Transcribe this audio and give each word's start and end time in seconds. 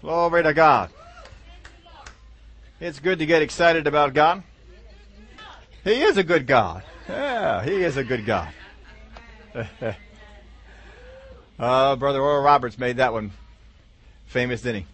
Glory 0.00 0.42
to 0.44 0.54
God. 0.54 0.90
It's 2.80 3.00
good 3.00 3.18
to 3.18 3.26
get 3.26 3.42
excited 3.42 3.86
about 3.88 4.14
God. 4.14 4.44
He 5.82 6.02
is 6.02 6.16
a 6.16 6.22
good 6.22 6.46
God. 6.46 6.84
Yeah, 7.08 7.64
He 7.64 7.82
is 7.82 7.96
a 7.96 8.04
good 8.04 8.24
God. 8.24 8.48
uh, 11.58 11.96
Brother 11.96 12.20
Oral 12.20 12.42
Roberts 12.42 12.78
made 12.78 12.98
that 12.98 13.12
one 13.12 13.32
famous, 14.26 14.62
didn't 14.62 14.82
he? 14.82 14.86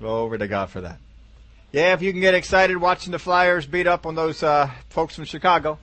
Glory 0.00 0.38
to 0.38 0.48
God 0.48 0.70
for 0.70 0.80
that. 0.80 0.98
Yeah, 1.70 1.92
if 1.92 2.02
you 2.02 2.12
can 2.12 2.20
get 2.20 2.34
excited 2.34 2.76
watching 2.78 3.12
the 3.12 3.18
Flyers 3.18 3.66
beat 3.66 3.86
up 3.86 4.06
on 4.06 4.14
those 4.14 4.42
uh, 4.42 4.70
folks 4.88 5.14
from 5.14 5.24
Chicago, 5.24 5.78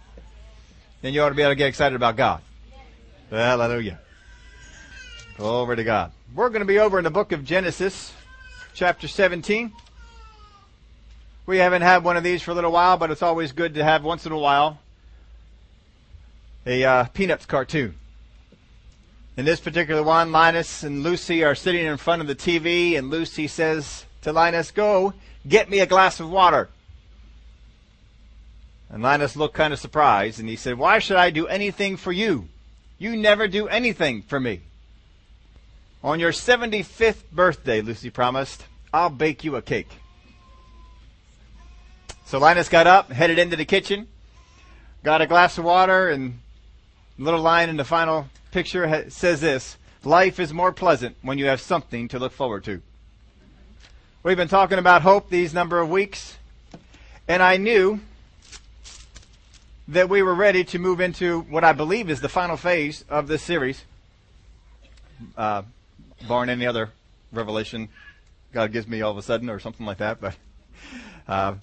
then 1.01 1.13
you 1.13 1.21
ought 1.21 1.29
to 1.29 1.35
be 1.35 1.43
able 1.43 1.51
to 1.51 1.55
get 1.55 1.67
excited 1.67 1.95
about 1.95 2.15
God. 2.17 2.41
Hallelujah. 3.29 3.99
Glory 5.37 5.75
to 5.75 5.83
God. 5.83 6.11
We're 6.33 6.49
going 6.49 6.61
to 6.61 6.65
be 6.65 6.79
over 6.79 6.97
in 6.97 7.03
the 7.03 7.11
book 7.11 7.31
of 7.31 7.45
Genesis, 7.45 8.11
chapter 8.73 9.07
17. 9.07 9.71
We 11.45 11.59
haven't 11.59 11.83
had 11.83 12.03
one 12.03 12.17
of 12.17 12.23
these 12.23 12.41
for 12.41 12.51
a 12.51 12.53
little 12.53 12.71
while, 12.71 12.97
but 12.97 13.11
it's 13.11 13.21
always 13.21 13.51
good 13.51 13.75
to 13.75 13.83
have 13.83 14.03
once 14.03 14.25
in 14.25 14.31
a 14.31 14.37
while 14.37 14.79
a 16.65 16.83
uh, 16.83 17.03
Peanuts 17.13 17.45
cartoon. 17.45 17.95
In 19.37 19.45
this 19.45 19.59
particular 19.59 20.01
one, 20.01 20.31
Linus 20.31 20.83
and 20.83 21.03
Lucy 21.03 21.43
are 21.43 21.55
sitting 21.55 21.85
in 21.85 21.97
front 21.97 22.21
of 22.21 22.27
the 22.27 22.35
TV, 22.35 22.97
and 22.97 23.09
Lucy 23.09 23.47
says 23.47 24.05
to 24.23 24.33
Linus, 24.33 24.71
Go, 24.71 25.13
get 25.47 25.69
me 25.69 25.79
a 25.79 25.85
glass 25.85 26.19
of 26.19 26.29
water. 26.29 26.69
And 28.89 29.03
Linus 29.03 29.35
looked 29.35 29.55
kind 29.55 29.71
of 29.71 29.79
surprised, 29.79 30.39
and 30.39 30.49
he 30.49 30.55
said, 30.55 30.77
Why 30.77 30.99
should 30.99 31.17
I 31.17 31.29
do 31.29 31.47
anything 31.47 31.95
for 31.97 32.11
you? 32.11 32.49
You 32.97 33.15
never 33.15 33.47
do 33.47 33.67
anything 33.67 34.23
for 34.23 34.39
me. 34.39 34.61
On 36.05 36.19
your 36.19 36.31
75th 36.31 37.23
birthday, 37.31 37.81
Lucy 37.81 38.11
promised, 38.11 38.63
I'll 38.93 39.09
bake 39.09 39.43
you 39.43 39.55
a 39.55 39.61
cake. 39.63 39.89
So 42.27 42.37
Linus 42.37 42.69
got 42.69 42.85
up, 42.85 43.11
headed 43.11 43.39
into 43.39 43.55
the 43.55 43.65
kitchen, 43.65 44.07
got 45.03 45.23
a 45.23 45.25
glass 45.25 45.57
of 45.57 45.63
water, 45.63 46.09
and 46.09 46.41
little 47.17 47.41
line 47.41 47.69
in 47.69 47.77
the 47.77 47.83
final 47.83 48.27
picture 48.51 49.09
says 49.09 49.41
this 49.41 49.77
Life 50.03 50.39
is 50.39 50.53
more 50.53 50.71
pleasant 50.71 51.17
when 51.23 51.39
you 51.39 51.47
have 51.47 51.59
something 51.59 52.07
to 52.09 52.19
look 52.19 52.33
forward 52.33 52.63
to. 52.65 52.83
We've 54.21 54.37
been 54.37 54.47
talking 54.47 54.77
about 54.77 55.01
hope 55.01 55.31
these 55.31 55.55
number 55.55 55.79
of 55.79 55.89
weeks, 55.89 56.37
and 57.27 57.41
I 57.41 57.57
knew 57.57 57.99
that 59.87 60.07
we 60.07 60.21
were 60.21 60.35
ready 60.35 60.63
to 60.65 60.77
move 60.77 61.01
into 61.01 61.41
what 61.49 61.63
I 61.63 61.73
believe 61.73 62.11
is 62.11 62.21
the 62.21 62.29
final 62.29 62.57
phase 62.57 63.03
of 63.09 63.27
this 63.27 63.41
series, 63.41 63.85
uh, 65.35 65.63
barring 66.27 66.49
any 66.49 66.65
other 66.65 66.91
revelation 67.31 67.89
God 68.53 68.71
gives 68.71 68.87
me 68.87 69.01
all 69.01 69.11
of 69.11 69.17
a 69.17 69.21
sudden 69.21 69.49
or 69.49 69.59
something 69.59 69.85
like 69.85 69.97
that. 69.97 70.21
But 70.21 70.35
uh, 71.27 71.55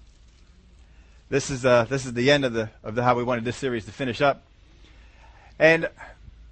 this 1.30 1.48
is 1.48 1.64
uh, 1.64 1.84
this 1.84 2.04
is 2.04 2.12
the 2.12 2.30
end 2.30 2.44
of 2.44 2.52
the 2.52 2.68
of 2.84 2.94
the 2.94 3.02
how 3.02 3.14
we 3.16 3.24
wanted 3.24 3.44
this 3.44 3.56
series 3.56 3.86
to 3.86 3.92
finish 3.92 4.20
up. 4.20 4.42
And 5.58 5.88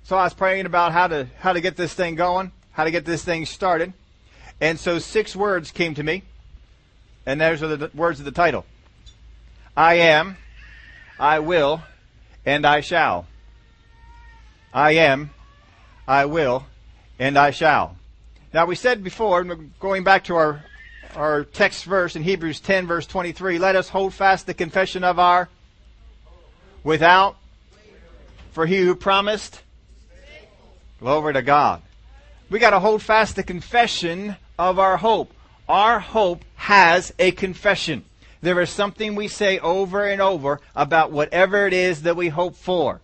so 0.02 0.16
I 0.16 0.24
was 0.24 0.34
praying 0.34 0.66
about 0.66 0.92
how 0.92 1.08
to 1.08 1.28
how 1.38 1.52
to 1.52 1.60
get 1.60 1.76
this 1.76 1.92
thing 1.92 2.14
going, 2.14 2.52
how 2.72 2.84
to 2.84 2.90
get 2.90 3.04
this 3.04 3.22
thing 3.22 3.44
started. 3.44 3.92
And 4.60 4.80
so 4.80 4.98
six 4.98 5.36
words 5.36 5.70
came 5.70 5.94
to 5.94 6.02
me, 6.02 6.22
and 7.26 7.40
those 7.40 7.62
are 7.62 7.76
the 7.76 7.90
words 7.94 8.18
of 8.18 8.24
the 8.24 8.32
title. 8.32 8.64
I 9.76 9.94
am, 9.94 10.36
I 11.18 11.38
will, 11.38 11.82
and 12.46 12.66
I 12.66 12.80
shall. 12.80 13.26
I 14.72 14.92
am, 14.92 15.30
I 16.06 16.24
will, 16.24 16.64
and 17.20 17.38
I 17.38 17.50
shall. 17.52 17.96
Now 18.52 18.66
we 18.66 18.74
said 18.74 19.04
before, 19.04 19.44
going 19.78 20.02
back 20.02 20.24
to 20.24 20.34
our 20.34 20.64
our 21.14 21.44
text 21.44 21.84
verse 21.84 22.14
in 22.14 22.22
Hebrews 22.22 22.60
10 22.60 22.86
verse 22.86 23.06
23, 23.06 23.58
let 23.58 23.76
us 23.76 23.88
hold 23.88 24.14
fast 24.14 24.46
the 24.46 24.54
confession 24.54 25.04
of 25.04 25.18
our 25.18 25.48
without 26.84 27.36
for 28.52 28.64
he 28.64 28.78
who 28.78 28.94
promised 28.94 29.60
glory 31.00 31.34
to 31.34 31.42
God. 31.42 31.82
We 32.48 32.58
got 32.58 32.70
to 32.70 32.80
hold 32.80 33.02
fast 33.02 33.36
the 33.36 33.42
confession 33.42 34.36
of 34.58 34.78
our 34.78 34.96
hope. 34.96 35.32
Our 35.68 36.00
hope 36.00 36.44
has 36.56 37.12
a 37.18 37.32
confession. 37.32 38.04
There 38.40 38.60
is 38.60 38.70
something 38.70 39.14
we 39.14 39.28
say 39.28 39.58
over 39.58 40.04
and 40.06 40.22
over 40.22 40.60
about 40.74 41.12
whatever 41.12 41.66
it 41.66 41.72
is 41.72 42.02
that 42.02 42.16
we 42.16 42.28
hope 42.28 42.56
for. 42.56 43.00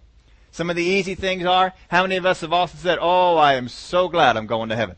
Some 0.57 0.71
of 0.71 0.77
the 0.77 0.83
easy 0.83 1.15
things 1.15 1.45
are, 1.45 1.75
how 1.89 2.01
many 2.01 2.17
of 2.17 2.25
us 2.25 2.41
have 2.41 2.51
also 2.51 2.79
said, 2.79 2.97
Oh, 2.99 3.37
I 3.37 3.57
am 3.57 3.69
so 3.69 4.09
glad 4.09 4.39
I'm 4.39 4.47
going 4.47 4.71
to 4.71 4.75
heaven? 4.75 4.97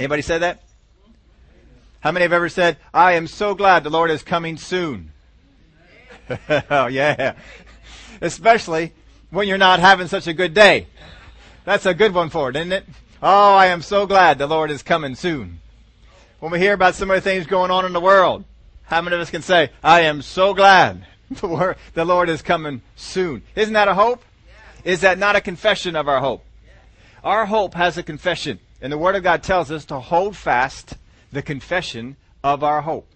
Anybody 0.00 0.22
said 0.22 0.42
that? 0.42 0.64
How 2.00 2.10
many 2.10 2.24
have 2.24 2.32
ever 2.32 2.48
said, 2.48 2.78
I 2.92 3.12
am 3.12 3.28
so 3.28 3.54
glad 3.54 3.84
the 3.84 3.90
Lord 3.90 4.10
is 4.10 4.24
coming 4.24 4.56
soon? 4.56 5.12
oh, 6.70 6.88
yeah. 6.88 7.36
Especially 8.20 8.92
when 9.30 9.46
you're 9.46 9.58
not 9.58 9.78
having 9.78 10.08
such 10.08 10.26
a 10.26 10.32
good 10.32 10.54
day. 10.54 10.88
That's 11.64 11.86
a 11.86 11.94
good 11.94 12.12
one 12.12 12.28
for 12.28 12.50
it, 12.50 12.56
isn't 12.56 12.72
it? 12.72 12.84
Oh, 13.22 13.54
I 13.54 13.66
am 13.66 13.80
so 13.80 14.08
glad 14.08 14.38
the 14.38 14.48
Lord 14.48 14.72
is 14.72 14.82
coming 14.82 15.14
soon. 15.14 15.60
When 16.40 16.50
we 16.50 16.58
hear 16.58 16.72
about 16.72 16.96
some 16.96 17.12
of 17.12 17.14
the 17.14 17.20
things 17.20 17.46
going 17.46 17.70
on 17.70 17.84
in 17.84 17.92
the 17.92 18.00
world, 18.00 18.42
how 18.86 19.00
many 19.02 19.14
of 19.14 19.22
us 19.22 19.30
can 19.30 19.42
say, 19.42 19.70
I 19.84 20.00
am 20.00 20.20
so 20.20 20.52
glad 20.52 21.06
the 21.30 22.04
Lord 22.04 22.28
is 22.28 22.42
coming 22.42 22.82
soon? 22.94 23.42
Isn't 23.54 23.74
that 23.74 23.88
a 23.88 23.94
hope? 23.94 24.24
Is 24.84 25.00
that 25.00 25.18
not 25.18 25.36
a 25.36 25.40
confession 25.40 25.96
of 25.96 26.08
our 26.08 26.20
hope? 26.20 26.44
Our 27.24 27.46
hope 27.46 27.74
has 27.74 27.98
a 27.98 28.02
confession. 28.02 28.60
And 28.80 28.92
the 28.92 28.98
Word 28.98 29.16
of 29.16 29.22
God 29.22 29.42
tells 29.42 29.70
us 29.70 29.84
to 29.86 29.98
hold 29.98 30.36
fast 30.36 30.96
the 31.32 31.42
confession 31.42 32.16
of 32.44 32.62
our 32.62 32.82
hope. 32.82 33.08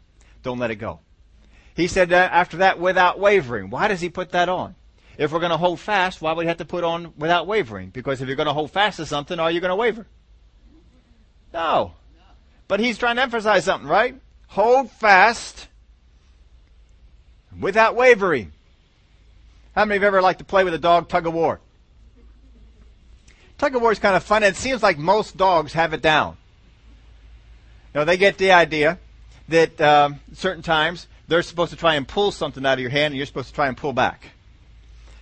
Don't 0.43 0.59
let 0.59 0.71
it 0.71 0.77
go. 0.77 1.01
He 1.77 1.87
said 1.87 2.09
that 2.09 2.33
after 2.33 2.59
that, 2.59 2.81
without 2.81 3.21
wavering. 3.21 3.71
Why 3.71 3.89
does 3.89 4.01
he 4.01 4.09
put 4.09 4.33
that 4.33 4.49
on? 4.49 4.75
If 5.17 5.33
we're 5.33 5.39
going 5.39 5.51
to 5.51 5.57
hold 5.57 5.79
fast, 5.79 6.21
why 6.21 6.33
would 6.33 6.43
he 6.43 6.49
have 6.49 6.57
to 6.59 6.65
put 6.65 6.83
on 6.83 7.13
without 7.17 7.47
wavering? 7.47 7.91
Because 7.91 8.21
if 8.21 8.27
you're 8.27 8.37
going 8.37 8.47
to 8.47 8.53
hold 8.53 8.71
fast 8.71 8.97
to 8.97 9.07
something, 9.07 9.39
are 9.39 9.51
you 9.51 9.61
going 9.61 9.71
to 9.71 9.77
waver? 9.77 10.07
No. 11.53 11.93
But 12.69 12.81
he's 12.81 12.99
trying 12.99 13.17
to 13.17 13.23
emphasize 13.23 13.65
something, 13.65 13.89
right? 13.89 14.21
Hold 14.49 14.91
fast 14.91 15.69
without 17.59 17.97
wavering. 17.97 18.53
How 19.75 19.85
many 19.85 19.97
of 19.97 20.03
you 20.03 20.09
ever 20.09 20.23
liked 20.23 20.41
to 20.41 20.45
play 20.45 20.65
with 20.65 20.75
a 20.75 20.79
dog 20.79 21.09
tug 21.09 21.27
of 21.27 21.33
war? 21.33 21.61
Tug 23.59 23.75
of 23.77 23.83
war 23.83 23.93
is 23.93 23.99
kind 23.99 24.17
of 24.17 24.23
fun. 24.23 24.43
It 24.43 24.57
seems 24.57 24.83
like 24.83 24.99
most 24.99 25.37
dogs 25.37 25.73
have 25.75 25.93
it 25.93 26.03
down. 26.03 26.37
You 27.95 28.01
know, 28.01 28.05
they 28.05 28.17
get 28.17 28.39
the 28.39 28.53
idea 28.53 28.99
that 29.49 29.81
um, 29.81 30.21
certain 30.33 30.63
times 30.63 31.07
they're 31.29 31.43
supposed 31.43 31.71
to 31.71 31.77
try 31.77 31.95
and 31.95 32.07
pull 32.07 32.33
something 32.33 32.65
out 32.65 32.75
of 32.75 32.81
your 32.81 32.91
hand 32.91 33.13
and 33.13 33.17
you're 33.17 33.27
supposed 33.27 33.49
to 33.49 33.55
try 33.55 33.69
and 33.69 33.77
pull 33.77 33.93
back. 33.93 34.31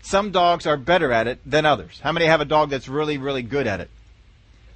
Some 0.03 0.31
dogs 0.31 0.67
are 0.67 0.77
better 0.77 1.13
at 1.13 1.27
it 1.27 1.41
than 1.45 1.67
others. 1.67 2.01
How 2.01 2.13
many 2.13 2.27
have 2.27 2.41
a 2.41 2.45
dog 2.45 2.71
that's 2.71 2.89
really, 2.89 3.19
really 3.19 3.43
good 3.43 3.67
at 3.67 3.81
it? 3.81 3.91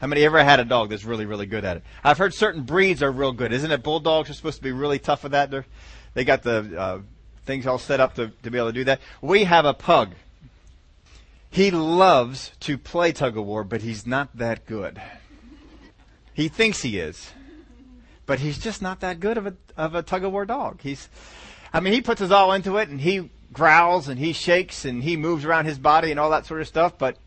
How 0.00 0.08
many 0.08 0.24
ever 0.24 0.42
had 0.42 0.58
a 0.58 0.64
dog 0.64 0.90
that's 0.90 1.04
really, 1.04 1.26
really 1.26 1.46
good 1.46 1.64
at 1.64 1.76
it? 1.76 1.84
I've 2.02 2.18
heard 2.18 2.34
certain 2.34 2.62
breeds 2.64 3.02
are 3.02 3.12
real 3.12 3.32
good. 3.32 3.52
Isn't 3.52 3.70
it 3.70 3.82
bulldogs 3.82 4.28
are 4.28 4.34
supposed 4.34 4.56
to 4.56 4.62
be 4.62 4.72
really 4.72 4.98
tough 4.98 5.22
with 5.22 5.32
that? 5.32 5.50
They're, 5.50 5.64
they 6.14 6.24
got 6.24 6.42
the 6.42 6.78
uh, 6.78 6.98
things 7.44 7.66
all 7.66 7.78
set 7.78 8.00
up 8.00 8.14
to, 8.14 8.32
to 8.42 8.50
be 8.50 8.58
able 8.58 8.68
to 8.68 8.72
do 8.72 8.84
that. 8.84 9.00
We 9.20 9.44
have 9.44 9.64
a 9.64 9.74
pug. 9.74 10.12
He 11.50 11.70
loves 11.70 12.52
to 12.60 12.78
play 12.78 13.12
tug 13.12 13.36
of 13.36 13.44
war, 13.44 13.64
but 13.64 13.82
he's 13.82 14.06
not 14.06 14.36
that 14.36 14.64
good. 14.66 15.00
He 16.32 16.48
thinks 16.48 16.82
he 16.82 16.98
is 16.98 17.30
but 18.26 18.38
he's 18.38 18.58
just 18.58 18.82
not 18.82 19.00
that 19.00 19.20
good 19.20 19.36
of 19.36 19.46
a 19.46 19.54
of 19.76 19.94
a 19.94 20.02
tug 20.02 20.24
of 20.24 20.32
war 20.32 20.46
dog. 20.46 20.80
He's, 20.80 21.08
I 21.72 21.80
mean, 21.80 21.92
he 21.92 22.00
puts 22.00 22.20
his 22.20 22.30
all 22.30 22.52
into 22.52 22.76
it, 22.78 22.88
and 22.88 23.00
he 23.00 23.30
growls 23.52 24.08
and 24.08 24.18
he 24.18 24.32
shakes 24.32 24.86
and 24.86 25.02
he 25.02 25.14
moves 25.14 25.44
around 25.44 25.66
his 25.66 25.78
body 25.78 26.10
and 26.10 26.18
all 26.18 26.30
that 26.30 26.46
sort 26.46 26.62
of 26.62 26.66
stuff. 26.66 26.96
But 26.96 27.18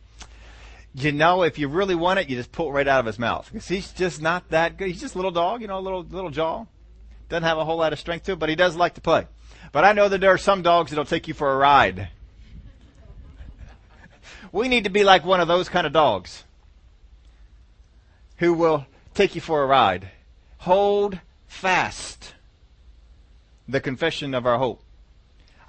you 0.96 1.12
know, 1.12 1.44
if 1.44 1.60
you 1.60 1.68
really 1.68 1.96
want 1.96 2.20
it, 2.20 2.30
you 2.30 2.36
just 2.36 2.52
pull 2.52 2.70
it 2.70 2.72
right 2.72 2.88
out 2.88 3.02
of 3.02 3.06
his 3.06 3.20
mouth 3.20 3.48
because 3.52 3.68
he's 3.68 3.92
just 3.92 4.22
not 4.22 4.50
that 4.50 4.78
good. 4.78 4.88
He's 4.88 5.02
just 5.02 5.16
a 5.16 5.18
little 5.18 5.32
dog, 5.32 5.62
you 5.62 5.68
know, 5.68 5.78
a 5.78 5.82
little 5.82 6.04
little 6.04 6.32
jaw. 6.32 6.66
Doesn't 7.30 7.44
have 7.44 7.58
a 7.58 7.66
whole 7.66 7.78
lot 7.78 7.94
of 7.94 8.00
strength 8.00 8.26
to 8.26 8.34
it, 8.34 8.40
but 8.40 8.50
he 8.50 8.56
does 8.56 8.76
like 8.76 8.96
to 8.96 9.02
play. 9.02 9.28
But 9.72 9.84
I 9.84 9.94
know 9.94 10.10
that 10.10 10.22
there 10.22 10.32
are 10.32 10.38
some 10.38 10.62
dogs 10.62 10.92
that'll 10.92 11.06
take 11.06 11.28
you 11.28 11.34
for 11.34 11.52
a 11.52 11.58
ride. 11.58 12.10
We 14.52 14.68
need 14.68 14.86
to 14.86 14.90
be 14.90 15.04
like 15.04 15.26
one 15.26 15.40
of 15.40 15.48
those 15.48 15.70
kind 15.70 15.86
of 15.86 15.94
dogs 15.94 16.44
who 18.38 18.54
will 18.54 18.86
take 19.14 19.36
you 19.36 19.42
for 19.42 19.64
a 19.64 19.66
ride 19.66 20.10
hold 20.60 21.20
fast 21.48 22.34
the 23.68 23.80
confession 23.80 24.34
of 24.34 24.46
our 24.46 24.58
hope. 24.58 24.82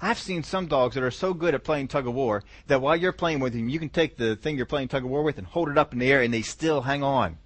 I've 0.01 0.19
seen 0.19 0.43
some 0.43 0.67
dogs 0.67 0.95
that 0.95 1.03
are 1.03 1.11
so 1.11 1.33
good 1.33 1.55
at 1.55 1.63
playing 1.63 1.87
tug 1.87 2.07
of 2.07 2.13
war 2.13 2.43
that 2.67 2.81
while 2.81 2.95
you're 2.95 3.11
playing 3.11 3.39
with 3.39 3.53
them, 3.53 3.69
you 3.69 3.79
can 3.79 3.89
take 3.89 4.17
the 4.17 4.35
thing 4.35 4.57
you're 4.57 4.67
playing 4.67 4.89
tug 4.89 5.03
of 5.03 5.09
war 5.09 5.23
with 5.23 5.37
and 5.37 5.47
hold 5.47 5.69
it 5.69 5.77
up 5.77 5.93
in 5.93 5.99
the 5.99 6.11
air 6.11 6.21
and 6.21 6.33
they 6.33 6.43
still 6.43 6.81
hang 6.81 7.03
on. 7.03 7.37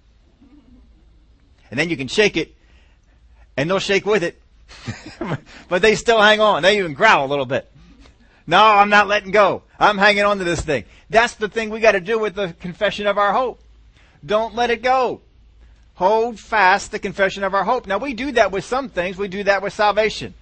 And 1.70 1.80
then 1.80 1.88
you 1.88 1.96
can 1.96 2.08
shake 2.08 2.36
it 2.36 2.54
and 3.56 3.70
they'll 3.70 3.78
shake 3.78 4.04
with 4.04 4.22
it, 4.22 4.41
but 5.68 5.82
they 5.82 5.94
still 5.94 6.20
hang 6.20 6.40
on. 6.40 6.62
They 6.62 6.78
even 6.78 6.94
growl 6.94 7.26
a 7.26 7.28
little 7.28 7.46
bit. 7.46 7.70
No, 8.46 8.62
I'm 8.62 8.90
not 8.90 9.08
letting 9.08 9.30
go. 9.30 9.62
I'm 9.78 9.98
hanging 9.98 10.24
on 10.24 10.38
to 10.38 10.44
this 10.44 10.60
thing. 10.60 10.84
That's 11.10 11.34
the 11.34 11.48
thing 11.48 11.70
we 11.70 11.80
got 11.80 11.92
to 11.92 12.00
do 12.00 12.18
with 12.18 12.34
the 12.34 12.54
confession 12.60 13.06
of 13.06 13.18
our 13.18 13.32
hope. 13.32 13.60
Don't 14.24 14.54
let 14.54 14.70
it 14.70 14.82
go. 14.82 15.20
hold 15.94 16.40
fast 16.40 16.90
the 16.90 16.98
confession 16.98 17.44
of 17.44 17.54
our 17.54 17.64
hope. 17.64 17.86
Now 17.86 17.98
we 17.98 18.14
do 18.14 18.32
that 18.32 18.50
with 18.50 18.64
some 18.64 18.88
things. 18.88 19.16
We 19.16 19.28
do 19.28 19.44
that 19.44 19.62
with 19.62 19.72
salvation. 19.72 20.34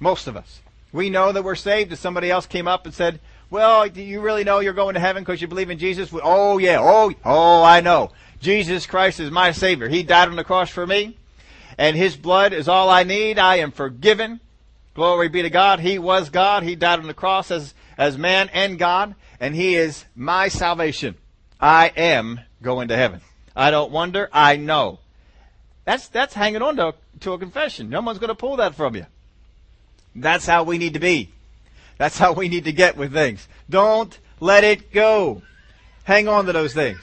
Most 0.00 0.26
of 0.26 0.36
us. 0.36 0.60
We 0.92 1.10
know 1.10 1.32
that 1.32 1.44
we're 1.44 1.54
saved. 1.54 1.92
If 1.92 1.98
somebody 1.98 2.30
else 2.30 2.46
came 2.46 2.68
up 2.68 2.84
and 2.84 2.94
said, 2.94 3.20
well, 3.50 3.88
do 3.88 4.02
you 4.02 4.20
really 4.20 4.44
know 4.44 4.60
you're 4.60 4.72
going 4.74 4.94
to 4.94 5.00
heaven 5.00 5.22
because 5.22 5.40
you 5.40 5.48
believe 5.48 5.70
in 5.70 5.78
Jesus? 5.78 6.10
Oh 6.12 6.58
yeah. 6.58 6.78
Oh, 6.80 7.12
oh, 7.24 7.62
I 7.62 7.80
know. 7.80 8.10
Jesus 8.40 8.86
Christ 8.86 9.20
is 9.20 9.30
my 9.30 9.52
Savior. 9.52 9.88
He 9.88 10.02
died 10.02 10.28
on 10.28 10.36
the 10.36 10.44
cross 10.44 10.70
for 10.70 10.86
me 10.86 11.16
and 11.78 11.96
His 11.96 12.16
blood 12.16 12.52
is 12.52 12.68
all 12.68 12.90
I 12.90 13.04
need. 13.04 13.38
I 13.38 13.56
am 13.56 13.70
forgiven. 13.70 14.40
Glory 14.94 15.28
be 15.28 15.42
to 15.42 15.50
God. 15.50 15.80
He 15.80 15.98
was 15.98 16.28
God. 16.28 16.64
He 16.64 16.74
died 16.74 16.98
on 16.98 17.06
the 17.06 17.14
cross 17.14 17.50
as, 17.50 17.72
as 17.96 18.18
man 18.18 18.50
and 18.52 18.78
God 18.78 19.14
and 19.40 19.54
He 19.54 19.76
is 19.76 20.04
my 20.14 20.48
salvation. 20.48 21.14
I 21.60 21.88
am 21.96 22.40
going 22.62 22.88
to 22.88 22.96
heaven. 22.96 23.20
I 23.54 23.70
don't 23.70 23.90
wonder. 23.90 24.28
I 24.32 24.56
know. 24.56 25.00
That's, 25.84 26.08
that's 26.08 26.34
hanging 26.34 26.62
on 26.62 26.76
to, 26.76 26.94
to 27.20 27.32
a 27.32 27.38
confession. 27.38 27.88
No 27.88 28.00
one's 28.00 28.18
going 28.18 28.28
to 28.28 28.34
pull 28.34 28.56
that 28.56 28.74
from 28.74 28.94
you. 28.94 29.06
That's 30.14 30.46
how 30.46 30.64
we 30.64 30.78
need 30.78 30.94
to 30.94 31.00
be. 31.00 31.30
That's 31.96 32.18
how 32.18 32.32
we 32.32 32.48
need 32.48 32.64
to 32.64 32.72
get 32.72 32.96
with 32.96 33.12
things. 33.12 33.48
Don't 33.68 34.16
let 34.40 34.64
it 34.64 34.92
go. 34.92 35.42
Hang 36.04 36.28
on 36.28 36.46
to 36.46 36.52
those 36.52 36.74
things. 36.74 37.00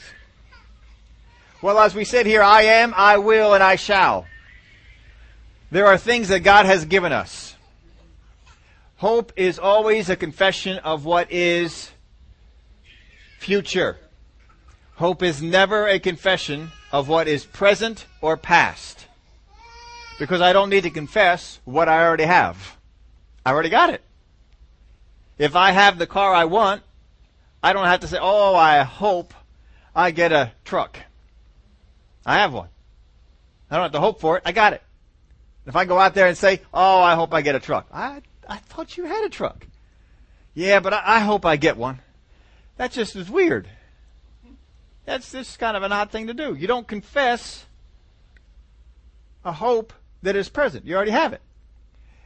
Well, 1.61 1.79
as 1.79 1.95
we 1.95 2.05
said 2.05 2.25
here, 2.25 2.43
I 2.43 2.63
am, 2.63 2.93
I 2.95 3.17
will, 3.17 3.53
and 3.53 3.63
I 3.63 3.75
shall. 3.75 4.25
There 5.75 5.87
are 5.87 5.97
things 5.97 6.29
that 6.29 6.39
God 6.39 6.65
has 6.65 6.85
given 6.85 7.11
us. 7.11 7.53
Hope 8.95 9.33
is 9.35 9.59
always 9.59 10.09
a 10.09 10.15
confession 10.15 10.77
of 10.77 11.03
what 11.03 11.29
is 11.33 11.91
future. 13.39 13.97
Hope 14.93 15.21
is 15.21 15.41
never 15.41 15.85
a 15.85 15.99
confession 15.99 16.71
of 16.93 17.09
what 17.09 17.27
is 17.27 17.43
present 17.43 18.05
or 18.21 18.37
past. 18.37 19.05
Because 20.17 20.39
I 20.39 20.53
don't 20.53 20.69
need 20.69 20.83
to 20.83 20.91
confess 20.91 21.59
what 21.65 21.89
I 21.89 22.05
already 22.05 22.23
have. 22.23 22.77
I 23.45 23.51
already 23.51 23.67
got 23.67 23.89
it. 23.89 24.01
If 25.37 25.57
I 25.57 25.71
have 25.71 25.97
the 25.97 26.07
car 26.07 26.33
I 26.33 26.45
want, 26.45 26.83
I 27.61 27.73
don't 27.73 27.87
have 27.87 27.99
to 27.99 28.07
say, 28.07 28.17
oh, 28.21 28.55
I 28.55 28.83
hope 28.83 29.33
I 29.93 30.11
get 30.11 30.31
a 30.31 30.53
truck. 30.63 30.97
I 32.25 32.35
have 32.35 32.53
one. 32.53 32.69
I 33.69 33.75
don't 33.75 33.83
have 33.83 33.91
to 33.91 33.99
hope 33.99 34.21
for 34.21 34.37
it. 34.37 34.43
I 34.45 34.53
got 34.53 34.71
it. 34.71 34.81
If 35.65 35.75
I 35.75 35.85
go 35.85 35.97
out 35.97 36.13
there 36.13 36.27
and 36.27 36.37
say, 36.37 36.61
oh, 36.73 37.01
I 37.01 37.15
hope 37.15 37.33
I 37.33 37.41
get 37.41 37.55
a 37.55 37.59
truck. 37.59 37.87
I, 37.91 38.21
I 38.47 38.57
thought 38.57 38.97
you 38.97 39.05
had 39.05 39.25
a 39.25 39.29
truck. 39.29 39.67
Yeah, 40.53 40.79
but 40.79 40.93
I, 40.93 41.01
I 41.05 41.19
hope 41.19 41.45
I 41.45 41.57
get 41.57 41.77
one. 41.77 41.99
That 42.77 42.91
just 42.91 43.15
is 43.15 43.29
weird. 43.29 43.69
That's 45.05 45.31
just 45.31 45.59
kind 45.59 45.77
of 45.77 45.83
an 45.83 45.91
odd 45.91 46.11
thing 46.11 46.27
to 46.27 46.33
do. 46.33 46.55
You 46.55 46.67
don't 46.67 46.87
confess 46.87 47.65
a 49.43 49.51
hope 49.51 49.93
that 50.23 50.35
is 50.35 50.49
present. 50.49 50.85
You 50.85 50.95
already 50.95 51.11
have 51.11 51.33
it. 51.33 51.41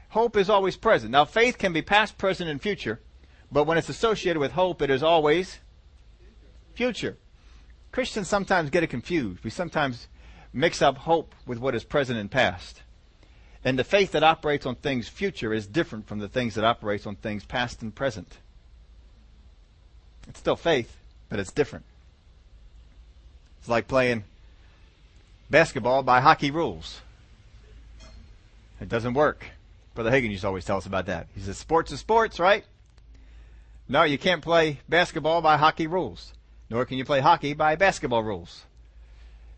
Hope 0.09 0.37
is 0.37 0.49
always 0.49 0.75
present. 0.75 1.11
Now, 1.11 1.25
faith 1.25 1.57
can 1.57 1.73
be 1.73 1.81
past, 1.81 2.17
present, 2.17 2.49
and 2.49 2.61
future, 2.61 2.99
but 3.51 3.65
when 3.65 3.77
it's 3.77 3.89
associated 3.89 4.39
with 4.39 4.53
hope, 4.53 4.81
it 4.81 4.89
is 4.89 5.03
always 5.03 5.59
future. 6.73 7.17
Christians 7.91 8.27
sometimes 8.27 8.69
get 8.69 8.83
it 8.83 8.87
confused. 8.87 9.43
We 9.43 9.49
sometimes 9.49 10.07
mix 10.53 10.81
up 10.81 10.97
hope 10.97 11.35
with 11.45 11.59
what 11.59 11.75
is 11.75 11.83
present 11.83 12.17
and 12.17 12.31
past. 12.31 12.81
And 13.63 13.77
the 13.77 13.83
faith 13.83 14.13
that 14.13 14.23
operates 14.23 14.65
on 14.65 14.75
things 14.75 15.09
future 15.09 15.53
is 15.53 15.67
different 15.67 16.07
from 16.07 16.19
the 16.19 16.29
things 16.29 16.55
that 16.55 16.63
operates 16.63 17.05
on 17.05 17.15
things 17.15 17.43
past 17.43 17.81
and 17.81 17.93
present. 17.93 18.37
It's 20.27 20.39
still 20.39 20.55
faith, 20.55 20.95
but 21.27 21.39
it's 21.39 21.51
different. 21.51 21.85
It's 23.59 23.67
like 23.67 23.87
playing 23.87 24.23
basketball 25.49 26.03
by 26.03 26.21
hockey 26.21 26.51
rules. 26.51 27.01
It 28.79 28.87
doesn't 28.87 29.13
work. 29.13 29.45
Brother 29.93 30.11
Hagin 30.11 30.31
used 30.31 30.41
to 30.41 30.47
always 30.47 30.63
tell 30.63 30.77
us 30.77 30.85
about 30.85 31.07
that. 31.07 31.27
He 31.35 31.41
says, 31.41 31.57
sports 31.57 31.91
is 31.91 31.99
sports, 31.99 32.39
right? 32.39 32.63
No, 33.89 34.03
you 34.03 34.17
can't 34.17 34.41
play 34.41 34.79
basketball 34.87 35.41
by 35.41 35.57
hockey 35.57 35.87
rules. 35.87 36.33
Nor 36.69 36.85
can 36.85 36.97
you 36.97 37.03
play 37.03 37.19
hockey 37.19 37.53
by 37.53 37.75
basketball 37.75 38.23
rules. 38.23 38.63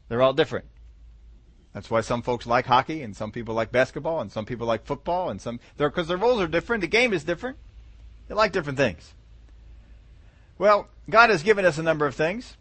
They're 0.08 0.22
all 0.22 0.34
different. 0.34 0.66
That's 1.74 1.90
why 1.90 2.02
some 2.02 2.22
folks 2.22 2.46
like 2.46 2.66
hockey 2.66 3.02
and 3.02 3.16
some 3.16 3.32
people 3.32 3.56
like 3.56 3.72
basketball 3.72 4.20
and 4.20 4.32
some 4.32 4.46
people 4.46 4.68
like 4.68 4.86
football 4.86 5.30
and 5.30 5.40
some, 5.40 5.60
they're, 5.78 5.90
because 5.90 6.08
the 6.08 6.18
roles 6.18 6.42
are 6.42 6.48
different. 6.48 6.82
The 6.82 6.88
game 6.88 7.14
is 7.14 7.24
different. 7.24 7.58
They 8.28 8.36
like 8.36 8.52
different 8.52 8.78
things. 8.78 9.14
Well, 10.58 10.90
God 11.10 11.30
has 11.30 11.44
given 11.44 11.66
us 11.66 11.78
a 11.78 11.84
number 11.84 12.06
of 12.06 12.16
things. 12.16 12.58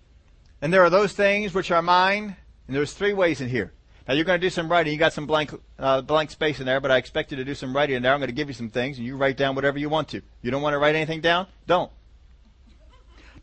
And 0.63 0.73
there 0.73 0.85
are 0.85 0.91
those 0.91 1.13
things 1.13 1.55
which 1.55 1.71
are 1.71 1.83
mine, 1.83 2.37
and 2.67 2.77
there's 2.77 2.93
three 2.93 3.15
ways 3.15 3.41
in 3.41 3.49
here. 3.49 3.73
Now 4.07 4.15
you're 4.15 4.25
going 4.25 4.41
to 4.41 4.47
do 4.47 4.51
some 4.51 4.71
writing. 4.71 4.93
You 4.93 4.99
got 4.99 5.13
some 5.13 5.27
blank 5.27 5.53
uh, 5.79 6.03
blank 6.03 6.31
space 6.31 6.61
in 6.61 6.67
there, 6.67 6.81
but 6.81 6.91
I 6.91 6.99
expect 6.99 7.31
you 7.31 7.37
to 7.39 7.45
do 7.45 7.55
some 7.55 7.75
writing 7.75 7.97
in 7.97 8.03
there. 8.03 8.13
I'm 8.13 8.21
going 8.21 8.29
to 8.29 8.35
give 8.35 8.49
you 8.49 8.55
some 8.55 8.69
things, 8.69 8.99
and 8.99 9.07
you 9.07 9.17
write 9.17 9.37
down 9.37 9.55
whatever 9.55 9.79
you 9.79 9.89
want 9.89 10.09
to. 10.09 10.23
You 10.43 10.51
don't 10.51 10.63
want 10.63 10.75
to 10.75 10.79
write 10.79 10.95
anything 10.95 11.21
down? 11.21 11.47
Don't. 11.67 11.91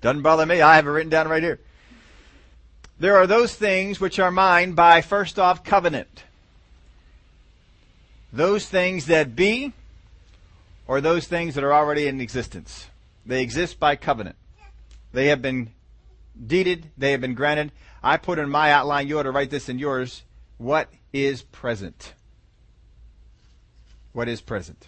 Doesn't 0.02 0.22
bother 0.22 0.46
me. 0.46 0.62
I 0.62 0.76
have 0.76 0.86
it 0.86 0.92
written 0.92 1.10
down 1.10 1.28
right 1.28 1.42
here. 1.42 1.60
There 3.00 3.16
are 3.18 3.28
those 3.28 3.54
things 3.54 4.00
which 4.00 4.18
are 4.18 4.32
mine 4.32 4.74
by 4.74 5.02
first 5.02 5.38
off 5.38 5.64
covenant. 5.64 6.24
Those 8.34 8.68
things 8.68 9.06
that 9.06 9.36
be, 9.36 9.74
or 10.88 11.00
those 11.00 11.28
things 11.28 11.56
that 11.56 11.64
are 11.64 11.74
already 11.74 12.08
in 12.08 12.20
existence. 12.20 12.88
They 13.26 13.44
exist 13.44 13.80
by 13.80 13.98
covenant. 13.98 14.36
They 15.14 15.28
have 15.28 15.42
been 15.42 15.72
deeded, 16.46 16.88
they 16.98 17.12
have 17.12 17.22
been 17.22 17.36
granted. 17.36 17.72
I 18.04 18.18
put 18.18 18.40
in 18.40 18.50
my 18.50 18.72
outline, 18.72 19.08
you 19.08 19.20
ought 19.20 19.24
to 19.24 19.32
write 19.32 19.50
this 19.50 19.70
in 19.70 19.80
yours. 19.80 20.24
What 20.58 20.90
is 21.14 21.44
present? 21.44 22.14
What 24.14 24.28
is 24.28 24.42
present? 24.42 24.88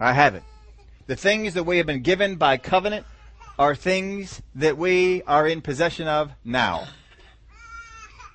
I 0.00 0.12
have 0.14 0.34
it. 0.34 0.42
The 1.06 1.16
things 1.16 1.54
that 1.54 1.64
we 1.64 1.78
have 1.78 1.86
been 1.86 2.02
given 2.02 2.36
by 2.36 2.56
covenant 2.56 3.04
are 3.58 3.74
things 3.74 4.40
that 4.54 4.78
we 4.78 5.22
are 5.22 5.46
in 5.46 5.60
possession 5.60 6.06
of 6.06 6.32
now. 6.44 6.86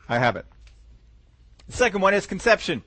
I 0.09 0.19
have 0.19 0.35
it. 0.35 0.45
The 1.67 1.77
second 1.77 2.01
one 2.01 2.13
is 2.13 2.25
conception. 2.25 2.83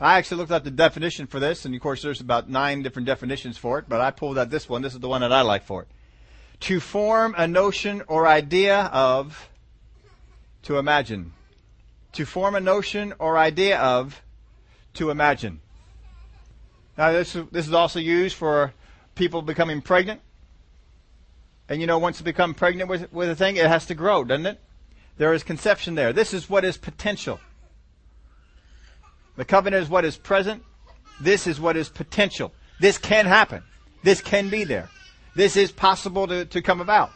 I 0.00 0.18
actually 0.18 0.38
looked 0.38 0.52
up 0.52 0.64
the 0.64 0.70
definition 0.70 1.26
for 1.26 1.40
this, 1.40 1.64
and 1.64 1.74
of 1.74 1.80
course 1.80 2.02
there's 2.02 2.20
about 2.20 2.48
nine 2.48 2.82
different 2.82 3.06
definitions 3.06 3.56
for 3.56 3.78
it, 3.78 3.86
but 3.88 4.00
I 4.00 4.10
pulled 4.10 4.38
out 4.38 4.50
this 4.50 4.68
one. 4.68 4.82
This 4.82 4.94
is 4.94 5.00
the 5.00 5.08
one 5.08 5.22
that 5.22 5.32
I 5.32 5.42
like 5.42 5.64
for 5.64 5.82
it 5.82 5.88
to 6.60 6.80
form 6.80 7.34
a 7.38 7.46
notion 7.46 8.02
or 8.08 8.26
idea 8.26 8.82
of, 8.92 9.48
to 10.62 10.78
imagine. 10.78 11.32
To 12.12 12.24
form 12.24 12.54
a 12.54 12.60
notion 12.60 13.14
or 13.18 13.38
idea 13.38 13.78
of, 13.78 14.22
to 14.94 15.10
imagine. 15.10 15.60
Now 16.96 17.12
this, 17.12 17.36
this 17.52 17.68
is 17.68 17.72
also 17.72 18.00
used 18.00 18.36
for 18.36 18.72
people 19.14 19.42
becoming 19.42 19.80
pregnant. 19.80 20.20
And 21.68 21.80
you 21.80 21.86
know, 21.86 21.98
once 21.98 22.18
you 22.18 22.24
become 22.24 22.54
pregnant 22.54 22.88
with, 22.88 23.12
with 23.12 23.28
a 23.28 23.36
thing, 23.36 23.56
it 23.56 23.66
has 23.66 23.86
to 23.86 23.94
grow, 23.94 24.24
doesn't 24.24 24.46
it? 24.46 24.60
There 25.16 25.34
is 25.34 25.42
conception 25.42 25.94
there. 25.94 26.12
This 26.12 26.32
is 26.32 26.48
what 26.48 26.64
is 26.64 26.76
potential. 26.76 27.40
The 29.36 29.44
covenant 29.44 29.82
is 29.82 29.88
what 29.88 30.04
is 30.04 30.16
present. 30.16 30.62
This 31.20 31.46
is 31.46 31.60
what 31.60 31.76
is 31.76 31.88
potential. 31.88 32.52
This 32.80 32.98
can 32.98 33.26
happen. 33.26 33.62
This 34.02 34.20
can 34.20 34.48
be 34.48 34.64
there 34.64 34.88
this 35.38 35.56
is 35.56 35.70
possible 35.70 36.26
to, 36.26 36.44
to 36.46 36.60
come 36.60 36.80
about. 36.80 37.12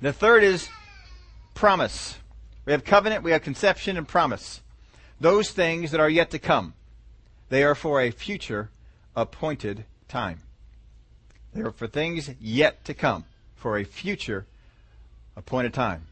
The 0.00 0.12
third 0.12 0.44
is 0.44 0.68
promise. 1.54 2.16
We 2.64 2.72
have 2.72 2.84
covenant, 2.84 3.24
we 3.24 3.32
have 3.32 3.42
conception, 3.42 3.96
and 3.96 4.06
promise. 4.06 4.62
Those 5.20 5.50
things 5.50 5.90
that 5.90 5.98
are 5.98 6.08
yet 6.08 6.30
to 6.30 6.38
come, 6.38 6.74
they 7.48 7.64
are 7.64 7.74
for 7.74 8.00
a 8.00 8.12
future 8.12 8.70
appointed 9.16 9.86
time. 10.06 10.42
They 11.52 11.62
are 11.62 11.72
for 11.72 11.88
things 11.88 12.30
yet 12.40 12.84
to 12.84 12.94
come, 12.94 13.24
for 13.56 13.78
a 13.78 13.84
future 13.84 14.46
appointed 15.36 15.74
time. 15.74 16.06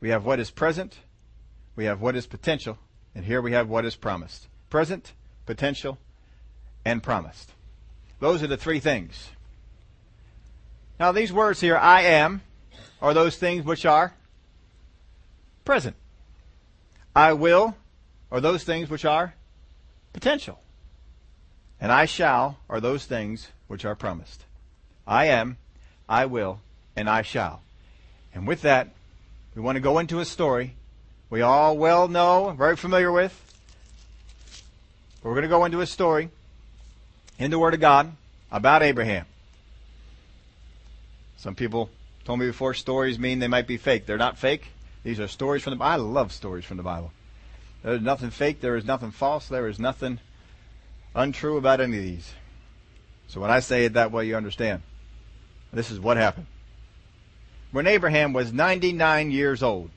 We 0.00 0.10
have 0.10 0.24
what 0.24 0.40
is 0.40 0.50
present, 0.50 0.98
we 1.76 1.84
have 1.84 2.00
what 2.00 2.16
is 2.16 2.26
potential, 2.26 2.78
and 3.14 3.24
here 3.24 3.42
we 3.42 3.52
have 3.52 3.68
what 3.68 3.84
is 3.84 3.96
promised. 3.96 4.46
Present, 4.70 5.12
potential, 5.46 5.98
and 6.84 7.02
promised. 7.02 7.52
Those 8.20 8.42
are 8.42 8.46
the 8.46 8.56
three 8.56 8.80
things. 8.80 9.30
Now, 10.98 11.12
these 11.12 11.32
words 11.32 11.60
here, 11.60 11.76
I 11.76 12.02
am, 12.02 12.42
are 13.00 13.14
those 13.14 13.36
things 13.36 13.64
which 13.64 13.86
are 13.86 14.12
present. 15.64 15.96
I 17.14 17.32
will 17.32 17.76
are 18.30 18.40
those 18.40 18.64
things 18.64 18.90
which 18.90 19.04
are 19.04 19.34
potential. 20.12 20.58
And 21.80 21.90
I 21.90 22.04
shall 22.04 22.58
are 22.68 22.80
those 22.80 23.06
things 23.06 23.48
which 23.66 23.84
are 23.84 23.94
promised. 23.94 24.44
I 25.06 25.26
am, 25.26 25.56
I 26.08 26.26
will, 26.26 26.60
and 26.96 27.08
I 27.08 27.22
shall. 27.22 27.62
And 28.34 28.46
with 28.46 28.62
that, 28.62 28.88
we 29.54 29.62
want 29.62 29.76
to 29.76 29.80
go 29.80 29.98
into 29.98 30.20
a 30.20 30.24
story 30.24 30.74
we 31.28 31.42
all 31.42 31.76
well 31.78 32.08
know, 32.08 32.50
very 32.58 32.74
familiar 32.74 33.12
with. 33.12 33.32
We're 35.22 35.32
going 35.32 35.42
to 35.42 35.48
go 35.48 35.64
into 35.64 35.80
a 35.80 35.86
story 35.86 36.30
in 37.38 37.52
the 37.52 37.58
Word 37.58 37.74
of 37.74 37.80
God 37.80 38.12
about 38.50 38.82
Abraham. 38.82 39.26
Some 41.36 41.54
people 41.54 41.88
Told 42.24 42.38
me 42.38 42.46
before 42.46 42.74
stories 42.74 43.18
mean 43.18 43.38
they 43.38 43.48
might 43.48 43.66
be 43.66 43.76
fake. 43.76 44.06
They're 44.06 44.18
not 44.18 44.38
fake. 44.38 44.68
These 45.02 45.20
are 45.20 45.28
stories 45.28 45.62
from 45.62 45.72
the 45.72 45.78
Bible. 45.78 46.04
I 46.04 46.12
love 46.12 46.32
stories 46.32 46.64
from 46.64 46.76
the 46.76 46.82
Bible. 46.82 47.12
There 47.82 47.94
is 47.94 48.02
nothing 48.02 48.30
fake. 48.30 48.60
There 48.60 48.76
is 48.76 48.84
nothing 48.84 49.10
false. 49.10 49.48
There 49.48 49.66
is 49.66 49.78
nothing 49.78 50.20
untrue 51.14 51.56
about 51.56 51.80
any 51.80 51.96
of 51.96 52.04
these. 52.04 52.32
So 53.26 53.40
when 53.40 53.50
I 53.50 53.60
say 53.60 53.84
it 53.84 53.94
that 53.94 54.12
way, 54.12 54.26
you 54.26 54.36
understand. 54.36 54.82
This 55.72 55.90
is 55.90 56.00
what 56.00 56.16
happened. 56.16 56.46
When 57.72 57.86
Abraham 57.86 58.32
was 58.32 58.52
99 58.52 59.30
years 59.30 59.62
old, 59.62 59.90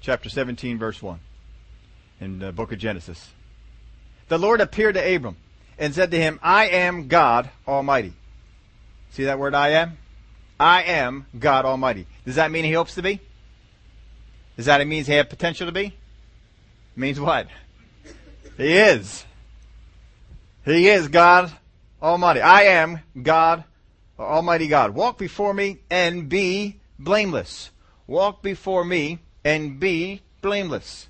chapter 0.00 0.28
17, 0.28 0.78
verse 0.78 1.00
1, 1.02 1.18
in 2.20 2.38
the 2.38 2.52
book 2.52 2.72
of 2.72 2.78
Genesis, 2.78 3.30
the 4.28 4.38
Lord 4.38 4.60
appeared 4.60 4.94
to 4.94 5.14
Abram 5.14 5.36
and 5.78 5.94
said 5.94 6.10
to 6.10 6.18
him, 6.18 6.38
I 6.42 6.68
am 6.68 7.08
God 7.08 7.50
Almighty. 7.66 8.12
See 9.10 9.24
that 9.24 9.38
word 9.38 9.54
I 9.54 9.70
am? 9.70 9.98
I 10.58 10.82
am 10.84 11.26
God 11.38 11.64
Almighty. 11.64 12.06
Does 12.24 12.36
that 12.36 12.50
mean 12.50 12.64
he 12.64 12.72
hopes 12.72 12.94
to 12.96 13.02
be? 13.02 13.20
Does 14.56 14.66
that 14.66 14.86
mean 14.86 15.04
he 15.04 15.12
has 15.12 15.26
potential 15.26 15.66
to 15.66 15.72
be? 15.72 15.86
It 15.86 15.94
means 16.96 17.20
what? 17.20 17.48
He 18.56 18.76
is. 18.76 19.24
He 20.64 20.88
is 20.88 21.08
God 21.08 21.52
Almighty. 22.02 22.40
I 22.40 22.62
am 22.62 23.00
God, 23.22 23.64
Almighty 24.18 24.68
God. 24.68 24.94
Walk 24.94 25.18
before 25.18 25.52
me 25.52 25.78
and 25.90 26.28
be 26.28 26.80
blameless. 26.98 27.70
Walk 28.06 28.42
before 28.42 28.84
me 28.84 29.20
and 29.44 29.78
be 29.78 30.22
blameless. 30.40 31.08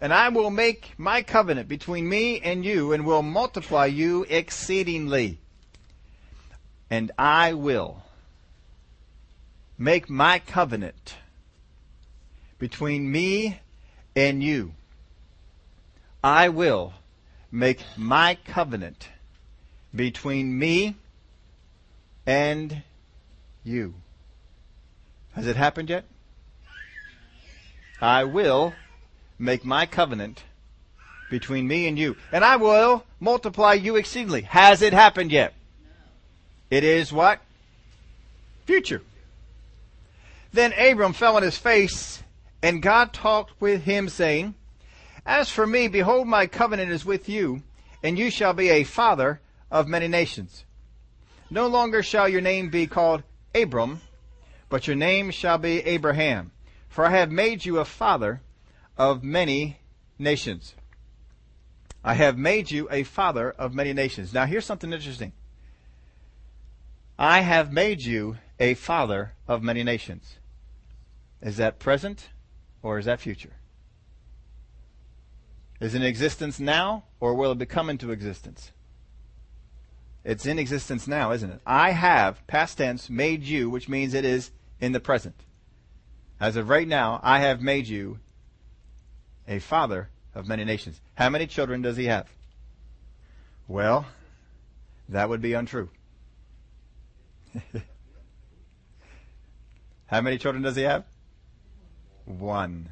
And 0.00 0.12
I 0.12 0.28
will 0.28 0.50
make 0.50 0.94
my 0.96 1.22
covenant 1.22 1.68
between 1.68 2.08
me 2.08 2.40
and 2.40 2.64
you 2.64 2.92
and 2.92 3.04
will 3.04 3.22
multiply 3.22 3.86
you 3.86 4.24
exceedingly. 4.28 5.38
And 6.90 7.10
I 7.18 7.54
will 7.54 8.02
make 9.76 10.08
my 10.08 10.38
covenant 10.38 11.16
between 12.58 13.10
me 13.10 13.60
and 14.16 14.42
you. 14.42 14.74
I 16.22 16.48
will 16.48 16.94
make 17.50 17.80
my 17.96 18.36
covenant 18.44 19.08
between 19.94 20.58
me 20.58 20.96
and 22.28 22.82
you. 23.64 23.94
Has 25.32 25.46
it 25.46 25.56
happened 25.56 25.88
yet? 25.88 26.04
I 28.02 28.24
will 28.24 28.74
make 29.38 29.64
my 29.64 29.86
covenant 29.86 30.44
between 31.30 31.66
me 31.66 31.88
and 31.88 31.98
you, 31.98 32.16
and 32.30 32.44
I 32.44 32.56
will 32.56 33.02
multiply 33.18 33.72
you 33.72 33.96
exceedingly. 33.96 34.42
Has 34.42 34.82
it 34.82 34.92
happened 34.92 35.32
yet? 35.32 35.54
It 36.70 36.84
is 36.84 37.10
what? 37.10 37.40
Future. 38.66 39.00
Then 40.52 40.74
Abram 40.74 41.14
fell 41.14 41.36
on 41.36 41.42
his 41.42 41.56
face, 41.56 42.22
and 42.62 42.82
God 42.82 43.14
talked 43.14 43.58
with 43.58 43.84
him, 43.84 44.10
saying, 44.10 44.54
As 45.24 45.48
for 45.48 45.66
me, 45.66 45.88
behold, 45.88 46.28
my 46.28 46.46
covenant 46.46 46.92
is 46.92 47.06
with 47.06 47.26
you, 47.26 47.62
and 48.02 48.18
you 48.18 48.30
shall 48.30 48.52
be 48.52 48.68
a 48.68 48.84
father 48.84 49.40
of 49.70 49.88
many 49.88 50.08
nations. 50.08 50.64
No 51.50 51.66
longer 51.66 52.02
shall 52.02 52.28
your 52.28 52.40
name 52.40 52.68
be 52.68 52.86
called 52.86 53.22
Abram, 53.54 54.00
but 54.68 54.86
your 54.86 54.96
name 54.96 55.30
shall 55.30 55.58
be 55.58 55.80
Abraham, 55.80 56.52
for 56.88 57.06
I 57.06 57.10
have 57.10 57.30
made 57.30 57.64
you 57.64 57.78
a 57.78 57.84
father 57.84 58.42
of 58.96 59.22
many 59.24 59.78
nations. 60.18 60.74
I 62.04 62.14
have 62.14 62.36
made 62.36 62.70
you 62.70 62.88
a 62.90 63.02
father 63.02 63.50
of 63.52 63.74
many 63.74 63.92
nations. 63.92 64.32
Now 64.34 64.46
here's 64.46 64.66
something 64.66 64.92
interesting. 64.92 65.32
I 67.18 67.40
have 67.40 67.72
made 67.72 68.02
you 68.02 68.36
a 68.60 68.74
father 68.74 69.32
of 69.46 69.62
many 69.62 69.82
nations. 69.82 70.36
Is 71.40 71.56
that 71.56 71.78
present 71.78 72.28
or 72.82 72.98
is 72.98 73.06
that 73.06 73.20
future? 73.20 73.54
Is 75.80 75.94
in 75.94 76.02
existence 76.02 76.60
now 76.60 77.04
or 77.20 77.34
will 77.34 77.52
it 77.52 77.58
become 77.58 77.88
into 77.88 78.10
existence? 78.10 78.72
It's 80.24 80.46
in 80.46 80.58
existence 80.58 81.06
now, 81.06 81.32
isn't 81.32 81.50
it? 81.50 81.60
I 81.66 81.90
have, 81.90 82.46
past 82.46 82.78
tense, 82.78 83.08
made 83.08 83.44
you, 83.44 83.70
which 83.70 83.88
means 83.88 84.14
it 84.14 84.24
is 84.24 84.50
in 84.80 84.92
the 84.92 85.00
present. 85.00 85.34
As 86.40 86.56
of 86.56 86.68
right 86.68 86.86
now, 86.86 87.20
I 87.22 87.40
have 87.40 87.60
made 87.62 87.88
you 87.88 88.18
a 89.46 89.58
father 89.58 90.08
of 90.34 90.46
many 90.46 90.64
nations. 90.64 91.00
How 91.14 91.30
many 91.30 91.46
children 91.46 91.82
does 91.82 91.96
he 91.96 92.04
have? 92.06 92.28
Well, 93.66 94.06
that 95.08 95.28
would 95.28 95.40
be 95.40 95.54
untrue. 95.54 95.90
How 100.06 100.20
many 100.20 100.38
children 100.38 100.62
does 100.62 100.76
he 100.76 100.82
have? 100.82 101.04
One. 102.24 102.90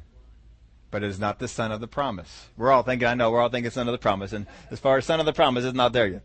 But 0.91 1.03
it 1.03 1.09
is 1.09 1.19
not 1.19 1.39
the 1.39 1.47
son 1.47 1.71
of 1.71 1.79
the 1.79 1.87
promise. 1.87 2.47
We're 2.57 2.71
all 2.71 2.83
thinking, 2.83 3.07
I 3.07 3.13
know, 3.13 3.31
we're 3.31 3.41
all 3.41 3.49
thinking 3.49 3.71
son 3.71 3.87
of 3.87 3.91
the 3.91 3.97
promise. 3.97 4.33
And 4.33 4.45
as 4.71 4.79
far 4.79 4.97
as 4.97 5.05
son 5.05 5.19
of 5.19 5.25
the 5.25 5.33
promise, 5.33 5.65
it's 5.65 5.75
not 5.75 5.93
there 5.93 6.07
yet. 6.07 6.23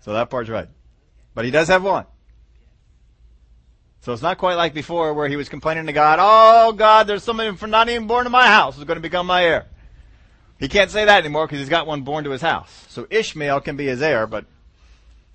So 0.00 0.12
that 0.12 0.30
part's 0.30 0.50
right. 0.50 0.68
But 1.34 1.44
he 1.44 1.50
does 1.50 1.68
have 1.68 1.82
one. 1.82 2.06
So 4.00 4.12
it's 4.12 4.22
not 4.22 4.38
quite 4.38 4.54
like 4.54 4.74
before 4.74 5.12
where 5.12 5.28
he 5.28 5.36
was 5.36 5.48
complaining 5.48 5.86
to 5.86 5.92
God, 5.92 6.18
oh 6.20 6.72
God, 6.72 7.06
there's 7.06 7.24
somebody 7.24 7.54
not 7.66 7.88
even 7.88 8.06
born 8.06 8.26
in 8.26 8.32
my 8.32 8.46
house 8.46 8.76
who's 8.76 8.84
going 8.84 8.96
to 8.96 9.02
become 9.02 9.26
my 9.26 9.44
heir. 9.44 9.66
He 10.58 10.68
can't 10.68 10.90
say 10.90 11.04
that 11.04 11.18
anymore 11.18 11.46
because 11.46 11.58
he's 11.60 11.68
got 11.68 11.86
one 11.86 12.02
born 12.02 12.24
to 12.24 12.30
his 12.30 12.42
house. 12.42 12.86
So 12.88 13.06
Ishmael 13.10 13.60
can 13.60 13.76
be 13.76 13.86
his 13.86 14.02
heir, 14.02 14.26
but 14.26 14.46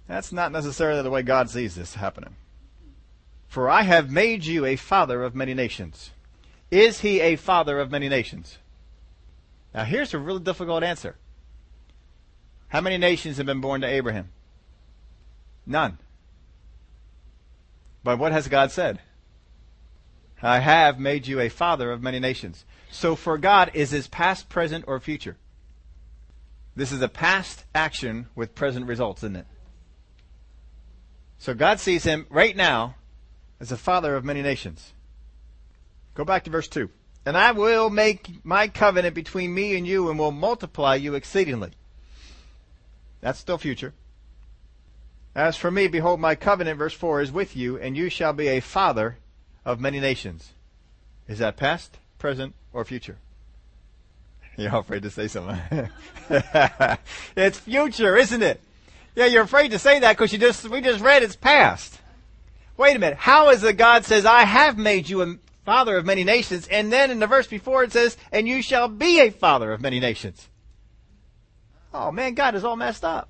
that's 0.07 0.33
not 0.33 0.51
necessarily 0.51 1.01
the 1.01 1.09
way 1.09 1.21
God 1.21 1.49
sees 1.49 1.75
this 1.75 1.95
happening. 1.95 2.35
For 3.47 3.69
I 3.69 3.83
have 3.83 4.09
made 4.09 4.45
you 4.45 4.65
a 4.65 4.75
father 4.75 5.23
of 5.23 5.35
many 5.35 5.53
nations. 5.53 6.11
Is 6.71 7.01
he 7.01 7.21
a 7.21 7.35
father 7.35 7.79
of 7.79 7.91
many 7.91 8.09
nations? 8.09 8.57
Now 9.73 9.83
here's 9.83 10.13
a 10.13 10.19
really 10.19 10.39
difficult 10.41 10.83
answer. 10.83 11.15
How 12.69 12.81
many 12.81 12.97
nations 12.97 13.37
have 13.37 13.45
been 13.45 13.61
born 13.61 13.81
to 13.81 13.87
Abraham? 13.87 14.29
None. 15.65 15.97
But 18.03 18.19
what 18.19 18.31
has 18.31 18.47
God 18.47 18.71
said? 18.71 18.99
I 20.41 20.59
have 20.59 20.99
made 20.99 21.25
you 21.25 21.39
a 21.39 21.49
father 21.49 21.91
of 21.91 22.01
many 22.01 22.19
nations. 22.19 22.65
So 22.91 23.15
for 23.15 23.37
God, 23.37 23.71
is 23.73 23.91
this 23.91 24.07
past, 24.07 24.49
present, 24.49 24.83
or 24.87 24.99
future? 24.99 25.37
This 26.75 26.91
is 26.91 27.01
a 27.01 27.07
past 27.07 27.63
action 27.73 28.27
with 28.35 28.55
present 28.55 28.87
results, 28.87 29.23
isn't 29.23 29.37
it? 29.37 29.47
So 31.37 31.53
God 31.53 31.79
sees 31.79 32.03
him 32.03 32.25
right 32.29 32.55
now 32.55 32.95
as 33.59 33.71
a 33.71 33.77
father 33.77 34.15
of 34.15 34.25
many 34.25 34.41
nations. 34.41 34.91
Go 36.13 36.25
back 36.25 36.43
to 36.43 36.49
verse 36.49 36.67
2. 36.67 36.89
And 37.25 37.37
I 37.37 37.53
will 37.53 37.89
make 37.89 38.43
my 38.43 38.67
covenant 38.67 39.15
between 39.15 39.53
me 39.53 39.77
and 39.77 39.87
you 39.87 40.09
and 40.09 40.19
will 40.19 40.31
multiply 40.31 40.95
you 40.95 41.15
exceedingly. 41.15 41.71
That's 43.21 43.39
still 43.39 43.57
future. 43.57 43.93
As 45.35 45.57
for 45.57 45.71
me, 45.71 45.87
behold, 45.87 46.19
my 46.19 46.35
covenant, 46.35 46.77
verse 46.77 46.93
4, 46.93 47.21
is 47.21 47.31
with 47.31 47.55
you, 47.55 47.77
and 47.77 47.97
you 47.97 48.09
shall 48.09 48.33
be 48.33 48.47
a 48.47 48.59
father 48.59 49.17
of 49.65 49.79
many 49.79 49.99
nations. 49.99 50.53
Is 51.27 51.39
that 51.39 51.57
past, 51.57 51.97
present, 52.19 52.53
or 52.71 52.85
future? 52.85 53.17
You're 54.57 54.75
afraid 54.75 55.03
to 55.03 55.09
say 55.09 55.27
something. 55.27 55.89
it's 57.35 57.59
future, 57.59 58.15
isn't 58.15 58.43
it? 58.43 58.61
Yeah, 59.15 59.25
you're 59.25 59.43
afraid 59.43 59.71
to 59.71 59.79
say 59.79 59.99
that 59.99 60.17
because 60.17 60.33
you 60.33 60.39
just 60.39 60.67
we 60.67 60.81
just 60.81 60.99
read 60.99 61.21
it's 61.21 61.35
past. 61.35 61.99
Wait 62.77 62.95
a 62.95 62.99
minute. 62.99 63.17
How 63.17 63.49
is 63.49 63.63
it 63.63 63.77
God 63.77 64.05
says, 64.05 64.25
I 64.25 64.43
have 64.43 64.75
made 64.75 65.07
you 65.07 65.21
a 65.21 65.35
father 65.65 65.97
of 65.97 66.05
many 66.05 66.23
nations, 66.23 66.67
and 66.67 66.91
then 66.91 67.11
in 67.11 67.19
the 67.19 67.27
verse 67.27 67.45
before 67.45 67.83
it 67.83 67.91
says, 67.91 68.17
and 68.31 68.47
you 68.47 68.63
shall 68.63 68.87
be 68.87 69.19
a 69.19 69.29
father 69.29 69.71
of 69.71 69.81
many 69.81 69.99
nations? 69.99 70.49
Oh 71.93 72.11
man, 72.11 72.33
God 72.33 72.55
is 72.55 72.63
all 72.63 72.75
messed 72.75 73.05
up. 73.05 73.29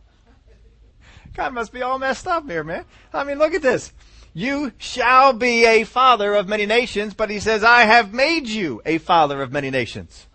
God 1.34 1.54
must 1.54 1.72
be 1.72 1.82
all 1.82 2.00
messed 2.00 2.28
up 2.28 2.50
here, 2.50 2.64
man. 2.64 2.86
I 3.14 3.24
mean, 3.24 3.40
look 3.40 3.54
at 3.54 3.62
this. 3.62 3.92
You 4.34 4.72
shall 4.78 5.34
be 5.34 5.66
a 5.66 5.84
father 5.84 6.34
of 6.34 6.48
many 6.48 6.66
nations, 6.66 7.14
but 7.14 7.30
he 7.30 7.40
says, 7.40 7.64
I 7.64 7.82
have 7.84 8.14
made 8.14 8.48
you 8.48 8.82
a 8.86 8.98
father 8.98 9.42
of 9.42 9.52
many 9.52 9.70
nations. 9.70 10.28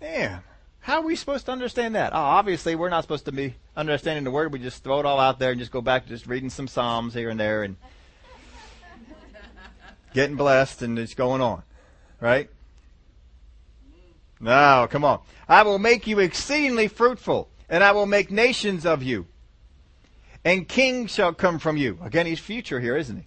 Man, 0.00 0.40
how 0.80 0.98
are 0.98 1.02
we 1.02 1.16
supposed 1.16 1.46
to 1.46 1.52
understand 1.52 1.96
that? 1.96 2.12
Oh, 2.12 2.18
obviously, 2.18 2.76
we're 2.76 2.88
not 2.88 3.02
supposed 3.02 3.24
to 3.24 3.32
be 3.32 3.54
understanding 3.76 4.22
the 4.22 4.30
word. 4.30 4.52
We 4.52 4.60
just 4.60 4.84
throw 4.84 5.00
it 5.00 5.06
all 5.06 5.18
out 5.18 5.38
there 5.40 5.50
and 5.50 5.58
just 5.58 5.72
go 5.72 5.80
back 5.80 6.04
to 6.04 6.08
just 6.08 6.26
reading 6.28 6.50
some 6.50 6.68
Psalms 6.68 7.12
here 7.12 7.28
and 7.28 7.40
there 7.40 7.64
and 7.64 7.76
getting 10.14 10.36
blessed 10.36 10.82
and 10.82 10.96
just 10.96 11.16
going 11.16 11.40
on. 11.40 11.62
Right? 12.20 12.50
Now, 14.38 14.86
come 14.86 15.04
on. 15.04 15.20
I 15.48 15.62
will 15.62 15.78
make 15.78 16.06
you 16.06 16.20
exceedingly 16.20 16.88
fruitful, 16.88 17.48
and 17.68 17.82
I 17.82 17.92
will 17.92 18.06
make 18.06 18.30
nations 18.30 18.86
of 18.86 19.02
you 19.02 19.26
and 20.46 20.68
kings 20.68 21.12
shall 21.12 21.34
come 21.34 21.58
from 21.58 21.76
you. 21.76 21.98
Again, 22.04 22.24
he's 22.24 22.38
future 22.38 22.78
here, 22.78 22.96
isn't 22.96 23.16
he? 23.16 23.26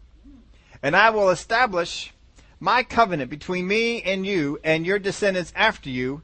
And 0.82 0.96
I 0.96 1.10
will 1.10 1.30
establish 1.30 2.14
my 2.62 2.82
covenant 2.82 3.30
between 3.30 3.68
me 3.68 4.02
and 4.02 4.26
you 4.26 4.58
and 4.64 4.86
your 4.86 5.00
descendants 5.00 5.52
after 5.54 5.90
you 5.90 6.22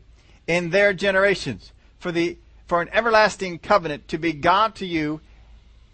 in 0.47 0.69
their 0.69 0.93
generations 0.93 1.73
for 1.99 2.13
the 2.13 2.37
for 2.65 2.81
an 2.81 2.87
everlasting 2.93 3.59
covenant 3.59 4.07
to 4.07 4.17
be 4.17 4.31
God 4.31 4.73
to 4.75 4.85
you 4.85 5.19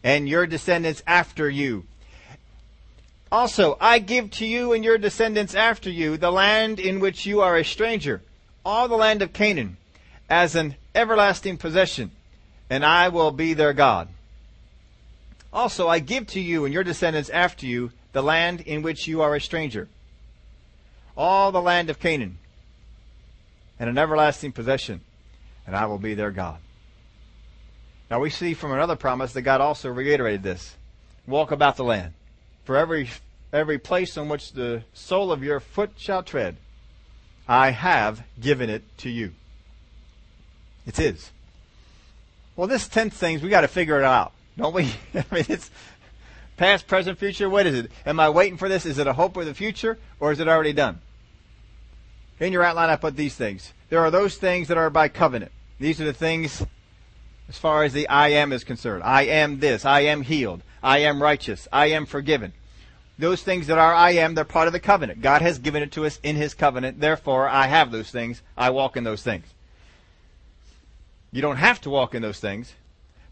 and 0.03 0.29
your 0.29 0.45
descendants 0.45 1.01
after 1.07 1.49
you. 1.49 1.85
Also, 3.31 3.77
I 3.81 3.97
give 3.97 4.29
to 4.31 4.45
you 4.45 4.71
and 4.71 4.83
your 4.83 4.99
descendants 4.99 5.55
after 5.55 5.89
you 5.89 6.15
the 6.15 6.31
land 6.31 6.79
in 6.79 6.99
which 6.99 7.25
you 7.25 7.41
are 7.41 7.57
a 7.57 7.65
stranger, 7.65 8.21
all 8.63 8.87
the 8.87 8.95
land 8.95 9.23
of 9.23 9.33
Canaan, 9.33 9.77
as 10.29 10.55
an 10.55 10.75
everlasting 10.93 11.57
possession, 11.57 12.11
and 12.69 12.85
I 12.85 13.09
will 13.09 13.31
be 13.31 13.55
their 13.55 13.73
God. 13.73 14.07
Also, 15.53 15.87
I 15.87 15.99
give 15.99 16.27
to 16.27 16.39
you 16.39 16.65
and 16.65 16.73
your 16.73 16.83
descendants 16.83 17.29
after 17.29 17.65
you 17.65 17.91
the 18.13 18.23
land 18.23 18.61
in 18.61 18.81
which 18.81 19.07
you 19.07 19.21
are 19.21 19.35
a 19.35 19.41
stranger, 19.41 19.87
all 21.15 21.51
the 21.51 21.61
land 21.61 21.89
of 21.89 21.99
Canaan, 21.99 22.37
and 23.79 23.89
an 23.89 23.97
everlasting 23.97 24.51
possession, 24.51 25.01
and 25.65 25.75
I 25.75 25.85
will 25.85 25.97
be 25.97 26.13
their 26.13 26.31
God. 26.31 26.59
Now 28.09 28.19
we 28.19 28.29
see 28.29 28.53
from 28.53 28.73
another 28.73 28.95
promise 28.95 29.33
that 29.33 29.43
God 29.43 29.61
also 29.61 29.89
reiterated 29.89 30.43
this. 30.43 30.75
Walk 31.25 31.51
about 31.51 31.77
the 31.77 31.83
land. 31.83 32.13
For 32.65 32.75
every, 32.75 33.09
every 33.53 33.77
place 33.77 34.17
on 34.17 34.27
which 34.27 34.51
the 34.51 34.83
sole 34.93 35.31
of 35.31 35.43
your 35.43 35.59
foot 35.59 35.91
shall 35.97 36.21
tread, 36.21 36.57
I 37.47 37.71
have 37.71 38.23
given 38.39 38.69
it 38.69 38.83
to 38.99 39.09
you. 39.09 39.33
It's 40.85 40.99
His. 40.99 41.31
Well, 42.55 42.67
this 42.67 42.87
tenth 42.87 43.13
things, 43.13 43.41
we 43.41 43.49
got 43.49 43.61
to 43.61 43.67
figure 43.67 43.97
it 43.97 44.03
out, 44.03 44.33
don't 44.57 44.73
we? 44.73 44.83
I 45.13 45.25
mean, 45.31 45.45
it's 45.49 45.71
past, 46.57 46.87
present, 46.87 47.17
future. 47.17 47.49
What 47.49 47.65
is 47.67 47.75
it? 47.75 47.91
Am 48.05 48.19
I 48.19 48.29
waiting 48.29 48.57
for 48.57 48.69
this? 48.69 48.85
Is 48.85 48.97
it 48.97 49.07
a 49.07 49.13
hope 49.13 49.33
for 49.33 49.45
the 49.45 49.53
future, 49.53 49.97
or 50.19 50.31
is 50.31 50.39
it 50.39 50.47
already 50.47 50.73
done? 50.73 51.01
In 52.39 52.53
your 52.53 52.63
outline, 52.63 52.89
I 52.89 52.95
put 52.95 53.15
these 53.15 53.35
things. 53.35 53.73
There 53.89 53.99
are 53.99 54.11
those 54.11 54.37
things 54.37 54.67
that 54.69 54.77
are 54.77 54.89
by 54.89 55.09
covenant. 55.09 55.51
These 55.79 56.01
are 56.01 56.05
the 56.05 56.13
things 56.13 56.63
as 57.49 57.57
far 57.57 57.83
as 57.83 57.93
the 57.93 58.07
I 58.07 58.29
am 58.29 58.53
is 58.53 58.63
concerned. 58.63 59.03
I 59.03 59.23
am 59.23 59.59
this. 59.59 59.83
I 59.83 60.01
am 60.01 60.21
healed. 60.21 60.63
I 60.81 60.99
am 60.99 61.21
righteous. 61.21 61.67
I 61.71 61.87
am 61.87 62.05
forgiven. 62.05 62.53
Those 63.19 63.43
things 63.43 63.67
that 63.67 63.77
are 63.77 63.93
I 63.93 64.11
am, 64.11 64.33
they're 64.33 64.45
part 64.45 64.67
of 64.67 64.73
the 64.73 64.79
covenant. 64.79 65.21
God 65.21 65.41
has 65.41 65.59
given 65.59 65.83
it 65.83 65.91
to 65.91 66.05
us 66.05 66.19
in 66.23 66.35
His 66.35 66.53
covenant. 66.53 66.99
Therefore, 66.99 67.47
I 67.47 67.67
have 67.67 67.91
those 67.91 68.09
things. 68.09 68.41
I 68.57 68.69
walk 68.69 68.97
in 68.97 69.03
those 69.03 69.21
things. 69.21 69.45
You 71.31 71.41
don't 71.41 71.57
have 71.57 71.81
to 71.81 71.89
walk 71.89 72.15
in 72.15 72.21
those 72.21 72.39
things, 72.39 72.73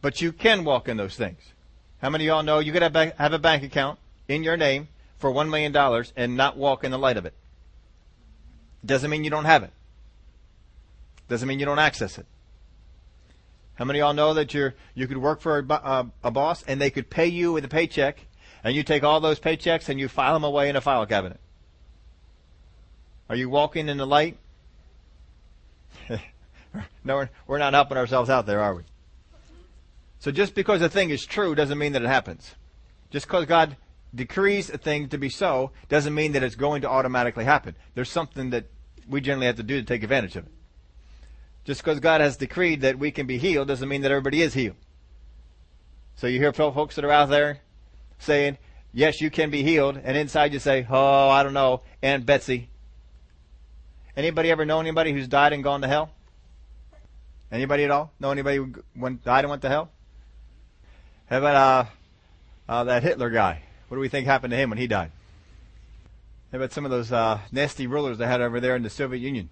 but 0.02 0.22
you 0.22 0.32
can 0.32 0.64
walk 0.64 0.88
in 0.88 0.98
those 0.98 1.16
things. 1.16 1.40
How 2.02 2.10
many 2.10 2.26
of 2.26 2.28
y'all 2.28 2.44
know 2.44 2.60
you 2.60 2.72
could 2.72 2.82
have, 2.82 2.96
have 2.96 3.34
a 3.34 3.40
bank 3.40 3.64
account 3.64 4.00
in 4.28 4.44
your 4.44 4.58
name 4.58 4.88
for 5.18 5.32
$1 5.32 5.50
million 5.50 6.06
and 6.16 6.38
not 6.38 6.58
walk 6.58 6.84
in 6.84 6.92
the 6.92 6.98
light 6.98 7.18
of 7.18 7.26
it? 7.26 7.34
Doesn't 8.86 9.10
mean 9.10 9.24
you 9.24 9.30
don't 9.30 9.46
have 9.46 9.64
it. 9.64 9.72
Doesn't 11.28 11.48
mean 11.48 11.60
you 11.60 11.66
don't 11.66 11.80
access 11.80 12.18
it. 12.18 12.26
How 13.76 13.86
many 13.86 14.00
of 14.00 14.06
y'all 14.06 14.14
know 14.14 14.34
that 14.34 14.54
you're, 14.54 14.76
you 14.94 15.08
could 15.08 15.18
work 15.18 15.42
for 15.42 15.60
a, 15.60 15.64
a, 15.64 15.74
uh, 15.74 16.04
a 16.24 16.32
boss 16.32 16.64
and 16.64 16.82
they 16.82 16.90
could 16.90 17.10
pay 17.10 17.28
you 17.28 17.54
with 17.54 17.64
a 17.66 17.70
paycheck 17.70 18.26
and 18.64 18.76
you 18.76 18.84
take 18.84 19.04
all 19.04 19.20
those 19.20 19.40
paychecks 19.40 19.90
and 19.90 20.00
you 20.00 20.08
file 20.08 20.34
them 20.34 20.44
away 20.44 20.70
in 20.70 20.76
a 20.76 20.82
file 20.82 21.06
cabinet? 21.06 21.40
Are 23.30 23.36
you 23.36 23.50
walking 23.50 23.90
in 23.90 23.98
the 23.98 24.08
light? 24.08 24.38
no, 26.10 27.16
we're, 27.16 27.30
we're 27.48 27.58
not 27.58 27.74
helping 27.74 27.98
ourselves 27.98 28.30
out 28.30 28.46
there, 28.46 28.62
are 28.62 28.76
we? 28.76 28.84
So 30.20 30.32
just 30.32 30.54
because 30.54 30.82
a 30.82 30.90
thing 30.90 31.10
is 31.10 31.26
true 31.26 31.56
doesn't 31.56 31.78
mean 31.78 31.94
that 31.94 32.02
it 32.02 32.08
happens. 32.08 32.56
Just 33.10 33.26
because 33.26 33.46
God 33.46 33.78
decrees 34.14 34.70
a 34.70 34.78
thing 34.78 35.10
to 35.10 35.18
be 35.18 35.30
so 35.30 35.72
doesn't 35.88 36.14
mean 36.14 36.34
that 36.34 36.44
it's 36.44 36.56
going 36.56 36.82
to 36.82 36.90
automatically 36.90 37.46
happen. 37.46 37.76
There's 37.96 38.10
something 38.10 38.50
that 38.50 38.66
we 39.08 39.22
generally 39.22 39.48
have 39.48 39.56
to 39.56 39.64
do 39.64 39.80
to 39.80 39.86
take 39.86 40.04
advantage 40.04 40.36
of 40.36 40.46
it. 40.46 40.52
Just 41.64 41.84
because 41.84 42.00
God 42.00 42.22
has 42.22 42.38
decreed 42.38 42.82
that 42.82 43.00
we 43.00 43.12
can 43.12 43.28
be 43.28 43.38
healed 43.38 43.68
doesn't 43.68 43.88
mean 43.88 44.02
that 44.02 44.12
everybody 44.12 44.42
is 44.42 44.54
healed. 44.54 44.76
So 46.16 46.28
you 46.28 46.40
hear 46.40 46.52
folks 46.52 46.96
that 46.96 47.06
are 47.06 47.12
out 47.12 47.30
there 47.30 47.62
saying, 48.18 48.58
yes, 48.92 49.22
you 49.22 49.30
can 49.30 49.50
be 49.50 49.64
healed, 49.64 50.00
and 50.04 50.18
inside 50.18 50.52
you 50.52 50.60
say, 50.60 50.86
oh, 50.90 51.30
I 51.30 51.44
don't 51.44 51.54
know, 51.54 51.82
Aunt 52.02 52.26
Betsy. 52.26 52.70
Anybody 54.18 54.52
ever 54.52 54.66
know 54.66 54.82
anybody 54.82 55.14
who's 55.14 55.28
died 55.28 55.54
and 55.54 55.64
gone 55.64 55.82
to 55.82 55.88
hell? 55.88 56.12
Anybody 57.52 57.86
at 57.86 57.92
all? 57.92 58.12
Know 58.20 58.32
anybody 58.32 58.58
who 58.58 58.74
went, 58.96 59.24
died 59.24 59.46
and 59.46 59.50
went 59.50 59.62
to 59.62 59.70
hell? 59.70 59.92
How 61.30 61.38
about 61.38 61.56
uh, 61.56 61.86
uh, 62.68 62.84
that 62.86 63.04
Hitler 63.04 63.30
guy? 63.30 63.62
What 63.88 63.96
do 63.96 64.02
we 64.02 64.10
think 64.10 64.26
happened 64.26 64.52
to 64.52 64.58
him 64.58 64.70
when 64.70 64.80
he 64.80 64.88
died? 64.88 65.12
How 66.52 66.58
about 66.58 66.72
some 66.72 66.86
of 66.86 66.92
those 66.92 67.12
uh, 67.12 67.40
nasty 67.52 67.86
rulers 67.86 68.18
they 68.18 68.26
had 68.26 68.42
over 68.42 68.60
there 68.60 68.76
in 68.76 68.82
the 68.82 68.90
Soviet 68.90 69.20
Union? 69.20 69.50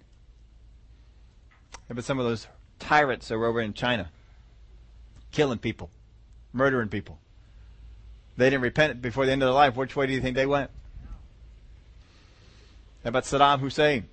How 1.72 1.92
about 1.92 2.04
some 2.04 2.18
of 2.18 2.26
those 2.26 2.48
tyrants 2.80 3.28
that 3.28 3.38
were 3.38 3.46
over 3.46 3.62
in 3.62 3.74
China? 3.74 4.10
Killing 5.32 5.60
people, 5.60 5.92
murdering 6.52 6.90
people. 6.90 7.20
They 8.38 8.50
didn't 8.50 8.64
repent 8.64 9.02
before 9.02 9.26
the 9.26 9.32
end 9.32 9.44
of 9.44 9.48
their 9.48 9.54
life. 9.54 9.76
Which 9.76 9.96
way 9.96 10.08
do 10.08 10.14
you 10.14 10.22
think 10.22 10.36
they 10.36 10.46
went? 10.46 10.72
How 13.04 13.10
about 13.10 13.24
Saddam 13.24 13.60
Hussein? 13.60 14.08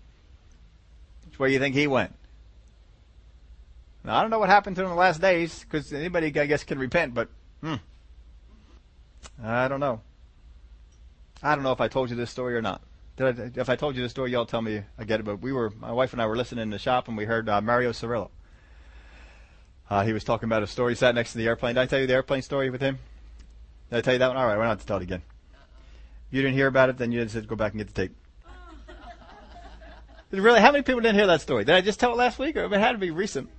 Which 1.27 1.39
way 1.39 1.49
do 1.49 1.55
you 1.55 1.61
think 1.61 1.75
he 1.75 1.87
went? 1.87 2.15
Now, 4.05 4.17
I 4.17 4.21
don't 4.21 4.31
know 4.31 4.39
what 4.39 4.51
happened 4.51 4.77
to 4.77 4.83
him 4.83 4.89
in 4.89 4.93
the 4.93 5.01
last 5.01 5.21
days, 5.21 5.61
because 5.61 5.93
anybody, 5.93 6.27
I 6.39 6.47
guess, 6.47 6.63
can 6.63 6.79
repent, 6.79 7.15
but, 7.15 7.29
hmm. 7.65 7.75
I 9.43 9.69
don't 9.69 9.81
know. 9.81 10.01
I 11.43 11.55
don't 11.55 11.65
know 11.65 11.73
if 11.73 11.81
I 11.81 11.89
told 11.89 12.11
you 12.11 12.17
this 12.17 12.31
story 12.31 12.55
or 12.55 12.63
not. 12.63 12.83
I, 13.19 13.35
if 13.55 13.69
I 13.69 13.77
told 13.77 13.97
you 13.97 14.03
this 14.03 14.11
story, 14.11 14.33
y'all 14.33 14.47
tell 14.47 14.63
me 14.63 14.83
I 14.99 15.05
get 15.05 15.21
it. 15.21 15.23
But 15.25 15.41
we 15.41 15.53
were, 15.53 15.71
my 15.71 15.93
wife 15.93 16.13
and 16.13 16.21
I 16.21 16.27
were 16.27 16.37
listening 16.37 16.63
in 16.63 16.71
the 16.71 16.79
shop, 16.79 17.09
and 17.09 17.17
we 17.17 17.25
heard 17.25 17.49
uh, 17.49 17.61
Mario 17.61 17.93
Murillo. 18.03 18.31
Uh, 19.89 20.05
he 20.05 20.13
was 20.13 20.25
talking 20.25 20.49
about 20.49 20.63
a 20.63 20.67
story. 20.67 20.93
He 20.93 20.97
sat 20.97 21.15
next 21.15 21.33
to 21.33 21.39
the 21.39 21.47
airplane. 21.47 21.75
Did 21.75 21.83
I 21.83 21.87
tell 21.87 22.01
you 22.01 22.07
the 22.07 22.15
airplane 22.15 22.43
story 22.43 22.71
with 22.71 22.81
him? 22.81 22.99
Did 23.91 23.99
I 23.99 24.01
tell 24.01 24.15
you 24.15 24.19
that 24.19 24.29
one? 24.29 24.37
All 24.37 24.47
right, 24.47 24.57
we're 24.57 24.65
not 24.65 24.81
to 24.81 24.87
tell 24.87 24.97
it 24.97 25.03
again. 25.03 25.23
If 26.29 26.35
you 26.35 26.43
didn't 26.43 26.57
hear 26.57 26.67
about 26.67 26.89
it, 26.89 26.97
then 26.97 27.13
you 27.13 27.25
just 27.25 27.47
go 27.47 27.55
back 27.55 27.73
and 27.73 27.81
get 27.81 27.95
the 27.95 27.95
tape. 27.95 28.17
really, 30.31 30.61
how 30.61 30.73
many 30.73 30.83
people 30.83 31.01
didn't 31.01 31.17
hear 31.17 31.27
that 31.27 31.43
story? 31.43 31.65
Did 31.65 31.75
I 31.75 31.81
just 31.81 32.01
tell 32.01 32.13
it 32.13 32.17
last 32.17 32.39
week, 32.39 32.57
or 32.57 32.65
it 32.65 32.73
had 32.73 32.93
to 32.93 32.99
be 32.99 33.11
recent? 33.11 33.51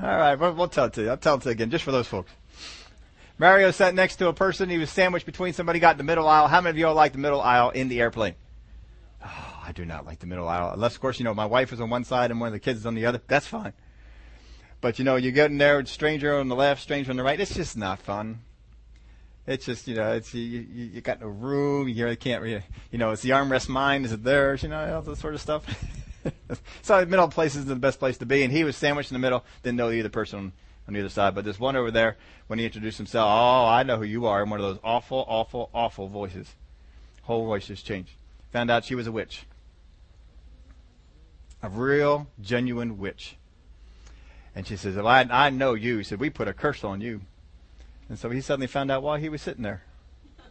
All 0.00 0.06
right, 0.06 0.36
we'll, 0.36 0.52
we'll 0.52 0.68
tell 0.68 0.86
it 0.86 0.92
to 0.94 1.02
you. 1.02 1.10
I'll 1.10 1.16
tell 1.16 1.34
it 1.34 1.42
to 1.42 1.48
you 1.48 1.52
again, 1.52 1.70
just 1.70 1.84
for 1.84 1.90
those 1.90 2.06
folks. 2.06 2.30
Mario 3.38 3.70
sat 3.70 3.94
next 3.94 4.16
to 4.16 4.28
a 4.28 4.32
person. 4.32 4.70
He 4.70 4.78
was 4.78 4.90
sandwiched 4.90 5.26
between 5.26 5.52
somebody, 5.52 5.78
got 5.78 5.92
in 5.92 5.98
the 5.98 6.04
middle 6.04 6.26
aisle. 6.26 6.48
How 6.48 6.60
many 6.60 6.70
of 6.70 6.78
y'all 6.78 6.94
like 6.94 7.12
the 7.12 7.18
middle 7.18 7.40
aisle 7.40 7.70
in 7.70 7.88
the 7.88 8.00
airplane? 8.00 8.34
Oh, 9.24 9.60
I 9.62 9.72
do 9.72 9.84
not 9.84 10.06
like 10.06 10.20
the 10.20 10.26
middle 10.26 10.48
aisle. 10.48 10.72
Unless, 10.72 10.94
of 10.94 11.00
course, 11.00 11.18
you 11.18 11.24
know, 11.24 11.34
my 11.34 11.44
wife 11.44 11.72
is 11.72 11.80
on 11.80 11.90
one 11.90 12.04
side 12.04 12.30
and 12.30 12.40
one 12.40 12.46
of 12.46 12.52
the 12.54 12.60
kids 12.60 12.80
is 12.80 12.86
on 12.86 12.94
the 12.94 13.04
other. 13.04 13.20
That's 13.26 13.46
fine. 13.46 13.74
But, 14.80 14.98
you 14.98 15.04
know, 15.04 15.16
you 15.16 15.32
get 15.32 15.50
in 15.50 15.58
there, 15.58 15.84
stranger 15.84 16.38
on 16.38 16.48
the 16.48 16.56
left, 16.56 16.80
stranger 16.80 17.10
on 17.10 17.16
the 17.16 17.22
right. 17.22 17.38
It's 17.38 17.54
just 17.54 17.76
not 17.76 18.00
fun. 18.00 18.40
It's 19.46 19.66
just, 19.66 19.86
you 19.86 19.96
know, 19.96 20.12
it's, 20.12 20.34
you, 20.34 20.42
you, 20.42 20.84
you 20.86 21.00
got 21.02 21.20
no 21.20 21.26
room. 21.26 21.88
You 21.88 22.04
really 22.04 22.16
can't, 22.16 22.42
really, 22.42 22.62
you 22.90 22.98
know, 22.98 23.10
it's 23.10 23.22
the 23.22 23.30
armrest 23.30 23.68
mine. 23.68 24.04
Is 24.04 24.12
it 24.12 24.24
theirs? 24.24 24.62
You 24.62 24.70
know, 24.70 24.94
all 24.94 25.02
that 25.02 25.18
sort 25.18 25.34
of 25.34 25.40
stuff. 25.40 25.64
so 26.82 27.00
the 27.00 27.06
middle 27.06 27.28
place 27.28 27.54
is 27.54 27.66
the 27.66 27.76
best 27.76 27.98
place 27.98 28.16
to 28.18 28.26
be. 28.26 28.42
And 28.44 28.52
he 28.52 28.64
was 28.64 28.76
sandwiched 28.76 29.10
in 29.10 29.14
the 29.14 29.20
middle, 29.20 29.44
didn't 29.62 29.76
know 29.76 29.90
the 29.90 30.00
other 30.00 30.08
person 30.08 30.52
on 30.86 30.94
the 30.94 31.00
other 31.00 31.08
side. 31.08 31.34
But 31.34 31.44
this 31.44 31.58
one 31.58 31.76
over 31.76 31.90
there, 31.90 32.16
when 32.46 32.58
he 32.58 32.64
introduced 32.64 32.98
himself, 32.98 33.28
oh, 33.28 33.66
I 33.66 33.82
know 33.82 33.96
who 33.96 34.04
you 34.04 34.26
are. 34.26 34.42
And 34.42 34.50
one 34.50 34.60
of 34.60 34.66
those 34.66 34.78
awful, 34.84 35.24
awful, 35.28 35.70
awful 35.74 36.08
voices. 36.08 36.54
Whole 37.22 37.46
voice 37.46 37.66
just 37.66 37.84
changed. 37.84 38.12
Found 38.52 38.70
out 38.70 38.84
she 38.84 38.94
was 38.94 39.06
a 39.06 39.12
witch. 39.12 39.44
A 41.62 41.68
real, 41.68 42.28
genuine 42.40 42.98
witch. 42.98 43.36
And 44.54 44.66
she 44.66 44.76
says, 44.76 44.96
well, 44.96 45.08
I, 45.08 45.26
I 45.30 45.50
know 45.50 45.74
you. 45.74 45.98
He 45.98 46.04
said, 46.04 46.20
we 46.20 46.30
put 46.30 46.48
a 46.48 46.52
curse 46.52 46.84
on 46.84 47.00
you. 47.00 47.22
And 48.08 48.18
so 48.18 48.30
he 48.30 48.40
suddenly 48.40 48.68
found 48.68 48.90
out 48.90 49.02
why 49.02 49.18
he 49.18 49.28
was 49.28 49.42
sitting 49.42 49.62
there. 49.62 49.82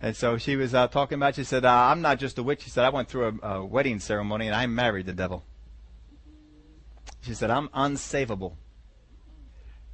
And 0.00 0.14
so 0.14 0.38
she 0.38 0.54
was 0.54 0.74
uh, 0.74 0.86
talking 0.86 1.16
about. 1.16 1.34
She 1.34 1.42
said, 1.42 1.64
uh, 1.64 1.72
"I'm 1.72 2.00
not 2.00 2.20
just 2.20 2.38
a 2.38 2.42
witch." 2.44 2.62
She 2.62 2.70
said, 2.70 2.84
"I 2.84 2.90
went 2.90 3.08
through 3.08 3.40
a, 3.42 3.48
a 3.48 3.64
wedding 3.64 3.98
ceremony 3.98 4.46
and 4.46 4.54
I 4.54 4.64
married 4.66 5.06
the 5.06 5.12
devil." 5.12 5.42
She 7.28 7.34
said, 7.34 7.50
"I'm 7.50 7.68
unsavable." 7.68 8.54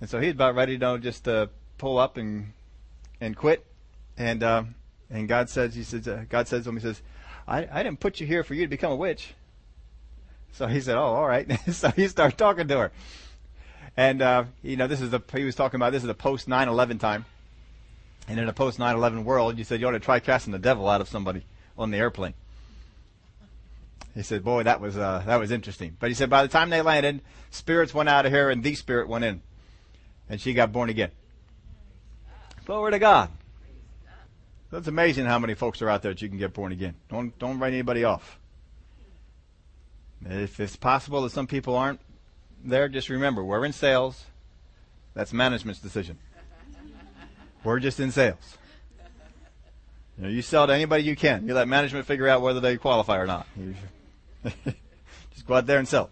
And 0.00 0.08
so 0.08 0.20
he's 0.20 0.34
about 0.34 0.54
ready, 0.54 0.74
you 0.74 0.78
know, 0.78 0.98
just 0.98 1.24
to 1.24 1.50
pull 1.78 1.98
up 1.98 2.16
and 2.16 2.52
and 3.20 3.36
quit. 3.36 3.66
And 4.16 4.44
uh, 4.44 4.62
and 5.10 5.26
God 5.26 5.50
says, 5.50 5.74
He 5.74 5.82
says, 5.82 6.06
uh, 6.06 6.26
God 6.28 6.46
says 6.46 6.62
to 6.62 6.68
him, 6.68 6.76
He 6.76 6.82
says, 6.82 7.02
I, 7.48 7.66
"I 7.72 7.82
didn't 7.82 7.98
put 7.98 8.20
you 8.20 8.26
here 8.28 8.44
for 8.44 8.54
you 8.54 8.62
to 8.62 8.68
become 8.68 8.92
a 8.92 8.96
witch." 8.96 9.34
So 10.52 10.68
he 10.68 10.80
said, 10.80 10.96
"Oh, 10.96 11.02
all 11.02 11.26
right." 11.26 11.50
so 11.72 11.90
he 11.90 12.06
started 12.06 12.38
talking 12.38 12.68
to 12.68 12.78
her, 12.78 12.92
and 13.96 14.22
uh, 14.22 14.44
you 14.62 14.76
know, 14.76 14.86
this 14.86 15.00
is 15.00 15.10
the 15.10 15.20
he 15.32 15.42
was 15.42 15.56
talking 15.56 15.78
about. 15.78 15.90
This 15.90 16.04
is 16.04 16.06
the 16.06 16.14
post 16.14 16.48
9/11 16.48 17.00
time. 17.00 17.24
And 18.28 18.38
in 18.38 18.48
a 18.48 18.52
post 18.52 18.78
9/11 18.78 19.24
world, 19.24 19.58
you 19.58 19.64
said 19.64 19.80
you 19.80 19.88
ought 19.88 19.90
to 19.90 19.98
try 19.98 20.20
casting 20.20 20.52
the 20.52 20.60
devil 20.60 20.88
out 20.88 21.00
of 21.00 21.08
somebody 21.08 21.44
on 21.76 21.90
the 21.90 21.96
airplane. 21.96 22.34
He 24.14 24.22
said, 24.22 24.44
"Boy, 24.44 24.62
that 24.62 24.80
was 24.80 24.96
uh, 24.96 25.22
that 25.26 25.36
was 25.36 25.50
interesting." 25.50 25.96
But 25.98 26.08
he 26.08 26.14
said, 26.14 26.30
by 26.30 26.42
the 26.42 26.48
time 26.48 26.70
they 26.70 26.82
landed, 26.82 27.20
spirits 27.50 27.92
went 27.92 28.08
out 28.08 28.26
of 28.26 28.32
her, 28.32 28.50
and 28.50 28.62
the 28.62 28.74
spirit 28.74 29.08
went 29.08 29.24
in, 29.24 29.42
and 30.28 30.40
she 30.40 30.54
got 30.54 30.72
born 30.72 30.88
again. 30.88 31.10
Glory 32.64 32.92
to 32.92 32.98
God. 32.98 33.30
That's 34.70 34.88
amazing 34.88 35.26
how 35.26 35.38
many 35.38 35.54
folks 35.54 35.82
are 35.82 35.88
out 35.88 36.02
there 36.02 36.12
that 36.12 36.22
you 36.22 36.28
can 36.28 36.38
get 36.38 36.52
born 36.52 36.72
again. 36.72 36.94
Don't 37.08 37.36
don't 37.38 37.58
write 37.58 37.72
anybody 37.72 38.04
off. 38.04 38.38
If 40.24 40.58
it's 40.58 40.76
possible 40.76 41.22
that 41.22 41.30
some 41.30 41.46
people 41.46 41.76
aren't 41.76 42.00
there, 42.64 42.88
just 42.88 43.08
remember 43.08 43.44
we're 43.44 43.64
in 43.64 43.72
sales. 43.72 44.24
That's 45.12 45.32
management's 45.32 45.80
decision. 45.80 46.18
We're 47.62 47.80
just 47.80 48.00
in 48.00 48.10
sales. 48.10 48.58
You, 50.18 50.24
know, 50.24 50.28
you 50.28 50.42
sell 50.42 50.66
to 50.66 50.74
anybody 50.74 51.02
you 51.02 51.16
can. 51.16 51.46
You 51.46 51.54
let 51.54 51.66
management 51.66 52.06
figure 52.06 52.28
out 52.28 52.42
whether 52.42 52.60
they 52.60 52.76
qualify 52.76 53.18
or 53.18 53.26
not. 53.26 53.46
Just 55.32 55.46
go 55.46 55.54
out 55.54 55.66
there 55.66 55.78
and 55.78 55.88
sell. 55.88 56.10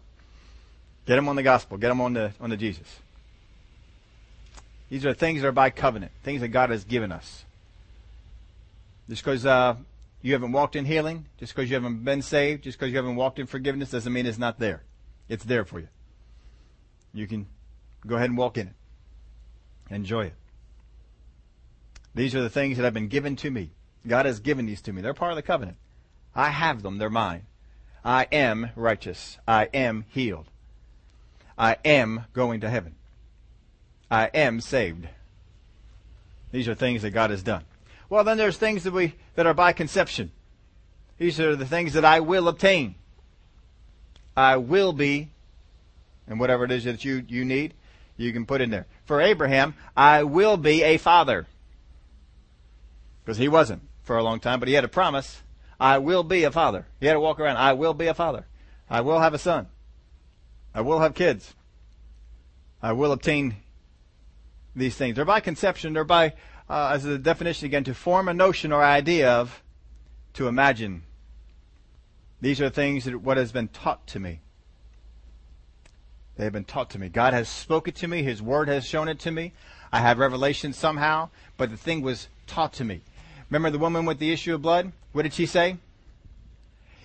Get 1.07 1.17
them 1.17 1.29
on 1.29 1.37
the 1.37 1.43
gospel. 1.43 1.79
Get 1.79 1.89
them 1.89 2.01
on 2.01 2.15
the 2.15 2.33
on 2.41 2.51
the 2.51 2.57
Jesus. 2.57 3.01
These 4.89 5.07
are 5.07 5.15
things 5.15 5.41
that 5.41 5.49
are 5.49 5.53
by 5.53 5.71
covenant, 5.71 6.13
things 6.23 6.43
that 6.43 6.49
God 6.49 6.71
has 6.71 6.85
given 6.85 7.13
us. 7.13 7.45
Just 9.09 9.25
because 9.25 9.47
uh, 9.47 9.77
you 10.21 10.35
haven't 10.35 10.53
walked 10.53 10.77
in 10.77 10.85
healing, 10.85 11.27
just 11.39 11.55
because 11.55 11.71
you 11.71 11.77
haven't 11.77 12.05
been 12.05 12.23
saved, 12.23 12.65
just 12.65 12.79
because 12.79 12.91
you 12.91 12.99
haven't 12.99 13.17
walked 13.17 13.39
in 13.39 13.47
forgiveness, 13.47 13.91
doesn't 13.91 14.13
mean 14.13 14.27
it's 14.27 14.39
not 14.39 14.59
there. 14.59 14.83
It's 15.29 15.45
there 15.45 15.65
for 15.65 15.81
you. 15.81 15.89
You 17.15 17.27
can 17.27 17.47
go 18.07 18.17
ahead 18.17 18.29
and 18.29 18.39
walk 18.39 18.59
in 18.59 18.69
it. 18.69 18.75
Enjoy 19.91 20.27
it. 20.27 20.35
These 22.15 22.35
are 22.35 22.43
the 22.43 22.51
things 22.51 22.77
that 22.77 22.85
have 22.85 22.95
been 22.95 23.09
given 23.09 23.37
to 23.37 23.51
me. 23.51 23.71
God 24.07 24.27
has 24.27 24.41
given 24.41 24.67
these 24.67 24.83
to 24.83 24.93
me. 24.93 25.01
They're 25.01 25.15
part 25.15 25.33
of 25.33 25.37
the 25.37 25.43
covenant. 25.43 25.79
I 26.35 26.51
have 26.51 26.83
them. 26.83 26.99
They're 26.99 27.11
mine. 27.11 27.47
I 28.05 28.27
am 28.33 28.71
righteous. 28.75 29.39
I 29.47 29.69
am 29.73 30.05
healed. 30.09 30.47
I 31.57 31.77
am 31.85 32.25
going 32.33 32.61
to 32.61 32.71
heaven. 32.71 32.95
I 34.11 34.27
am 34.35 34.61
saved. 34.61 35.09
These 36.51 36.69
are 36.69 36.75
things 36.75 37.03
that 37.03 37.11
God 37.11 37.31
has 37.31 37.43
done. 37.43 37.65
Well, 38.09 38.25
then 38.25 38.37
there's 38.37 38.59
things 38.59 38.85
that 38.85 38.93
we 38.93 39.15
that 39.37 39.47
are 39.47 39.55
by 39.55 39.73
conception. 39.73 40.33
These 41.19 41.41
are 41.41 41.57
the 41.57 41.67
things 41.67 41.93
that 41.95 42.05
I 42.05 42.21
will 42.21 42.49
obtain. 42.49 42.97
I 44.37 44.57
will 44.57 44.93
be, 44.93 45.31
and 46.27 46.41
whatever 46.41 46.65
it 46.65 46.73
is 46.73 46.85
that 46.85 47.05
you, 47.05 47.25
you 47.29 47.45
need, 47.45 47.75
you 48.17 48.33
can 48.33 48.45
put 48.45 48.61
in 48.61 48.71
there. 48.71 48.87
For 49.05 49.21
Abraham, 49.21 49.75
I 49.97 50.25
will 50.25 50.57
be 50.57 50.83
a 50.83 50.99
father. 50.99 51.47
Because 53.25 53.39
he 53.39 53.49
wasn't 53.49 53.83
for 54.03 54.17
a 54.17 54.23
long 54.23 54.41
time, 54.41 54.59
but 54.59 54.69
he 54.69 54.75
had 54.75 54.85
a 54.85 54.89
promise. 54.89 55.43
I 55.83 55.99
will 55.99 56.23
be 56.23 56.45
a 56.45 56.53
father. 56.53 56.87
He 57.01 57.07
had 57.07 57.15
to 57.15 57.21
walk 57.21 57.41
around. 57.41 57.57
I 57.57 57.73
will 57.73 57.93
be 57.93 58.07
a 58.07 58.15
father. 58.15 58.47
I 58.89 59.01
will 59.01 59.19
have 59.19 59.35
a 59.35 59.39
son. 59.39 59.67
I 60.73 60.81
will 60.81 61.01
have 61.01 61.13
kids. 61.13 61.55
I 62.81 62.93
will 62.93 63.11
obtain 63.11 63.57
these 64.77 64.95
things. 64.95 65.17
They're 65.17 65.25
by 65.25 65.41
conception. 65.41 65.93
They're 65.93 66.05
by, 66.05 66.35
uh, 66.71 66.93
as 66.95 67.05
a 67.05 67.19
definition 67.19 67.67
again, 67.67 67.83
to 67.83 67.95
form 67.95 68.29
a 68.29 68.33
notion 68.33 68.71
or 68.71 68.81
idea 68.81 69.29
of, 69.33 69.61
to 70.35 70.47
imagine. 70.47 71.03
These 72.41 72.61
are 72.61 72.71
things 72.71 73.07
that 73.07 73.21
what 73.21 73.37
has 73.37 73.51
been 73.51 73.67
taught 73.67 74.07
to 74.07 74.21
me. 74.21 74.39
They 76.37 76.45
have 76.45 76.53
been 76.53 76.65
taught 76.65 76.91
to 76.91 76.99
me. 77.01 77.09
God 77.09 77.35
has 77.35 77.49
spoken 77.49 77.93
to 77.95 78.07
me. 78.07 78.23
His 78.23 78.41
word 78.41 78.69
has 78.69 78.87
shown 78.87 79.09
it 79.09 79.19
to 79.21 79.33
me. 79.33 79.53
I 79.91 79.99
have 79.99 80.19
revelation 80.19 80.73
somehow, 80.73 81.31
but 81.57 81.71
the 81.71 81.77
thing 81.77 82.03
was 82.03 82.29
taught 82.47 82.73
to 82.75 82.85
me. 82.85 83.03
Remember 83.53 83.69
the 83.69 83.79
woman 83.79 84.07
with 84.07 84.19
the 84.19 84.33
issue 84.33 84.55
of 84.55 84.63
blood? 84.63 84.93
What 85.13 85.25
did 85.25 85.35
she 85.35 85.45
say? 85.45 85.77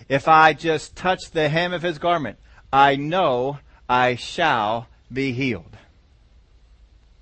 If 0.08 0.28
I 0.28 0.54
just 0.54 0.96
touch 0.96 1.30
the 1.30 1.50
hem 1.50 1.74
of 1.74 1.82
his 1.82 1.98
garment, 1.98 2.38
I 2.72 2.96
know 2.96 3.58
I 3.86 4.14
shall 4.14 4.88
be 5.12 5.32
healed. 5.32 5.76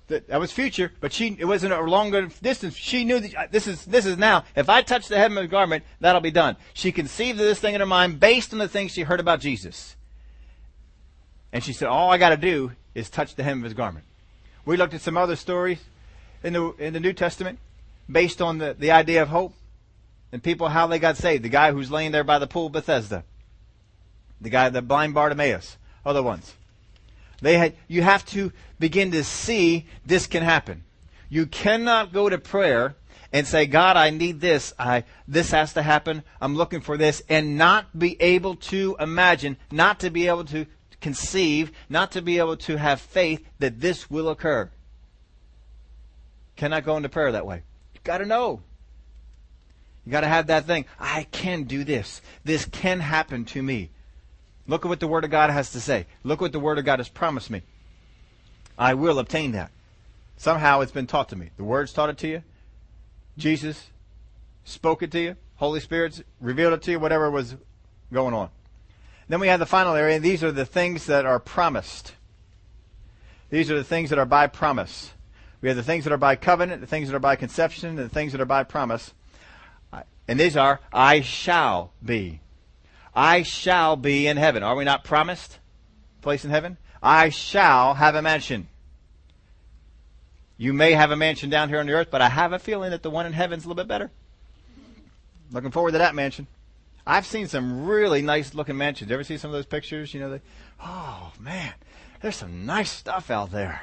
That, 0.07 0.39
was 0.39 0.53
future, 0.53 0.93
but 1.01 1.11
she 1.11 1.35
it 1.37 1.43
wasn't 1.43 1.73
a 1.73 1.81
longer 1.81 2.29
distance. 2.41 2.77
She 2.77 3.03
knew 3.03 3.19
that 3.19 3.35
uh, 3.35 3.47
this 3.51 3.67
is 3.67 3.83
this 3.83 4.05
is 4.05 4.17
now. 4.17 4.45
If 4.55 4.69
I 4.69 4.81
touch 4.81 5.09
the 5.09 5.17
hem 5.17 5.37
of 5.37 5.43
his 5.43 5.51
garment, 5.51 5.83
that'll 5.99 6.21
be 6.21 6.31
done. 6.31 6.55
She 6.73 6.93
conceived 6.93 7.37
of 7.37 7.45
this 7.45 7.59
thing 7.59 7.75
in 7.75 7.81
her 7.81 7.85
mind 7.85 8.21
based 8.21 8.53
on 8.53 8.59
the 8.59 8.69
things 8.69 8.93
she 8.93 9.01
heard 9.01 9.19
about 9.19 9.41
Jesus. 9.41 9.97
And 11.51 11.61
she 11.61 11.73
said, 11.73 11.89
All 11.89 12.09
I 12.09 12.17
gotta 12.17 12.37
do 12.37 12.71
is 12.95 13.09
touch 13.09 13.35
the 13.35 13.43
hem 13.43 13.57
of 13.57 13.65
his 13.65 13.73
garment. 13.73 14.05
We 14.63 14.77
looked 14.77 14.93
at 14.93 15.01
some 15.01 15.17
other 15.17 15.35
stories 15.35 15.79
in 16.41 16.53
the 16.53 16.71
in 16.75 16.93
the 16.93 17.01
New 17.01 17.11
Testament 17.11 17.59
based 18.09 18.41
on 18.41 18.57
the, 18.57 18.75
the 18.77 18.91
idea 18.91 19.21
of 19.21 19.29
hope 19.29 19.53
and 20.31 20.41
people 20.41 20.69
how 20.69 20.87
they 20.87 20.99
got 20.99 21.17
saved. 21.17 21.43
The 21.43 21.49
guy 21.49 21.71
who's 21.71 21.91
laying 21.91 22.11
there 22.11 22.23
by 22.23 22.39
the 22.39 22.47
pool 22.47 22.69
Bethesda. 22.69 23.23
The 24.41 24.49
guy, 24.49 24.69
the 24.69 24.81
blind 24.81 25.13
Bartimaeus. 25.13 25.77
Other 26.05 26.23
ones. 26.23 26.53
They 27.41 27.57
had, 27.57 27.75
you 27.87 28.01
have 28.01 28.25
to 28.27 28.51
begin 28.79 29.11
to 29.11 29.23
see 29.23 29.85
this 30.05 30.27
can 30.27 30.43
happen. 30.43 30.83
You 31.29 31.45
cannot 31.45 32.13
go 32.13 32.29
to 32.29 32.37
prayer 32.37 32.95
and 33.33 33.45
say, 33.45 33.65
God, 33.65 33.97
I 33.97 34.09
need 34.09 34.39
this. 34.39 34.73
I, 34.79 35.03
this 35.27 35.51
has 35.51 35.73
to 35.73 35.81
happen. 35.81 36.23
I'm 36.39 36.55
looking 36.55 36.81
for 36.81 36.97
this 36.97 37.21
and 37.27 37.57
not 37.57 37.97
be 37.97 38.19
able 38.21 38.55
to 38.55 38.95
imagine, 38.99 39.57
not 39.71 39.99
to 39.99 40.09
be 40.09 40.27
able 40.27 40.45
to 40.45 40.65
conceive, 41.01 41.71
not 41.89 42.11
to 42.13 42.21
be 42.21 42.39
able 42.39 42.57
to 42.57 42.77
have 42.77 43.01
faith 43.01 43.45
that 43.59 43.81
this 43.81 44.09
will 44.09 44.29
occur. 44.29 44.71
Cannot 46.55 46.85
go 46.85 46.97
into 46.97 47.09
prayer 47.09 47.31
that 47.33 47.45
way. 47.45 47.63
Got 48.07 48.19
to 48.19 48.25
know. 48.25 48.61
You 50.05 50.13
got 50.13 50.21
to 50.21 50.29
have 50.29 50.47
that 50.47 50.63
thing. 50.63 50.85
I 50.97 51.23
can 51.23 51.63
do 51.63 51.83
this. 51.83 52.21
This 52.45 52.63
can 52.63 53.01
happen 53.01 53.43
to 53.47 53.61
me. 53.61 53.89
Look 54.65 54.85
at 54.85 54.87
what 54.87 55.01
the 55.01 55.09
Word 55.09 55.25
of 55.25 55.29
God 55.29 55.49
has 55.49 55.73
to 55.73 55.81
say. 55.81 56.07
Look 56.23 56.39
what 56.39 56.53
the 56.53 56.59
Word 56.59 56.77
of 56.77 56.85
God 56.85 56.99
has 56.99 57.09
promised 57.09 57.49
me. 57.49 57.63
I 58.77 58.93
will 58.93 59.19
obtain 59.19 59.51
that. 59.51 59.71
Somehow 60.37 60.79
it's 60.79 60.91
been 60.93 61.05
taught 61.05 61.27
to 61.29 61.35
me. 61.35 61.49
The 61.57 61.65
Word's 61.65 61.91
taught 61.91 62.09
it 62.09 62.17
to 62.19 62.29
you. 62.29 62.43
Jesus 63.37 63.87
spoke 64.63 65.03
it 65.03 65.11
to 65.11 65.19
you. 65.19 65.35
Holy 65.57 65.81
Spirit's 65.81 66.23
revealed 66.39 66.75
it 66.75 66.83
to 66.83 66.91
you, 66.91 66.99
whatever 67.01 67.29
was 67.29 67.57
going 68.13 68.33
on. 68.33 68.49
Then 69.27 69.41
we 69.41 69.49
have 69.49 69.59
the 69.59 69.65
final 69.65 69.95
area, 69.95 70.15
and 70.15 70.23
these 70.23 70.45
are 70.45 70.53
the 70.53 70.65
things 70.65 71.07
that 71.07 71.25
are 71.25 71.41
promised. 71.41 72.13
These 73.49 73.69
are 73.69 73.75
the 73.75 73.83
things 73.83 74.11
that 74.11 74.19
are 74.19 74.25
by 74.25 74.47
promise. 74.47 75.11
We 75.61 75.69
have 75.69 75.75
the 75.75 75.83
things 75.83 76.03
that 76.03 76.13
are 76.13 76.17
by 76.17 76.35
covenant, 76.35 76.81
the 76.81 76.87
things 76.87 77.09
that 77.09 77.15
are 77.15 77.19
by 77.19 77.35
conception, 77.35 77.89
and 77.89 77.97
the 77.97 78.09
things 78.09 78.31
that 78.31 78.41
are 78.41 78.45
by 78.45 78.63
promise. 78.63 79.13
And 80.27 80.39
these 80.39 80.57
are, 80.57 80.81
I 80.91 81.21
shall 81.21 81.93
be. 82.03 82.41
I 83.15 83.43
shall 83.43 83.95
be 83.95 84.27
in 84.27 84.37
heaven. 84.37 84.61
Are 84.61 84.75
we 84.75 84.83
not 84.83 85.03
promised 85.03 85.59
place 86.21 86.43
in 86.43 86.51
heaven? 86.51 86.77
I 87.01 87.29
shall 87.29 87.93
have 87.93 88.13
a 88.15 88.21
mansion. 88.21 88.67
You 90.57 90.73
may 90.73 90.91
have 90.93 91.11
a 91.11 91.15
mansion 91.15 91.49
down 91.49 91.69
here 91.69 91.79
on 91.79 91.87
the 91.87 91.93
earth, 91.93 92.09
but 92.11 92.21
I 92.21 92.29
have 92.29 92.51
a 92.51 92.59
feeling 92.59 92.91
that 92.91 93.03
the 93.03 93.09
one 93.09 93.25
in 93.25 93.33
heaven's 93.33 93.63
a 93.63 93.67
little 93.67 93.81
bit 93.81 93.87
better. 93.87 94.11
Looking 95.51 95.71
forward 95.71 95.91
to 95.91 95.99
that 95.99 96.15
mansion. 96.15 96.47
I've 97.05 97.25
seen 97.25 97.47
some 97.47 97.85
really 97.85 98.21
nice 98.21 98.53
looking 98.53 98.77
mansions. 98.77 99.09
You 99.09 99.13
ever 99.13 99.23
see 99.23 99.37
some 99.37 99.49
of 99.49 99.53
those 99.53 99.65
pictures? 99.65 100.13
You 100.13 100.19
know, 100.19 100.29
they, 100.31 100.41
oh 100.83 101.31
man, 101.39 101.73
there's 102.21 102.35
some 102.35 102.65
nice 102.65 102.91
stuff 102.91 103.31
out 103.31 103.51
there. 103.51 103.81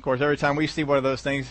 Of 0.00 0.04
course, 0.04 0.22
every 0.22 0.38
time 0.38 0.56
we 0.56 0.66
see 0.66 0.82
one 0.82 0.96
of 0.96 1.02
those 1.02 1.20
things, 1.20 1.46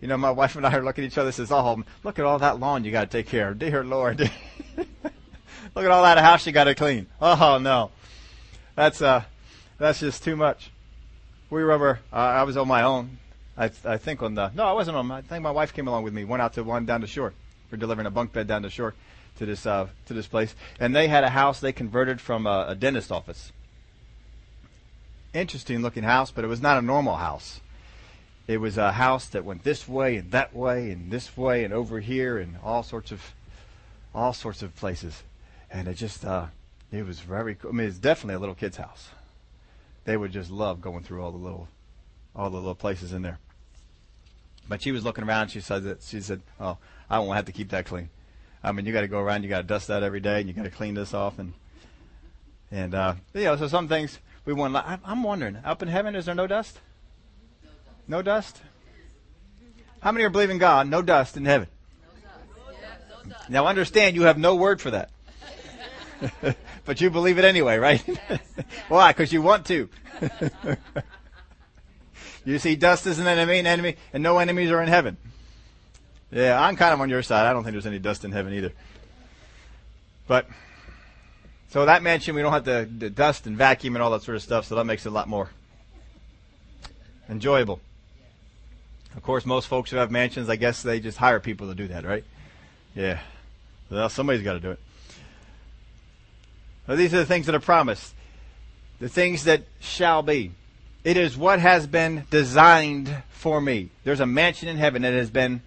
you 0.00 0.08
know, 0.08 0.16
my 0.16 0.30
wife 0.30 0.56
and 0.56 0.66
I 0.66 0.74
are 0.74 0.82
looking 0.82 1.04
at 1.04 1.08
each 1.08 1.18
other 1.18 1.32
says, 1.32 1.52
oh, 1.52 1.84
look 2.02 2.18
at 2.18 2.24
all 2.24 2.38
that 2.38 2.58
lawn 2.58 2.82
you 2.82 2.90
got 2.90 3.10
to 3.10 3.18
take 3.18 3.26
care 3.26 3.50
of. 3.50 3.58
Dear 3.58 3.84
Lord. 3.84 4.20
Look 5.74 5.84
at 5.84 5.90
all 5.90 6.02
that 6.04 6.16
house 6.16 6.46
you 6.46 6.52
got 6.52 6.64
to 6.64 6.74
clean. 6.74 7.08
Oh 7.20 7.58
no, 7.58 7.90
that's 8.74 9.02
uh, 9.02 9.24
that's 9.76 10.00
just 10.00 10.24
too 10.24 10.34
much. 10.34 10.70
We 11.50 11.60
remember 11.60 12.00
uh, 12.10 12.16
I 12.16 12.44
was 12.44 12.56
on 12.56 12.66
my 12.66 12.84
own. 12.84 13.18
I, 13.54 13.70
I 13.84 13.98
think 13.98 14.22
on 14.22 14.34
the 14.34 14.50
no, 14.54 14.64
I 14.64 14.72
wasn't 14.72 14.96
on. 14.96 15.06
My, 15.06 15.18
I 15.18 15.20
think 15.20 15.42
my 15.42 15.50
wife 15.50 15.74
came 15.74 15.86
along 15.86 16.04
with 16.04 16.14
me. 16.14 16.24
Went 16.24 16.40
out 16.40 16.54
to 16.54 16.64
one 16.64 16.86
down 16.86 17.02
the 17.02 17.06
shore. 17.06 17.34
We're 17.70 17.76
delivering 17.76 18.06
a 18.06 18.10
bunk 18.10 18.32
bed 18.32 18.46
down 18.46 18.62
the 18.62 18.70
shore 18.70 18.94
to 19.36 19.44
this 19.44 19.66
uh, 19.66 19.88
to 20.06 20.14
this 20.14 20.26
place, 20.26 20.54
and 20.80 20.96
they 20.96 21.08
had 21.08 21.22
a 21.22 21.28
house 21.28 21.60
they 21.60 21.72
converted 21.72 22.18
from 22.18 22.46
a, 22.46 22.68
a 22.68 22.74
dentist 22.74 23.12
office. 23.12 23.52
Interesting 25.34 25.82
looking 25.82 26.04
house, 26.04 26.30
but 26.30 26.42
it 26.42 26.48
was 26.48 26.62
not 26.62 26.78
a 26.78 26.82
normal 26.82 27.16
house. 27.16 27.60
It 28.46 28.58
was 28.58 28.78
a 28.78 28.92
house 28.92 29.26
that 29.28 29.44
went 29.44 29.62
this 29.62 29.88
way 29.88 30.16
and 30.16 30.30
that 30.32 30.54
way 30.54 30.90
and 30.90 31.10
this 31.10 31.36
way 31.36 31.64
and 31.64 31.72
over 31.72 32.00
here 32.00 32.38
and 32.38 32.56
all 32.64 32.82
sorts 32.82 33.12
of 33.12 33.34
all 34.12 34.32
sorts 34.32 34.60
of 34.62 34.74
places 34.74 35.22
and 35.70 35.86
it 35.88 35.94
just 35.94 36.24
uh, 36.24 36.46
it 36.92 37.06
was 37.06 37.20
very 37.20 37.54
cool. 37.54 37.70
I 37.70 37.74
mean, 37.74 37.86
it's 37.86 37.98
definitely 37.98 38.34
a 38.34 38.38
little 38.38 38.54
kid's 38.54 38.76
house. 38.76 39.10
They 40.04 40.16
would 40.16 40.32
just 40.32 40.50
love 40.50 40.80
going 40.80 41.04
through 41.04 41.22
all 41.22 41.30
the 41.30 41.38
little 41.38 41.68
all 42.34 42.50
the 42.50 42.56
little 42.56 42.74
places 42.74 43.12
in 43.12 43.22
there. 43.22 43.38
But 44.68 44.82
she 44.82 44.92
was 44.92 45.04
looking 45.04 45.24
around. 45.24 45.48
She 45.48 45.60
said 45.60 45.84
that 45.84 46.02
she 46.02 46.20
said, 46.20 46.42
"Oh, 46.60 46.78
I 47.08 47.18
won't 47.18 47.36
have 47.36 47.46
to 47.46 47.52
keep 47.52 47.70
that 47.70 47.86
clean. 47.86 48.08
I 48.62 48.72
mean, 48.72 48.86
you 48.86 48.92
got 48.92 49.00
to 49.00 49.08
go 49.08 49.18
around. 49.18 49.42
You 49.42 49.48
got 49.48 49.58
to 49.58 49.66
dust 49.66 49.88
that 49.88 50.02
every 50.02 50.20
day, 50.20 50.40
and 50.40 50.48
you 50.48 50.54
got 50.54 50.64
to 50.64 50.70
clean 50.70 50.94
this 50.94 51.14
off, 51.14 51.38
and 51.38 51.54
and 52.70 52.94
uh, 52.94 53.14
you 53.34 53.44
know, 53.44 53.56
so 53.56 53.68
some 53.68 53.88
things 53.88 54.18
we 54.44 54.52
want. 54.52 54.76
I'm 54.76 55.22
wondering, 55.22 55.56
up 55.64 55.82
in 55.82 55.88
heaven, 55.88 56.14
is 56.14 56.26
there 56.26 56.34
no 56.34 56.46
dust? 56.46 56.78
No 58.08 58.22
dust. 58.22 58.60
How 60.00 60.12
many 60.12 60.24
are 60.24 60.30
believing 60.30 60.58
God? 60.58 60.88
No 60.88 61.02
dust 61.02 61.36
in 61.36 61.44
heaven. 61.44 61.68
Now 63.48 63.66
understand, 63.66 64.16
you 64.16 64.22
have 64.22 64.38
no 64.38 64.56
word 64.56 64.80
for 64.80 64.90
that. 64.90 65.10
but 66.84 67.00
you 67.00 67.10
believe 67.10 67.38
it 67.38 67.44
anyway, 67.44 67.78
right? 67.78 68.02
Why? 68.88 69.12
Because 69.12 69.32
you 69.32 69.42
want 69.42 69.66
to. 69.66 69.88
you 72.44 72.58
see, 72.58 72.76
dust 72.76 73.06
is 73.06 73.18
an 73.18 73.26
enemy, 73.26 73.58
an 73.58 73.66
enemy, 73.66 73.96
and 74.12 74.22
no 74.22 74.38
enemies 74.38 74.70
are 74.70 74.82
in 74.82 74.88
heaven. 74.88 75.16
Yeah, 76.30 76.60
I'm 76.60 76.76
kind 76.76 76.94
of 76.94 77.00
on 77.00 77.08
your 77.08 77.22
side. 77.22 77.46
I 77.46 77.52
don't 77.52 77.64
think 77.64 77.72
there's 77.72 77.86
any 77.86 77.98
dust 77.98 78.24
in 78.24 78.32
heaven 78.32 78.52
either. 78.52 78.72
But 80.28 80.46
so 81.70 81.86
that 81.86 82.02
mansion, 82.02 82.34
we 82.34 82.42
don't 82.42 82.52
have 82.52 82.64
to, 82.64 83.10
dust 83.10 83.46
and 83.46 83.56
vacuum 83.56 83.96
and 83.96 84.02
all 84.02 84.10
that 84.10 84.22
sort 84.22 84.36
of 84.36 84.42
stuff. 84.42 84.66
So 84.66 84.76
that 84.76 84.84
makes 84.84 85.06
it 85.06 85.08
a 85.08 85.12
lot 85.12 85.28
more 85.28 85.50
enjoyable. 87.28 87.80
Of 89.16 89.22
course, 89.22 89.44
most 89.44 89.66
folks 89.66 89.90
who 89.90 89.96
have 89.96 90.10
mansions, 90.10 90.48
I 90.48 90.56
guess 90.56 90.82
they 90.82 91.00
just 91.00 91.18
hire 91.18 91.40
people 91.40 91.68
to 91.68 91.74
do 91.74 91.88
that, 91.88 92.04
right? 92.04 92.24
Yeah. 92.94 93.20
Well, 93.90 94.08
somebody's 94.08 94.42
got 94.42 94.54
to 94.54 94.60
do 94.60 94.70
it. 94.70 94.78
Well, 96.86 96.96
these 96.96 97.12
are 97.12 97.18
the 97.18 97.26
things 97.26 97.46
that 97.46 97.54
are 97.54 97.60
promised. 97.60 98.14
The 99.00 99.08
things 99.08 99.44
that 99.44 99.62
shall 99.80 100.22
be. 100.22 100.52
It 101.02 101.16
is 101.16 101.36
what 101.36 101.60
has 101.60 101.86
been 101.86 102.24
designed 102.30 103.22
for 103.30 103.60
me. 103.60 103.90
There's 104.04 104.20
a 104.20 104.26
mansion 104.26 104.68
in 104.68 104.76
heaven 104.76 105.02
that 105.02 105.14
has 105.14 105.30
been 105.30 105.62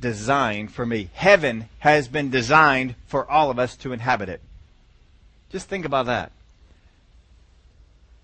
designed 0.00 0.72
for 0.72 0.84
me. 0.84 1.10
Heaven 1.14 1.68
has 1.78 2.08
been 2.08 2.30
designed 2.30 2.94
for 3.06 3.28
all 3.30 3.50
of 3.50 3.58
us 3.58 3.76
to 3.78 3.92
inhabit 3.92 4.28
it. 4.28 4.40
Just 5.50 5.68
think 5.68 5.84
about 5.84 6.06
that. 6.06 6.32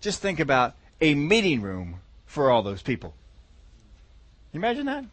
Just 0.00 0.20
think 0.20 0.38
about 0.38 0.74
a 1.00 1.14
meeting 1.14 1.62
room 1.62 1.96
for 2.26 2.50
all 2.50 2.62
those 2.62 2.82
people. 2.82 3.14
Imagine 4.56 4.86
that. 4.86 5.04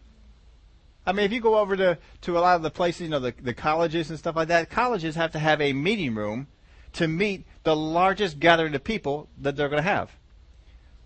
I 1.05 1.11
mean, 1.11 1.25
if 1.25 1.33
you 1.33 1.41
go 1.41 1.57
over 1.57 1.75
to, 1.75 1.97
to 2.21 2.37
a 2.37 2.39
lot 2.39 2.55
of 2.55 2.61
the 2.61 2.71
places, 2.71 3.01
you 3.01 3.09
know, 3.09 3.19
the, 3.19 3.33
the 3.41 3.53
colleges 3.53 4.09
and 4.09 4.17
stuff 4.17 4.35
like 4.35 4.47
that, 4.47 4.69
colleges 4.69 5.15
have 5.15 5.31
to 5.33 5.39
have 5.39 5.59
a 5.59 5.73
meeting 5.73 6.15
room 6.15 6.47
to 6.93 7.07
meet 7.07 7.45
the 7.63 7.75
largest 7.75 8.39
gathering 8.39 8.73
of 8.73 8.83
people 8.83 9.27
that 9.41 9.55
they're 9.55 9.69
going 9.69 9.83
to 9.83 9.89
have. 9.89 10.11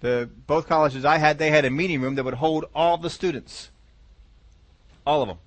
The 0.01 0.29
both 0.45 0.67
colleges 0.67 1.03
I 1.03 1.17
had, 1.17 1.39
they 1.39 1.49
had 1.49 1.65
a 1.65 1.71
meeting 1.71 2.01
room 2.01 2.15
that 2.15 2.25
would 2.25 2.35
hold 2.35 2.65
all 2.75 2.97
the 2.97 3.09
students, 3.09 3.71
all 5.05 5.23
of 5.23 5.27
them. 5.27 5.39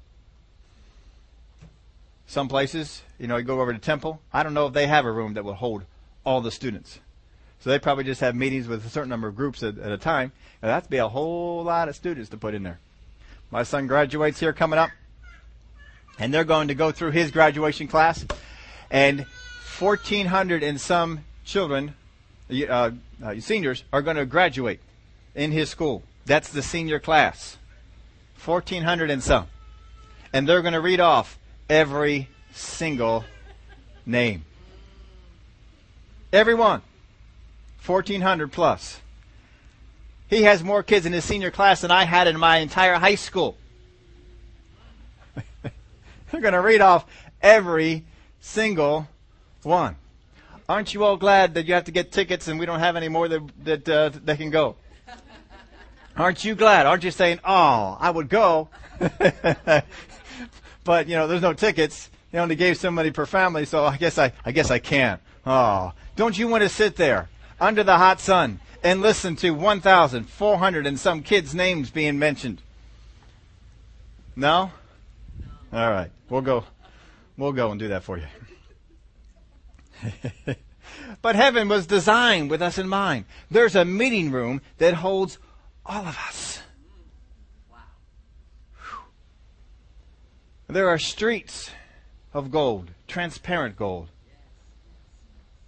Some 2.27 2.49
places, 2.49 3.03
you 3.19 3.29
know, 3.29 3.37
you 3.37 3.45
go 3.45 3.61
over 3.61 3.73
to 3.73 3.79
Temple. 3.79 4.21
I 4.33 4.43
don't 4.43 4.55
know 4.55 4.67
if 4.67 4.73
they 4.73 4.89
have 4.89 5.05
a 5.05 5.13
room 5.13 5.35
that 5.35 5.45
will 5.45 5.55
hold 5.55 5.85
all 6.25 6.41
the 6.41 6.51
students. 6.51 6.99
So 7.61 7.71
they 7.71 7.79
probably 7.79 8.05
just 8.05 8.21
have 8.23 8.35
meetings 8.35 8.67
with 8.67 8.85
a 8.87 8.89
certain 8.89 9.11
number 9.11 9.29
of 9.29 9.37
groups 9.37 9.63
at, 9.63 9.79
at 9.79 9.93
a 9.93 9.99
time. 9.99 10.33
And 10.63 10.71
that'd 10.71 10.89
be 10.89 10.97
a 10.97 11.09
whole 11.09 11.63
lot 11.63 11.89
of 11.89 11.97
students 11.97 12.31
to 12.31 12.37
put 12.37 12.55
in 12.55 12.63
there. 12.63 12.79
My 13.51 13.63
son 13.65 13.87
graduates 13.87 14.41
here 14.41 14.53
coming 14.53 14.79
up, 14.79 14.91
and 16.19 16.33
they're 16.33 16.45
going 16.45 16.69
to 16.69 16.75
go 16.75 16.93
through 16.93 17.11
his 17.11 17.31
graduation 17.31 17.89
class, 17.89 18.25
and 18.91 19.27
1,400 19.79 20.63
and 20.63 20.81
some 20.81 21.25
children, 21.45 21.95
uh, 22.51 22.91
uh, 23.25 23.41
seniors, 23.41 23.85
are 23.93 24.03
going 24.03 24.17
to 24.17 24.27
graduate 24.27 24.81
in 25.35 25.51
his 25.53 25.69
school. 25.69 26.03
That's 26.27 26.51
the 26.51 26.63
senior 26.63 27.01
class. 27.01 27.57
1,400 28.45 29.11
and 29.11 29.23
some. 29.23 29.47
And 30.33 30.49
they're 30.49 30.63
going 30.63 30.75
to 30.75 30.81
read 30.81 31.01
off 31.01 31.39
every 31.69 32.29
single 32.53 33.25
name. 34.07 34.45
Everyone. 36.33 36.83
1,400 37.85 38.53
plus. 38.53 39.01
He 40.29 40.43
has 40.45 40.63
more 40.63 40.83
kids 40.83 41.07
in 41.07 41.13
his 41.13 41.25
senior 41.25 41.51
class 41.51 41.81
than 41.81 41.91
I 41.91 42.05
had 42.05 42.29
in 42.29 42.39
my 42.39 42.59
entire 42.59 42.95
high 42.95 43.17
school. 43.17 43.57
They're 45.63 46.41
going 46.41 46.55
to 46.55 46.61
read 46.61 46.81
off 46.81 47.05
every 47.43 48.05
single 48.41 49.09
one. 49.63 49.97
Aren't 50.69 50.95
you 50.95 51.03
all 51.03 51.17
glad 51.17 51.55
that 51.55 51.67
you 51.67 51.75
have 51.75 51.85
to 51.85 51.91
get 51.91 52.13
tickets 52.13 52.47
and 52.47 52.61
we 52.61 52.67
don't 52.67 52.79
have 52.79 52.95
any 52.95 53.09
more 53.09 53.27
that 53.27 53.43
that, 53.65 53.89
uh, 53.89 54.37
can 54.37 54.51
go? 54.51 54.77
Aren't 56.17 56.45
you 56.45 56.55
glad? 56.55 56.87
Aren't 56.87 57.03
you 57.03 57.11
saying, 57.11 57.41
"Oh, 57.45 57.97
I 57.99 58.09
would 58.09 58.29
go," 58.29 58.69
but 60.85 61.09
you 61.09 61.17
know, 61.17 61.27
there's 61.27 61.43
no 61.43 61.55
tickets. 61.55 62.09
They 62.31 62.39
only 62.39 62.55
gave 62.55 62.77
so 62.77 62.93
many 62.93 63.11
per 63.11 63.27
family, 63.27 63.65
so 63.65 63.85
I 63.85 63.97
guess 63.97 64.17
I, 64.17 64.33
I 64.45 64.53
guess 64.53 64.71
I 64.71 64.79
can't. 64.79 65.21
Oh, 65.45 65.93
don't 66.15 66.39
you 66.39 66.47
want 66.47 66.63
to 66.63 66.69
sit 66.69 66.95
there 66.95 67.29
under 67.61 67.85
the 67.85 67.99
hot 67.99 68.21
sun 68.21 68.61
and 68.83 69.01
listen 69.01 69.37
to 69.37 69.51
1,400 69.51 70.87
and 70.87 70.99
some 70.99 71.23
kids' 71.23 71.55
names 71.55 71.91
being 71.91 72.19
mentioned? 72.19 72.63
No? 74.35 74.71
All 75.73 75.91
right. 75.91 76.11
We'll 76.29 76.41
go. 76.41 76.65
We'll 77.37 77.53
go 77.53 77.71
and 77.71 77.79
do 77.79 77.89
that 77.89 78.03
for 78.03 78.19
you. 78.19 78.27
but 81.23 81.37
heaven 81.37 81.69
was 81.69 81.87
designed 81.87 82.51
with 82.51 82.63
us 82.63 82.79
in 82.79 82.89
mind. 82.89 83.25
There's 83.51 83.77
a 83.77 83.85
meeting 83.85 84.31
room 84.31 84.63
that 84.79 84.95
holds 84.95 85.39
all 85.85 86.07
of 86.07 86.17
us. 86.29 86.61
There 90.69 90.89
are 90.89 90.99
streets 90.99 91.71
of 92.33 92.53
gold, 92.53 92.93
transparent 93.09 93.77
gold. 93.77 94.09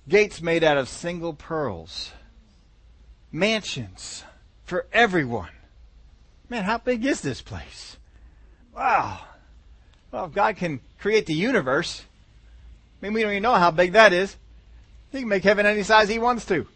Gates 0.09 0.43
made 0.43 0.65
out 0.65 0.77
of 0.77 0.89
single 0.89 1.33
pearls 1.33 2.13
mansions 3.31 4.25
for 4.65 4.87
everyone. 4.93 5.51
Man, 6.49 6.65
how 6.65 6.79
big 6.79 7.05
is 7.05 7.21
this 7.21 7.41
place? 7.41 7.97
Wow. 8.77 9.21
Well, 10.11 10.27
if 10.27 10.33
God 10.33 10.57
can 10.57 10.81
create 11.01 11.27
the 11.27 11.35
universe, 11.35 12.03
I 13.01 13.07
mean, 13.07 13.15
we 13.15 13.23
don't 13.23 13.31
even 13.31 13.43
know 13.43 13.55
how 13.55 13.71
big 13.71 13.93
that 13.93 14.13
is. 14.13 14.37
He 15.11 15.21
can 15.21 15.29
make 15.29 15.45
heaven 15.45 15.67
any 15.67 15.83
size 15.83 16.09
he 16.09 16.19
wants 16.19 16.45
to. 16.47 16.61
Of 16.61 16.67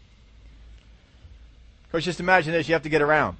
course, 1.91 2.05
just 2.05 2.19
imagine 2.19 2.53
this. 2.53 2.67
You 2.67 2.73
have 2.73 2.83
to 2.83 2.89
get 2.89 3.01
around. 3.01 3.37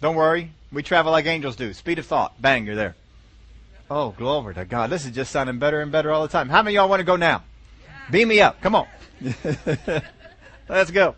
Don't 0.00 0.16
worry. 0.16 0.52
We 0.72 0.82
travel 0.82 1.12
like 1.12 1.26
angels 1.26 1.56
do. 1.56 1.72
Speed 1.72 1.98
of 1.98 2.06
thought. 2.06 2.40
Bang, 2.40 2.66
you're 2.66 2.74
there. 2.74 2.96
Oh, 3.90 4.10
glory 4.10 4.54
to 4.54 4.64
God. 4.64 4.90
This 4.90 5.04
is 5.04 5.12
just 5.12 5.30
sounding 5.30 5.58
better 5.58 5.80
and 5.80 5.92
better 5.92 6.12
all 6.12 6.22
the 6.22 6.28
time. 6.28 6.48
How 6.48 6.62
many 6.62 6.76
of 6.76 6.82
y'all 6.82 6.88
want 6.88 7.00
to 7.00 7.04
go 7.04 7.16
now? 7.16 7.42
Beam 8.10 8.28
me 8.28 8.40
up. 8.40 8.60
Come 8.60 8.74
on. 8.74 8.86
Let's 10.68 10.90
go. 10.90 11.14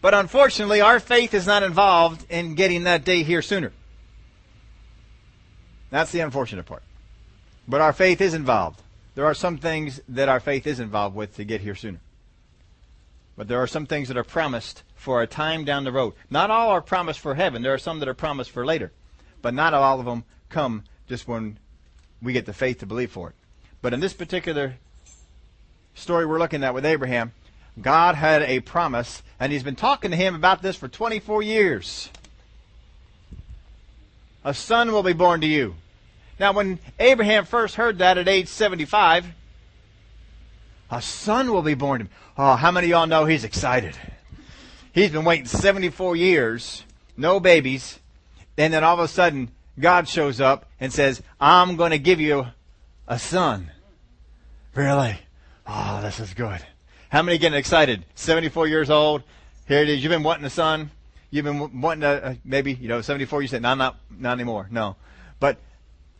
But 0.00 0.14
unfortunately, 0.14 0.80
our 0.80 0.98
faith 0.98 1.32
is 1.32 1.46
not 1.46 1.62
involved 1.62 2.26
in 2.30 2.54
getting 2.54 2.84
that 2.84 3.04
day 3.04 3.22
here 3.22 3.42
sooner. 3.42 3.72
That's 5.90 6.10
the 6.10 6.20
unfortunate 6.20 6.66
part. 6.66 6.82
But 7.68 7.80
our 7.80 7.92
faith 7.92 8.20
is 8.20 8.34
involved. 8.34 8.82
There 9.14 9.26
are 9.26 9.34
some 9.34 9.58
things 9.58 10.00
that 10.08 10.28
our 10.28 10.40
faith 10.40 10.66
is 10.66 10.80
involved 10.80 11.14
with 11.14 11.36
to 11.36 11.44
get 11.44 11.60
here 11.60 11.74
sooner. 11.74 12.00
But 13.36 13.48
there 13.48 13.62
are 13.62 13.66
some 13.66 13.86
things 13.86 14.08
that 14.08 14.16
are 14.16 14.24
promised 14.24 14.82
for 14.94 15.22
a 15.22 15.26
time 15.26 15.64
down 15.64 15.84
the 15.84 15.92
road. 15.92 16.14
Not 16.30 16.50
all 16.50 16.70
are 16.70 16.80
promised 16.80 17.20
for 17.20 17.34
heaven. 17.34 17.62
There 17.62 17.74
are 17.74 17.78
some 17.78 17.98
that 18.00 18.08
are 18.08 18.14
promised 18.14 18.50
for 18.50 18.66
later. 18.66 18.92
But 19.40 19.54
not 19.54 19.74
all 19.74 20.00
of 20.00 20.06
them 20.06 20.24
come 20.48 20.84
just 21.08 21.28
when 21.28 21.58
we 22.20 22.32
get 22.32 22.46
the 22.46 22.52
faith 22.52 22.78
to 22.78 22.86
believe 22.86 23.10
for 23.10 23.30
it. 23.30 23.34
But 23.80 23.92
in 23.92 24.00
this 24.00 24.12
particular 24.12 24.76
story 25.94 26.26
we're 26.26 26.38
looking 26.38 26.64
at 26.64 26.74
with 26.74 26.84
Abraham, 26.84 27.32
God 27.80 28.14
had 28.14 28.42
a 28.42 28.60
promise, 28.60 29.22
and 29.40 29.52
He's 29.52 29.62
been 29.62 29.76
talking 29.76 30.10
to 30.10 30.16
him 30.16 30.34
about 30.34 30.62
this 30.62 30.76
for 30.76 30.88
24 30.88 31.42
years. 31.42 32.10
A 34.44 34.52
son 34.52 34.92
will 34.92 35.02
be 35.02 35.12
born 35.12 35.40
to 35.40 35.46
you. 35.46 35.76
Now, 36.38 36.52
when 36.52 36.80
Abraham 36.98 37.44
first 37.44 37.76
heard 37.76 37.98
that 37.98 38.18
at 38.18 38.28
age 38.28 38.48
75, 38.48 39.26
a 40.90 41.00
son 41.00 41.52
will 41.52 41.62
be 41.62 41.74
born 41.74 42.00
to 42.00 42.04
him. 42.06 42.12
Oh, 42.36 42.56
how 42.56 42.70
many 42.70 42.88
of 42.88 42.90
y'all 42.90 43.06
know 43.06 43.24
he's 43.24 43.44
excited? 43.44 43.96
He's 44.92 45.10
been 45.10 45.24
waiting 45.24 45.46
74 45.46 46.16
years, 46.16 46.84
no 47.16 47.40
babies, 47.40 47.98
and 48.58 48.72
then 48.72 48.84
all 48.84 48.94
of 48.94 49.00
a 49.00 49.08
sudden, 49.08 49.50
God 49.78 50.08
shows 50.08 50.40
up 50.40 50.66
and 50.80 50.92
says, 50.92 51.22
I'm 51.40 51.76
going 51.76 51.92
to 51.92 51.98
give 51.98 52.20
you 52.20 52.46
a 53.08 53.18
son. 53.18 53.70
Really? 54.74 55.18
Oh, 55.66 56.00
this 56.02 56.20
is 56.20 56.34
good. 56.34 56.64
How 57.08 57.22
many 57.22 57.38
getting 57.38 57.58
excited? 57.58 58.04
74 58.14 58.68
years 58.68 58.90
old. 58.90 59.22
Here 59.68 59.82
it 59.82 59.88
is. 59.88 60.02
You've 60.02 60.10
been 60.10 60.22
wanting 60.22 60.44
a 60.44 60.50
son. 60.50 60.90
You've 61.30 61.44
been 61.44 61.80
wanting 61.80 62.04
a, 62.04 62.12
uh, 62.12 62.34
maybe, 62.44 62.74
you 62.74 62.88
know, 62.88 63.00
74. 63.00 63.42
You 63.42 63.48
said, 63.48 63.62
no, 63.62 63.74
not, 63.74 63.96
not 64.10 64.32
anymore. 64.32 64.68
No. 64.70 64.96
But 65.40 65.58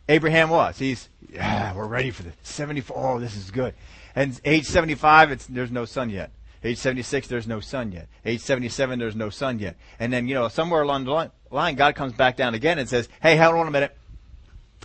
Abraham 0.09 0.49
was. 0.49 0.77
He's, 0.77 1.09
yeah, 1.31 1.75
we're 1.75 1.87
ready 1.87 2.11
for 2.11 2.23
this. 2.23 2.35
74. 2.43 2.97
Oh, 2.97 3.19
this 3.19 3.35
is 3.35 3.51
good. 3.51 3.73
And 4.15 4.39
age 4.45 4.65
75, 4.65 5.31
it's, 5.31 5.45
there's 5.47 5.71
no 5.71 5.85
son 5.85 6.09
yet. 6.09 6.31
Age 6.63 6.77
76, 6.77 7.27
there's 7.27 7.47
no 7.47 7.59
son 7.59 7.91
yet. 7.91 8.07
Age 8.25 8.39
77, 8.39 8.97
there's 8.97 9.15
no 9.15 9.29
son 9.29 9.59
yet. 9.59 9.75
And 9.99 10.13
then, 10.13 10.27
you 10.27 10.35
know, 10.35 10.47
somewhere 10.47 10.81
along 10.81 11.05
the 11.05 11.29
line, 11.51 11.75
God 11.75 11.95
comes 11.95 12.13
back 12.13 12.37
down 12.37 12.53
again 12.53 12.79
and 12.79 12.87
says, 12.87 13.09
hey, 13.21 13.35
hold 13.35 13.55
on 13.55 13.67
a 13.67 13.71
minute. 13.71 13.95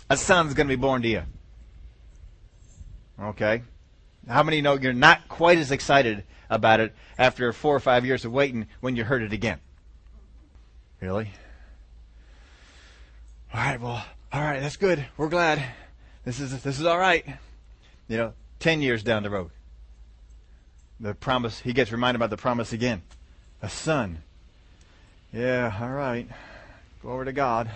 A 0.09 0.17
son's 0.17 0.53
going 0.53 0.67
to 0.67 0.75
be 0.75 0.81
born 0.81 1.01
to 1.03 1.07
you. 1.07 1.23
Okay. 3.21 3.61
How 4.29 4.43
many 4.43 4.61
know 4.61 4.75
you're 4.75 4.93
not 4.93 5.27
quite 5.27 5.57
as 5.57 5.71
excited 5.71 6.23
about 6.51 6.79
it 6.79 6.93
after 7.17 7.51
four 7.51 7.75
or 7.75 7.79
five 7.79 8.05
years 8.05 8.25
of 8.25 8.31
waiting 8.31 8.67
when 8.79 8.95
you 8.95 9.03
heard 9.03 9.23
it 9.23 9.33
again? 9.33 9.59
Really? 11.01 11.31
All 13.51 13.59
right, 13.59 13.81
well, 13.81 14.05
all 14.31 14.41
right, 14.41 14.59
that's 14.59 14.77
good. 14.77 15.03
We're 15.17 15.29
glad. 15.29 15.63
This 16.25 16.39
is 16.39 16.61
this 16.61 16.79
is 16.79 16.85
all 16.85 16.99
right. 16.99 17.25
You 18.07 18.17
know, 18.17 18.33
ten 18.59 18.83
years 18.83 19.01
down 19.01 19.23
the 19.23 19.31
road, 19.31 19.49
the 20.99 21.15
promise. 21.15 21.61
He 21.61 21.73
gets 21.73 21.91
reminded 21.91 22.17
about 22.17 22.29
the 22.29 22.37
promise 22.37 22.71
again. 22.71 23.01
A 23.63 23.69
son. 23.69 24.19
Yeah, 25.33 25.75
all 25.81 25.89
right. 25.89 26.27
Glory 27.01 27.25
to 27.25 27.33
God. 27.33 27.71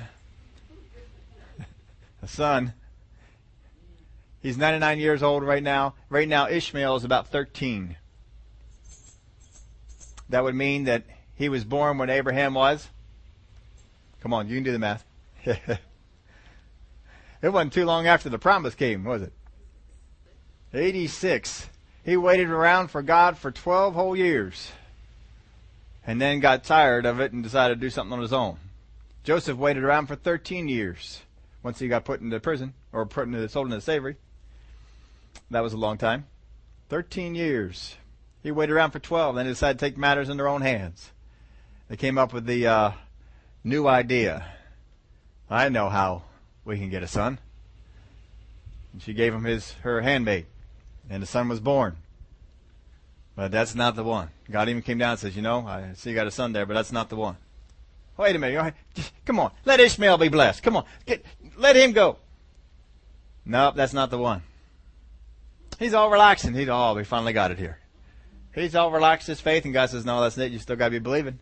a 2.21 2.27
son. 2.27 2.73
He's 4.43 4.57
99 4.57 4.99
years 4.99 5.23
old 5.23 5.41
right 5.41 5.63
now. 5.63 5.95
Right 6.09 6.27
now, 6.27 6.47
Ishmael 6.47 6.97
is 6.97 7.03
about 7.03 7.29
13. 7.29 7.95
That 10.29 10.43
would 10.43 10.53
mean 10.53 10.83
that 10.83 11.03
he 11.33 11.49
was 11.49 11.63
born 11.63 11.97
when 11.97 12.11
Abraham 12.11 12.53
was. 12.53 12.89
Come 14.21 14.33
on, 14.33 14.47
you 14.47 14.55
can 14.55 14.63
do 14.63 14.71
the 14.71 14.79
math. 14.79 15.03
It 17.43 17.51
wasn't 17.51 17.73
too 17.73 17.83
long 17.83 18.07
after 18.07 18.29
the 18.29 18.39
promise 18.39 18.73
came, 18.73 19.03
was 19.03 19.21
it? 19.21 19.33
86. 20.73 21.67
He 22.05 22.15
waited 22.15 22.47
around 22.47 22.87
for 22.87 23.01
God 23.01 23.37
for 23.37 23.51
12 23.51 23.93
whole 23.93 24.15
years. 24.15 24.71
And 26.07 26.21
then 26.21 26.39
got 26.39 26.63
tired 26.63 27.05
of 27.05 27.19
it 27.19 27.33
and 27.33 27.43
decided 27.43 27.75
to 27.75 27.85
do 27.85 27.89
something 27.89 28.13
on 28.13 28.21
his 28.21 28.31
own. 28.31 28.59
Joseph 29.25 29.57
waited 29.57 29.83
around 29.83 30.07
for 30.07 30.15
13 30.15 30.69
years 30.69 31.21
once 31.61 31.79
he 31.79 31.89
got 31.89 32.05
put 32.05 32.21
into 32.21 32.39
prison 32.39 32.73
or 32.93 33.05
put 33.05 33.27
into 33.27 33.47
sold 33.49 33.67
into 33.67 33.81
slavery. 33.81 34.15
That 35.51 35.61
was 35.61 35.73
a 35.73 35.77
long 35.77 35.97
time. 35.97 36.25
13 36.89 37.35
years. 37.35 37.95
He 38.41 38.51
waited 38.51 38.73
around 38.73 38.91
for 38.91 38.99
12, 38.99 39.35
then 39.35 39.45
he 39.45 39.51
decided 39.51 39.79
to 39.79 39.85
take 39.85 39.97
matters 39.97 40.29
in 40.29 40.37
their 40.37 40.47
own 40.47 40.61
hands. 40.61 41.11
They 41.87 41.95
came 41.95 42.17
up 42.17 42.33
with 42.33 42.45
the 42.45 42.67
uh, 42.67 42.91
new 43.63 43.87
idea. 43.87 44.45
I 45.49 45.69
know 45.69 45.89
how 45.89 46.23
we 46.65 46.77
can 46.77 46.89
get 46.89 47.03
a 47.03 47.07
son. 47.07 47.39
And 48.91 49.01
she 49.01 49.13
gave 49.13 49.33
him 49.33 49.43
his 49.43 49.73
her 49.81 50.01
handmaid, 50.01 50.45
and 51.09 51.21
the 51.21 51.27
son 51.27 51.49
was 51.49 51.59
born. 51.59 51.97
But 53.35 53.51
that's 53.51 53.75
not 53.75 53.95
the 53.95 54.03
one. 54.03 54.29
God 54.49 54.69
even 54.69 54.81
came 54.81 54.99
down 54.99 55.11
and 55.11 55.19
says, 55.19 55.35
"You 55.35 55.41
know, 55.41 55.65
I 55.65 55.93
see 55.95 56.11
you 56.11 56.15
got 56.15 56.27
a 56.27 56.31
son 56.31 56.53
there, 56.53 56.65
but 56.65 56.75
that's 56.75 56.91
not 56.91 57.09
the 57.09 57.15
one." 57.15 57.37
Wait 58.17 58.35
a 58.35 58.39
minute. 58.39 58.75
Come 59.25 59.39
on. 59.39 59.51
Let 59.65 59.79
Ishmael 59.79 60.17
be 60.17 60.29
blessed. 60.29 60.61
Come 60.61 60.77
on. 60.77 60.85
Get, 61.05 61.25
let 61.57 61.75
him 61.75 61.93
go. 61.93 62.17
Nope, 63.45 63.75
that's 63.75 63.93
not 63.93 64.11
the 64.11 64.19
one. 64.19 64.43
He's 65.79 65.93
all 65.93 66.09
relaxing. 66.09 66.53
He's, 66.53 66.69
oh, 66.69 66.93
we 66.95 67.03
finally 67.03 67.33
got 67.33 67.51
it 67.51 67.59
here. 67.59 67.79
He's 68.53 68.75
all 68.75 68.91
relaxed 68.91 69.27
his 69.27 69.41
faith, 69.41 69.65
and 69.65 69.73
God 69.73 69.89
says, 69.89 70.05
no, 70.05 70.21
that's 70.21 70.37
it. 70.37 70.51
You 70.51 70.59
still 70.59 70.75
got 70.75 70.85
to 70.85 70.91
be 70.91 70.99
believing. 70.99 71.39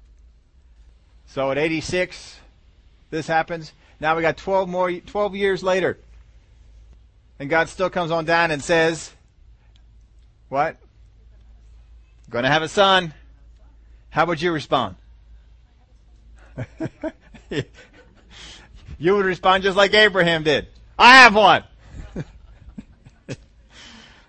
So 1.28 1.52
at 1.52 1.58
86, 1.58 2.40
this 3.10 3.28
happens. 3.28 3.74
Now 4.00 4.16
we 4.16 4.22
got 4.22 4.38
12 4.38 4.70
more, 4.70 4.92
12 4.92 5.36
years 5.36 5.64
later. 5.64 5.98
And 7.40 7.50
God 7.50 7.70
still 7.70 7.90
comes 7.90 8.12
on 8.12 8.26
down 8.26 8.52
and 8.52 8.64
says, 8.64 9.12
what? 10.50 10.78
Going 12.30 12.44
to 12.44 12.50
have 12.50 12.64
a 12.64 12.68
son. 12.68 13.14
How 14.10 14.26
would 14.26 14.42
you 14.42 14.52
respond? 14.52 14.96
you 17.50 19.16
would 19.16 19.26
respond 19.26 19.64
just 19.64 19.78
like 19.78 19.94
Abraham 19.94 20.44
did. 20.44 20.68
I 20.98 21.18
have 21.18 21.36
one. 21.36 21.64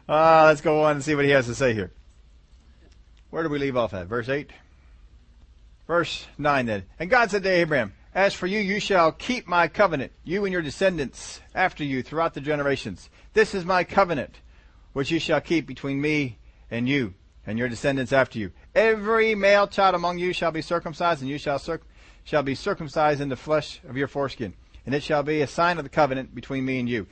uh, 0.08 0.44
let's 0.46 0.60
go 0.60 0.82
on 0.82 0.92
and 0.92 1.04
see 1.04 1.14
what 1.14 1.24
he 1.24 1.30
has 1.30 1.46
to 1.46 1.54
say 1.54 1.74
here. 1.74 1.92
Where 3.30 3.42
do 3.42 3.48
we 3.48 3.58
leave 3.58 3.76
off 3.76 3.94
at? 3.94 4.06
Verse 4.06 4.28
8? 4.28 4.50
Verse 5.86 6.26
9 6.38 6.66
then. 6.66 6.84
And 6.98 7.10
God 7.10 7.30
said 7.30 7.42
to 7.42 7.48
Abraham, 7.48 7.94
As 8.14 8.34
for 8.34 8.46
you, 8.46 8.58
you 8.58 8.80
shall 8.80 9.12
keep 9.12 9.46
my 9.46 9.68
covenant, 9.68 10.12
you 10.24 10.44
and 10.44 10.52
your 10.52 10.62
descendants 10.62 11.40
after 11.54 11.84
you 11.84 12.02
throughout 12.02 12.34
the 12.34 12.40
generations. 12.40 13.08
This 13.32 13.54
is 13.54 13.64
my 13.64 13.84
covenant, 13.84 14.36
which 14.92 15.10
you 15.10 15.18
shall 15.18 15.40
keep 15.40 15.66
between 15.66 16.00
me 16.00 16.38
and 16.70 16.88
you 16.88 17.14
and 17.46 17.58
your 17.58 17.68
descendants 17.68 18.12
after 18.12 18.38
you. 18.38 18.52
Every 18.74 19.34
male 19.34 19.66
child 19.66 19.94
among 19.94 20.18
you 20.18 20.32
shall 20.32 20.52
be 20.52 20.62
circumcised, 20.62 21.22
and 21.22 21.30
you 21.30 21.38
shall 21.38 21.58
circ- 21.58 21.86
shall 22.24 22.42
be 22.42 22.54
circumcised 22.54 23.20
in 23.20 23.28
the 23.28 23.36
flesh 23.36 23.80
of 23.88 23.96
your 23.96 24.08
foreskin, 24.08 24.54
and 24.86 24.94
it 24.94 25.02
shall 25.02 25.22
be 25.22 25.40
a 25.40 25.46
sign 25.46 25.78
of 25.78 25.84
the 25.84 25.90
covenant 25.90 26.34
between 26.34 26.64
me 26.64 26.78
and 26.78 26.88
you. 26.88 27.06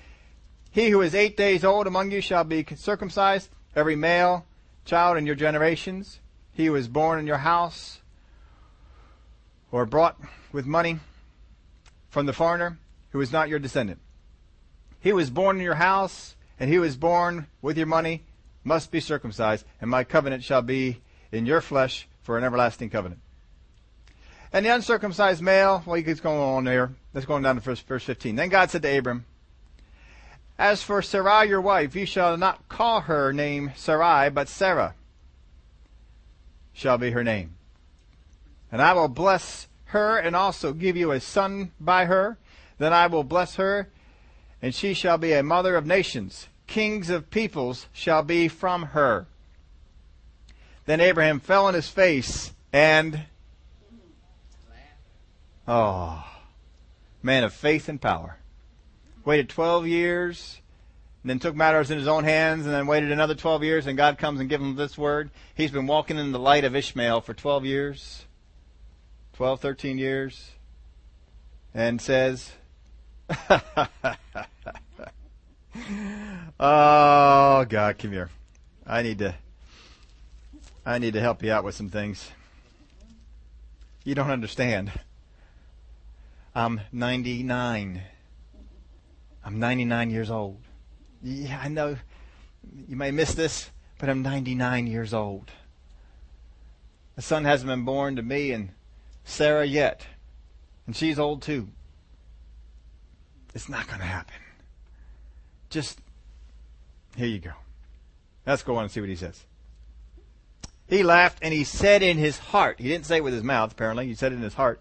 He 0.70 0.90
who 0.90 1.00
is 1.00 1.14
eight 1.14 1.36
days 1.36 1.64
old 1.64 1.86
among 1.86 2.10
you 2.12 2.20
shall 2.20 2.44
be 2.44 2.64
circumcised, 2.76 3.48
every 3.74 3.96
male 3.96 4.46
child 4.84 5.16
in 5.18 5.26
your 5.26 5.34
generations. 5.34 6.20
He 6.52 6.66
who 6.66 6.74
is 6.76 6.88
born 6.88 7.18
in 7.18 7.26
your 7.26 7.38
house 7.38 8.00
or 9.72 9.86
brought 9.86 10.16
with 10.52 10.66
money 10.66 11.00
from 12.08 12.26
the 12.26 12.32
foreigner 12.32 12.78
who 13.10 13.20
is 13.20 13.32
not 13.32 13.48
your 13.48 13.58
descendant. 13.58 14.00
He 15.00 15.10
who 15.10 15.18
is 15.18 15.30
born 15.30 15.56
in 15.56 15.62
your 15.62 15.74
house 15.74 16.36
and 16.58 16.68
he 16.68 16.76
who 16.76 16.84
is 16.84 16.96
born 16.96 17.46
with 17.62 17.76
your 17.76 17.86
money 17.86 18.24
must 18.62 18.90
be 18.90 19.00
circumcised, 19.00 19.64
and 19.80 19.90
my 19.90 20.04
covenant 20.04 20.44
shall 20.44 20.60
be 20.60 21.00
in 21.32 21.46
your 21.46 21.62
flesh 21.62 22.06
for 22.22 22.36
an 22.36 22.44
everlasting 22.44 22.90
covenant. 22.90 23.22
And 24.52 24.66
the 24.66 24.74
uncircumcised 24.74 25.40
male, 25.40 25.82
well, 25.86 25.96
he 25.96 26.02
keeps 26.02 26.20
going 26.20 26.38
on 26.38 26.64
there. 26.64 26.92
Let's 27.14 27.26
go 27.26 27.34
on 27.34 27.42
down 27.42 27.54
to 27.54 27.60
verse 27.60 27.80
15. 27.80 28.36
Then 28.36 28.48
God 28.48 28.70
said 28.70 28.82
to 28.82 28.98
Abram, 28.98 29.24
As 30.60 30.82
for 30.82 31.00
Sarai 31.00 31.48
your 31.48 31.62
wife, 31.62 31.96
you 31.96 32.04
shall 32.04 32.36
not 32.36 32.68
call 32.68 33.00
her 33.00 33.32
name 33.32 33.72
Sarai, 33.76 34.28
but 34.28 34.46
Sarah 34.46 34.94
shall 36.74 36.98
be 36.98 37.12
her 37.12 37.24
name. 37.24 37.54
And 38.70 38.82
I 38.82 38.92
will 38.92 39.08
bless 39.08 39.68
her 39.86 40.18
and 40.18 40.36
also 40.36 40.74
give 40.74 40.98
you 40.98 41.12
a 41.12 41.20
son 41.20 41.72
by 41.80 42.04
her. 42.04 42.36
Then 42.76 42.92
I 42.92 43.06
will 43.06 43.24
bless 43.24 43.54
her, 43.54 43.88
and 44.60 44.74
she 44.74 44.92
shall 44.92 45.16
be 45.16 45.32
a 45.32 45.42
mother 45.42 45.76
of 45.76 45.86
nations. 45.86 46.48
Kings 46.66 47.08
of 47.08 47.30
peoples 47.30 47.86
shall 47.94 48.22
be 48.22 48.46
from 48.46 48.82
her. 48.82 49.26
Then 50.84 51.00
Abraham 51.00 51.40
fell 51.40 51.64
on 51.64 51.72
his 51.72 51.88
face 51.88 52.52
and 52.70 53.22
Oh, 55.66 56.22
man 57.22 57.44
of 57.44 57.54
faith 57.54 57.88
and 57.88 57.98
power. 57.98 58.39
Waited 59.24 59.48
12 59.48 59.86
years, 59.86 60.60
then 61.24 61.38
took 61.38 61.54
matters 61.54 61.90
in 61.90 61.98
his 61.98 62.08
own 62.08 62.24
hands, 62.24 62.64
and 62.64 62.74
then 62.74 62.86
waited 62.86 63.12
another 63.12 63.34
12 63.34 63.62
years, 63.62 63.86
and 63.86 63.96
God 63.96 64.18
comes 64.18 64.40
and 64.40 64.48
gives 64.48 64.62
him 64.62 64.76
this 64.76 64.96
word. 64.96 65.30
He's 65.54 65.70
been 65.70 65.86
walking 65.86 66.18
in 66.18 66.32
the 66.32 66.38
light 66.38 66.64
of 66.64 66.74
Ishmael 66.74 67.20
for 67.20 67.34
12 67.34 67.66
years, 67.66 68.24
12, 69.34 69.60
13 69.60 69.98
years, 69.98 70.50
and 71.74 72.00
says, 72.00 72.52
Oh, 76.58 77.64
God, 77.68 77.98
come 77.98 78.12
here. 78.12 78.30
I 78.86 79.02
need 79.02 79.18
to, 79.18 79.34
I 80.84 80.98
need 80.98 81.12
to 81.12 81.20
help 81.20 81.42
you 81.42 81.52
out 81.52 81.64
with 81.64 81.74
some 81.74 81.90
things. 81.90 82.30
You 84.02 84.14
don't 84.14 84.30
understand. 84.30 84.90
I'm 86.54 86.80
99. 86.90 88.02
I'm 89.44 89.58
99 89.58 90.10
years 90.10 90.30
old. 90.30 90.58
Yeah, 91.22 91.60
I 91.62 91.68
know 91.68 91.96
you 92.88 92.96
may 92.96 93.10
miss 93.10 93.34
this, 93.34 93.70
but 93.98 94.08
I'm 94.08 94.22
99 94.22 94.86
years 94.86 95.14
old. 95.14 95.50
A 97.16 97.22
son 97.22 97.44
hasn't 97.44 97.68
been 97.68 97.84
born 97.84 98.16
to 98.16 98.22
me 98.22 98.52
and 98.52 98.70
Sarah 99.24 99.64
yet, 99.64 100.06
and 100.86 100.96
she's 100.96 101.18
old 101.18 101.42
too. 101.42 101.68
It's 103.54 103.68
not 103.68 103.86
going 103.86 104.00
to 104.00 104.06
happen. 104.06 104.34
Just, 105.68 106.00
here 107.16 107.26
you 107.26 107.38
go. 107.38 107.52
Let's 108.46 108.62
go 108.62 108.76
on 108.76 108.84
and 108.84 108.90
see 108.90 109.00
what 109.00 109.08
he 109.08 109.16
says. 109.16 109.44
He 110.88 111.02
laughed 111.02 111.38
and 111.42 111.54
he 111.54 111.64
said 111.64 112.02
in 112.02 112.18
his 112.18 112.38
heart, 112.38 112.80
he 112.80 112.88
didn't 112.88 113.06
say 113.06 113.18
it 113.18 113.24
with 113.24 113.34
his 113.34 113.44
mouth 113.44 113.72
apparently, 113.72 114.06
he 114.06 114.14
said 114.14 114.32
it 114.32 114.36
in 114.36 114.42
his 114.42 114.54
heart, 114.54 114.80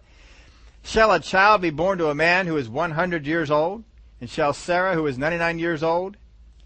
Shall 0.82 1.12
a 1.12 1.20
child 1.20 1.60
be 1.60 1.70
born 1.70 1.98
to 1.98 2.08
a 2.08 2.14
man 2.14 2.46
who 2.46 2.56
is 2.56 2.68
100 2.68 3.26
years 3.26 3.50
old? 3.50 3.84
And 4.20 4.28
shall 4.28 4.52
Sarah, 4.52 4.94
who 4.94 5.06
is 5.06 5.16
99 5.16 5.58
years 5.58 5.82
old, 5.82 6.16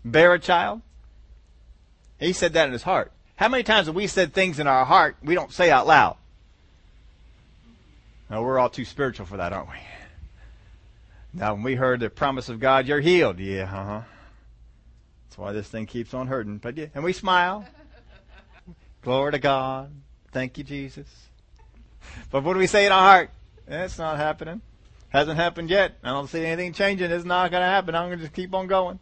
bear 0.04 0.34
a 0.34 0.38
child? 0.38 0.82
He 2.18 2.32
said 2.32 2.52
that 2.54 2.66
in 2.66 2.72
his 2.72 2.82
heart. 2.82 3.12
How 3.36 3.48
many 3.48 3.62
times 3.62 3.86
have 3.86 3.94
we 3.94 4.06
said 4.06 4.32
things 4.32 4.58
in 4.58 4.66
our 4.66 4.84
heart 4.84 5.16
we 5.22 5.34
don't 5.34 5.52
say 5.52 5.70
out 5.70 5.86
loud? 5.86 6.16
No, 8.30 8.42
we're 8.42 8.58
all 8.58 8.70
too 8.70 8.84
spiritual 8.84 9.26
for 9.26 9.36
that, 9.36 9.52
aren't 9.52 9.68
we? 9.68 9.76
Now, 11.32 11.54
when 11.54 11.64
we 11.64 11.74
heard 11.74 12.00
the 12.00 12.10
promise 12.10 12.48
of 12.48 12.60
God, 12.60 12.86
you're 12.86 13.00
healed. 13.00 13.40
Yeah, 13.40 13.64
uh 13.64 13.84
huh. 13.84 14.02
That's 15.24 15.38
why 15.38 15.52
this 15.52 15.68
thing 15.68 15.86
keeps 15.86 16.14
on 16.14 16.28
hurting. 16.28 16.58
But 16.58 16.76
yeah, 16.76 16.86
and 16.94 17.02
we 17.02 17.12
smile. 17.12 17.66
Glory 19.02 19.32
to 19.32 19.38
God. 19.40 19.90
Thank 20.30 20.58
you, 20.58 20.64
Jesus. 20.64 21.08
But 22.30 22.44
what 22.44 22.52
do 22.52 22.60
we 22.60 22.68
say 22.68 22.86
in 22.86 22.92
our 22.92 23.00
heart? 23.00 23.30
It's 23.66 23.98
not 23.98 24.16
happening. 24.16 24.60
Hasn't 25.14 25.36
happened 25.36 25.70
yet. 25.70 25.96
I 26.02 26.10
don't 26.10 26.26
see 26.26 26.44
anything 26.44 26.72
changing. 26.72 27.08
It's 27.12 27.24
not 27.24 27.52
going 27.52 27.60
to 27.60 27.68
happen. 27.68 27.94
I'm 27.94 28.08
going 28.08 28.18
to 28.18 28.24
just 28.24 28.34
keep 28.34 28.52
on 28.52 28.66
going. 28.66 28.98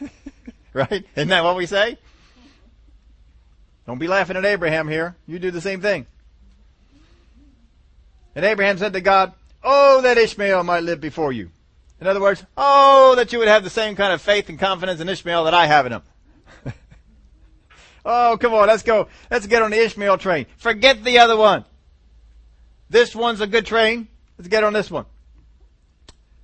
right? 0.72 1.04
Isn't 1.16 1.28
that 1.28 1.42
what 1.42 1.56
we 1.56 1.66
say? 1.66 1.98
Don't 3.84 3.98
be 3.98 4.06
laughing 4.06 4.36
at 4.36 4.44
Abraham 4.44 4.86
here. 4.86 5.16
You 5.26 5.40
do 5.40 5.50
the 5.50 5.60
same 5.60 5.80
thing. 5.80 6.06
And 8.36 8.44
Abraham 8.44 8.78
said 8.78 8.92
to 8.92 9.00
God, 9.00 9.32
Oh, 9.64 10.00
that 10.02 10.18
Ishmael 10.18 10.62
might 10.62 10.84
live 10.84 11.00
before 11.00 11.32
you. 11.32 11.50
In 12.00 12.06
other 12.06 12.20
words, 12.20 12.44
oh, 12.56 13.16
that 13.16 13.32
you 13.32 13.40
would 13.40 13.48
have 13.48 13.64
the 13.64 13.70
same 13.70 13.96
kind 13.96 14.12
of 14.12 14.22
faith 14.22 14.48
and 14.50 14.58
confidence 14.58 15.00
in 15.00 15.08
Ishmael 15.08 15.42
that 15.44 15.52
I 15.52 15.66
have 15.66 15.84
in 15.84 15.92
him. 15.94 16.02
oh, 18.04 18.38
come 18.40 18.54
on, 18.54 18.68
let's 18.68 18.84
go. 18.84 19.08
Let's 19.32 19.48
get 19.48 19.62
on 19.62 19.72
the 19.72 19.84
Ishmael 19.84 20.18
train. 20.18 20.46
Forget 20.58 21.02
the 21.02 21.18
other 21.18 21.36
one. 21.36 21.64
This 22.88 23.16
one's 23.16 23.40
a 23.40 23.48
good 23.48 23.66
train. 23.66 24.06
Let's 24.38 24.48
get 24.48 24.62
on 24.62 24.74
this 24.74 24.92
one. 24.92 25.06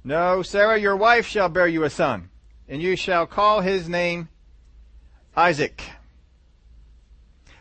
No, 0.06 0.40
Sarah, 0.40 0.78
your 0.78 0.94
wife 0.94 1.26
shall 1.26 1.48
bear 1.48 1.66
you 1.66 1.82
a 1.82 1.90
son, 1.90 2.30
and 2.68 2.80
you 2.80 2.94
shall 2.94 3.26
call 3.26 3.60
his 3.60 3.88
name 3.88 4.28
Isaac. 5.36 5.82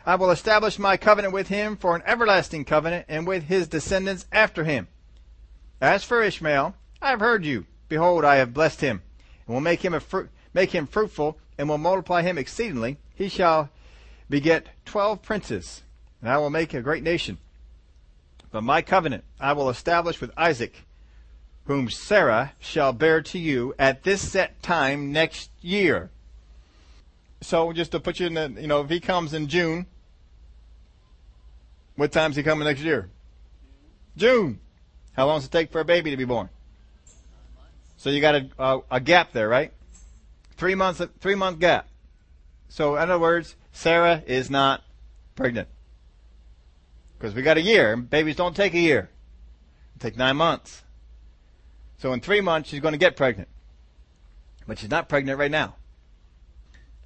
I 0.06 0.14
will 0.14 0.30
establish 0.30 0.78
my 0.78 0.96
covenant 0.96 1.34
with 1.34 1.48
him 1.48 1.76
for 1.76 1.96
an 1.96 2.04
everlasting 2.06 2.64
covenant 2.64 3.06
and 3.08 3.26
with 3.26 3.42
his 3.42 3.66
descendants 3.66 4.26
after 4.30 4.62
him. 4.62 4.86
As 5.80 6.04
for 6.04 6.22
Ishmael, 6.22 6.76
I 7.02 7.10
have 7.10 7.18
heard 7.18 7.44
you. 7.44 7.66
Behold, 7.88 8.24
I 8.24 8.36
have 8.36 8.54
blessed 8.54 8.80
him, 8.80 9.02
and 9.48 9.54
will 9.54 9.60
make 9.60 9.84
him 9.84 9.92
a 9.92 9.98
fruit, 9.98 10.30
make 10.54 10.70
him 10.70 10.86
fruitful, 10.86 11.38
and 11.58 11.68
will 11.68 11.78
multiply 11.78 12.22
him 12.22 12.38
exceedingly. 12.38 12.96
He 13.16 13.28
shall 13.28 13.70
beget 14.30 14.68
twelve 14.84 15.20
princes, 15.20 15.82
and 16.20 16.30
I 16.30 16.38
will 16.38 16.50
make 16.50 16.74
a 16.74 16.80
great 16.80 17.02
nation. 17.02 17.38
But 18.52 18.62
my 18.62 18.82
covenant 18.82 19.24
I 19.40 19.52
will 19.52 19.68
establish 19.68 20.20
with 20.20 20.30
Isaac, 20.36 20.85
whom 21.66 21.90
Sarah 21.90 22.52
shall 22.58 22.92
bear 22.92 23.20
to 23.22 23.38
you 23.38 23.74
at 23.78 24.04
this 24.04 24.20
set 24.20 24.62
time 24.62 25.12
next 25.12 25.50
year. 25.60 26.10
So 27.40 27.72
just 27.72 27.92
to 27.92 28.00
put 28.00 28.18
you 28.20 28.26
in 28.26 28.34
the, 28.34 28.60
you 28.60 28.66
know, 28.66 28.80
if 28.80 28.90
he 28.90 29.00
comes 29.00 29.34
in 29.34 29.48
June, 29.48 29.86
what 31.96 32.12
time's 32.12 32.36
he 32.36 32.42
coming 32.42 32.66
next 32.66 32.80
year? 32.80 33.10
June. 34.16 34.60
How 35.14 35.26
long 35.26 35.38
does 35.38 35.46
it 35.46 35.52
take 35.52 35.72
for 35.72 35.80
a 35.80 35.84
baby 35.84 36.10
to 36.10 36.16
be 36.16 36.24
born? 36.24 36.48
So 37.96 38.10
you 38.10 38.20
got 38.20 38.34
a, 38.34 38.48
a, 38.58 38.80
a 38.92 39.00
gap 39.00 39.32
there, 39.32 39.48
right? 39.48 39.72
Three 40.56 40.74
months, 40.74 41.02
three 41.20 41.34
month 41.34 41.58
gap. 41.58 41.88
So 42.68 42.96
in 42.96 43.02
other 43.02 43.18
words, 43.18 43.56
Sarah 43.72 44.22
is 44.26 44.50
not 44.50 44.82
pregnant. 45.34 45.68
Because 47.18 47.34
we 47.34 47.42
got 47.42 47.56
a 47.56 47.62
year. 47.62 47.96
Babies 47.96 48.36
don't 48.36 48.54
take 48.54 48.74
a 48.74 48.78
year. 48.78 49.10
They 49.98 50.10
take 50.10 50.18
nine 50.18 50.36
months. 50.36 50.82
So 51.98 52.12
in 52.12 52.20
three 52.20 52.40
months, 52.40 52.68
she's 52.68 52.80
going 52.80 52.92
to 52.92 52.98
get 52.98 53.16
pregnant. 53.16 53.48
But 54.66 54.78
she's 54.78 54.90
not 54.90 55.08
pregnant 55.08 55.38
right 55.38 55.50
now. 55.50 55.76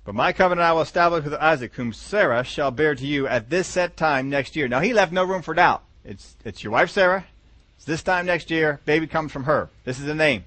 But 0.04 0.14
my 0.14 0.32
covenant 0.32 0.66
I 0.66 0.72
will 0.72 0.80
establish 0.80 1.24
with 1.24 1.34
Isaac, 1.34 1.74
whom 1.74 1.92
Sarah 1.92 2.42
shall 2.42 2.70
bear 2.70 2.94
to 2.94 3.06
you 3.06 3.26
at 3.26 3.50
this 3.50 3.68
set 3.68 3.96
time 3.96 4.30
next 4.30 4.56
year. 4.56 4.66
Now 4.66 4.80
he 4.80 4.92
left 4.92 5.12
no 5.12 5.24
room 5.24 5.42
for 5.42 5.54
doubt. 5.54 5.82
It's, 6.04 6.36
it's 6.44 6.64
your 6.64 6.72
wife 6.72 6.90
Sarah. 6.90 7.26
It's 7.76 7.84
this 7.84 8.02
time 8.02 8.26
next 8.26 8.50
year. 8.50 8.80
Baby 8.84 9.06
comes 9.06 9.30
from 9.30 9.44
her. 9.44 9.68
This 9.84 9.98
is 9.98 10.06
the 10.06 10.14
name. 10.14 10.44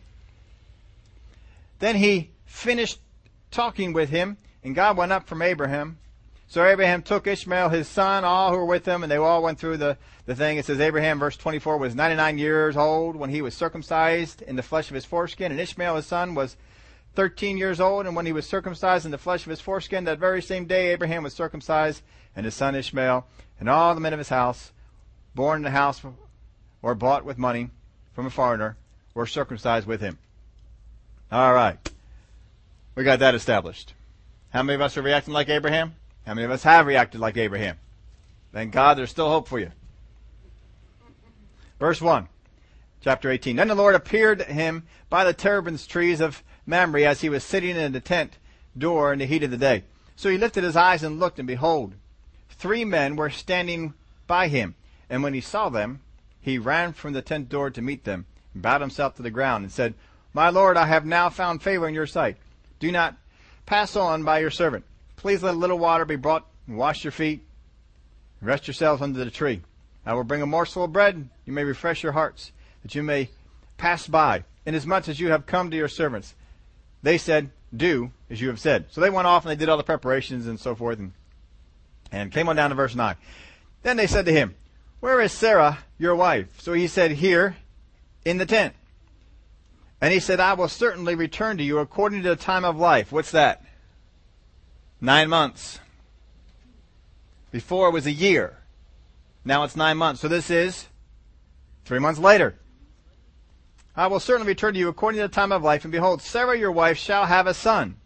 Then 1.79 1.95
he 1.95 2.29
finished 2.45 2.99
talking 3.51 3.93
with 3.93 4.09
him, 4.09 4.37
and 4.63 4.75
God 4.75 4.97
went 4.97 5.11
up 5.11 5.27
from 5.27 5.41
Abraham. 5.41 5.97
So 6.53 6.63
Abraham 6.63 7.01
took 7.01 7.25
Ishmael, 7.25 7.69
his 7.69 7.87
son, 7.87 8.23
all 8.23 8.51
who 8.51 8.57
were 8.57 8.65
with 8.65 8.85
him, 8.85 9.01
and 9.01 9.11
they 9.11 9.17
all 9.17 9.41
went 9.41 9.57
through 9.57 9.77
the, 9.77 9.97
the 10.27 10.35
thing. 10.35 10.59
It 10.59 10.65
says 10.65 10.79
Abraham, 10.79 11.17
verse 11.17 11.35
24, 11.35 11.79
was 11.79 11.95
99 11.95 12.37
years 12.37 12.77
old 12.77 13.15
when 13.15 13.31
he 13.31 13.41
was 13.41 13.55
circumcised 13.55 14.43
in 14.43 14.55
the 14.55 14.61
flesh 14.61 14.87
of 14.91 14.93
his 14.93 15.03
foreskin, 15.03 15.51
and 15.51 15.59
Ishmael, 15.59 15.95
his 15.95 16.05
son, 16.05 16.35
was 16.35 16.55
13 17.15 17.57
years 17.57 17.79
old, 17.79 18.05
and 18.05 18.15
when 18.15 18.27
he 18.27 18.33
was 18.33 18.45
circumcised 18.45 19.03
in 19.03 19.09
the 19.09 19.17
flesh 19.17 19.47
of 19.47 19.49
his 19.49 19.61
foreskin, 19.61 20.03
that 20.03 20.19
very 20.19 20.43
same 20.43 20.67
day 20.67 20.91
Abraham 20.91 21.23
was 21.23 21.33
circumcised, 21.33 22.03
and 22.35 22.45
his 22.45 22.53
son 22.53 22.75
Ishmael, 22.75 23.25
and 23.59 23.67
all 23.67 23.95
the 23.95 24.01
men 24.01 24.13
of 24.13 24.19
his 24.19 24.29
house, 24.29 24.71
born 25.33 25.57
in 25.57 25.63
the 25.63 25.71
house 25.71 26.03
or 26.83 26.93
bought 26.93 27.25
with 27.25 27.39
money 27.39 27.71
from 28.13 28.27
a 28.27 28.29
foreigner, 28.29 28.77
were 29.15 29.25
circumcised 29.25 29.87
with 29.87 30.01
him. 30.01 30.19
All 31.31 31.51
right. 31.51 31.79
We 32.93 33.03
got 33.03 33.17
that 33.17 33.33
established. 33.33 33.95
How 34.51 34.61
many 34.61 34.75
of 34.75 34.81
us 34.81 34.95
are 34.97 35.01
reacting 35.01 35.33
like 35.33 35.49
Abraham? 35.49 35.95
How 36.25 36.33
many 36.33 36.45
of 36.45 36.51
us 36.51 36.63
have 36.63 36.87
reacted 36.87 37.19
like 37.19 37.37
Abraham? 37.37 37.77
Thank 38.53 38.71
God 38.71 38.97
there's 38.97 39.09
still 39.09 39.29
hope 39.29 39.47
for 39.47 39.59
you. 39.59 39.71
Verse 41.79 42.01
1, 42.01 42.27
chapter 43.01 43.29
18. 43.29 43.57
Then 43.57 43.67
the 43.67 43.75
Lord 43.75 43.95
appeared 43.95 44.39
to 44.39 44.45
him 44.45 44.83
by 45.09 45.23
the 45.23 45.33
terebinth 45.33 45.87
trees 45.87 46.21
of 46.21 46.43
Mamre 46.65 47.03
as 47.03 47.21
he 47.21 47.29
was 47.29 47.43
sitting 47.43 47.75
in 47.75 47.91
the 47.91 47.99
tent 47.99 48.37
door 48.77 49.11
in 49.11 49.19
the 49.19 49.25
heat 49.25 49.43
of 49.43 49.51
the 49.51 49.57
day. 49.57 49.83
So 50.15 50.29
he 50.29 50.37
lifted 50.37 50.63
his 50.63 50.77
eyes 50.77 51.03
and 51.03 51.19
looked, 51.19 51.39
and 51.39 51.47
behold, 51.47 51.93
three 52.49 52.85
men 52.85 53.15
were 53.15 53.29
standing 53.29 53.93
by 54.27 54.47
him. 54.47 54.75
And 55.09 55.23
when 55.23 55.33
he 55.33 55.41
saw 55.41 55.69
them, 55.69 56.01
he 56.39 56.57
ran 56.57 56.93
from 56.93 57.13
the 57.13 57.21
tent 57.21 57.49
door 57.49 57.69
to 57.71 57.81
meet 57.81 58.05
them, 58.05 58.25
and 58.53 58.63
bowed 58.63 58.81
himself 58.81 59.15
to 59.15 59.21
the 59.21 59.31
ground, 59.31 59.63
and 59.63 59.71
said, 59.71 59.93
My 60.33 60.49
Lord, 60.49 60.77
I 60.77 60.85
have 60.85 61.05
now 61.05 61.29
found 61.29 61.61
favor 61.61 61.87
in 61.87 61.93
your 61.93 62.07
sight. 62.07 62.37
Do 62.79 62.91
not 62.91 63.17
pass 63.65 63.95
on 63.95 64.23
by 64.23 64.39
your 64.39 64.51
servant. 64.51 64.85
Please 65.23 65.41
let 65.41 65.53
a 65.53 65.57
little 65.57 65.79
water 65.79 66.03
be 66.03 66.17
brought, 66.17 66.45
and 66.67 66.77
wash 66.77 67.05
your 67.05 67.11
feet, 67.11 67.45
and 68.41 68.49
rest 68.49 68.67
yourselves 68.67 69.01
under 69.01 69.23
the 69.23 69.31
tree. 69.31 69.61
I 70.05 70.13
will 70.15 70.25
bring 70.25 70.41
a 70.41 70.45
morsel 70.45 70.83
of 70.83 70.91
bread, 70.91 71.29
you 71.45 71.53
may 71.53 71.63
refresh 71.63 72.03
your 72.03 72.11
hearts, 72.11 72.51
that 72.81 72.93
you 72.93 73.03
may 73.03 73.29
pass 73.77 74.05
by, 74.05 74.43
inasmuch 74.65 75.07
as 75.07 75.21
you 75.21 75.29
have 75.31 75.45
come 75.45 75.71
to 75.71 75.77
your 75.77 75.87
servants. 75.87 76.35
They 77.03 77.17
said, 77.17 77.51
Do 77.73 78.11
as 78.29 78.41
you 78.41 78.49
have 78.49 78.59
said. 78.59 78.87
So 78.91 78.99
they 78.99 79.09
went 79.09 79.25
off 79.25 79.45
and 79.45 79.51
they 79.51 79.55
did 79.55 79.69
all 79.69 79.77
the 79.77 79.83
preparations 79.83 80.45
and 80.45 80.59
so 80.59 80.75
forth, 80.75 80.99
and, 80.99 81.13
and 82.11 82.29
came 82.29 82.49
on 82.49 82.57
down 82.57 82.71
to 82.71 82.75
verse 82.75 82.93
9. 82.93 83.15
Then 83.81 83.95
they 83.95 84.07
said 84.07 84.25
to 84.25 84.33
him, 84.33 84.55
Where 84.99 85.21
is 85.21 85.31
Sarah, 85.31 85.77
your 85.97 86.17
wife? 86.17 86.59
So 86.59 86.73
he 86.73 86.87
said, 86.87 87.11
Here, 87.11 87.55
in 88.25 88.39
the 88.39 88.45
tent. 88.45 88.73
And 90.01 90.11
he 90.11 90.19
said, 90.19 90.41
I 90.41 90.55
will 90.55 90.67
certainly 90.67 91.15
return 91.15 91.55
to 91.59 91.63
you 91.63 91.79
according 91.79 92.23
to 92.23 92.29
the 92.29 92.35
time 92.35 92.65
of 92.65 92.75
life. 92.75 93.13
What's 93.13 93.31
that? 93.31 93.63
Nine 95.03 95.27
months. 95.27 95.79
Before 97.51 97.89
it 97.89 97.91
was 97.91 98.05
a 98.05 98.11
year. 98.11 98.59
Now 99.43 99.65
it's 99.65 99.75
nine 99.75 99.97
months. 99.97 100.21
So 100.21 100.29
this 100.29 100.49
is 100.49 100.87
three 101.83 101.99
months 101.99 102.21
later. 102.21 102.55
I 103.97 104.07
will 104.07 104.21
certainly 104.21 104.47
return 104.47 104.73
to 104.75 104.79
you 104.79 104.87
according 104.87 105.19
to 105.19 105.27
the 105.27 105.33
time 105.33 105.51
of 105.51 105.61
life, 105.61 105.83
and 105.83 105.91
behold, 105.91 106.21
Sarah 106.21 106.57
your 106.57 106.71
wife 106.71 106.97
shall 106.97 107.25
have 107.25 107.47
a 107.47 107.53
son. 107.53 107.97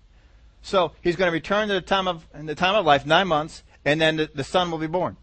So 0.64 0.93
he's 1.04 1.16
going 1.16 1.28
to 1.30 1.34
return 1.34 1.68
to 1.68 1.76
the 1.76 1.82
time 1.82 2.08
of 2.08 2.26
the 2.34 2.56
time 2.56 2.74
of 2.74 2.84
life, 2.84 3.06
nine 3.06 3.28
months, 3.28 3.62
and 3.86 4.02
then 4.02 4.18
the, 4.18 4.32
the 4.34 4.43
son 4.43 4.72
will 4.72 4.80
be 4.80 4.88
born. 4.88 5.18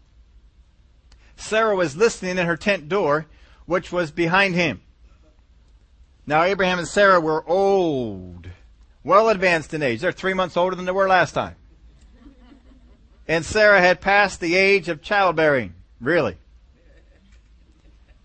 Sarah 1.35 1.75
was 1.75 1.97
listening 1.97 2.37
in 2.37 2.47
her 2.47 2.55
tent 2.55 2.87
door, 2.87 3.25
which 3.65 3.91
was 3.91 4.11
behind 4.11 4.55
him. 4.55 4.81
Now 6.25 6.43
Abraham 6.43 6.79
and 6.79 6.87
Sarah 6.87 7.19
were 7.19 7.43
old, 7.45 8.47
well 9.03 9.27
advanced 9.27 9.73
in 9.73 9.83
age. 9.83 9.99
They're 9.99 10.13
three 10.13 10.33
months 10.33 10.55
older 10.55 10.77
than 10.77 10.85
they 10.85 10.93
were 10.93 11.09
last 11.09 11.33
time. 11.33 11.57
And 13.27 13.45
Sarah 13.45 13.81
had 13.81 14.01
passed 14.01 14.39
the 14.39 14.55
age 14.55 14.87
of 14.87 15.01
childbearing. 15.01 15.73
Really. 15.99 16.37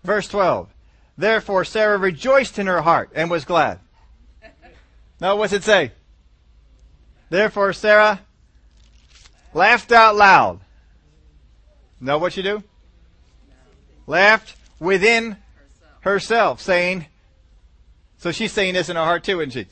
Verse 0.03 0.27
12. 0.27 0.69
Therefore 1.17 1.65
Sarah 1.65 1.97
rejoiced 1.97 2.59
in 2.59 2.67
her 2.67 2.81
heart 2.81 3.11
and 3.15 3.29
was 3.29 3.45
glad. 3.45 3.79
Now 5.19 5.35
what's 5.35 5.53
it 5.53 5.63
say? 5.63 5.91
Therefore 7.29 7.73
Sarah 7.73 8.21
laughed 9.53 9.91
out 9.91 10.15
loud. 10.15 10.59
Know 11.99 12.17
what 12.17 12.35
you 12.35 12.43
do? 12.43 12.63
Laughed 14.07 14.55
within 14.79 15.37
herself, 16.01 16.59
saying, 16.59 17.05
so 18.17 18.31
she's 18.31 18.51
saying 18.51 18.73
this 18.73 18.89
in 18.89 18.95
her 18.95 19.03
heart 19.03 19.23
too, 19.23 19.39
isn't 19.39 19.51
she? 19.51 19.67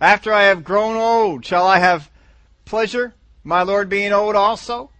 After 0.00 0.32
I 0.32 0.44
have 0.44 0.64
grown 0.64 0.96
old, 0.96 1.44
shall 1.44 1.66
I 1.66 1.78
have 1.78 2.10
pleasure, 2.64 3.14
my 3.44 3.62
Lord 3.62 3.88
being 3.88 4.12
old 4.12 4.34
also? 4.34 4.90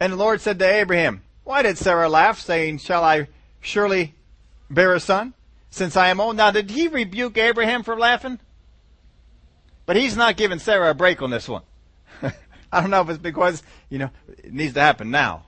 And 0.00 0.12
the 0.12 0.16
Lord 0.16 0.40
said 0.40 0.58
to 0.60 0.64
Abraham, 0.64 1.22
Why 1.44 1.62
did 1.62 1.76
Sarah 1.76 2.08
laugh, 2.08 2.38
saying, 2.38 2.78
Shall 2.78 3.04
I 3.04 3.28
surely 3.60 4.14
bear 4.70 4.94
a 4.94 5.00
son, 5.00 5.34
since 5.70 5.96
I 5.96 6.08
am 6.08 6.20
old. 6.20 6.36
Now, 6.36 6.50
did 6.50 6.70
he 6.70 6.88
rebuke 6.88 7.36
Abraham 7.38 7.82
for 7.82 7.98
laughing? 7.98 8.38
But 9.86 9.96
he's 9.96 10.16
not 10.16 10.36
giving 10.36 10.58
Sarah 10.58 10.90
a 10.90 10.94
break 10.94 11.22
on 11.22 11.30
this 11.30 11.48
one. 11.48 11.62
I 12.72 12.80
don't 12.80 12.90
know 12.90 13.00
if 13.00 13.08
it's 13.08 13.18
because, 13.18 13.62
you 13.88 13.98
know, 13.98 14.10
it 14.28 14.52
needs 14.52 14.74
to 14.74 14.80
happen 14.80 15.10
now. 15.10 15.44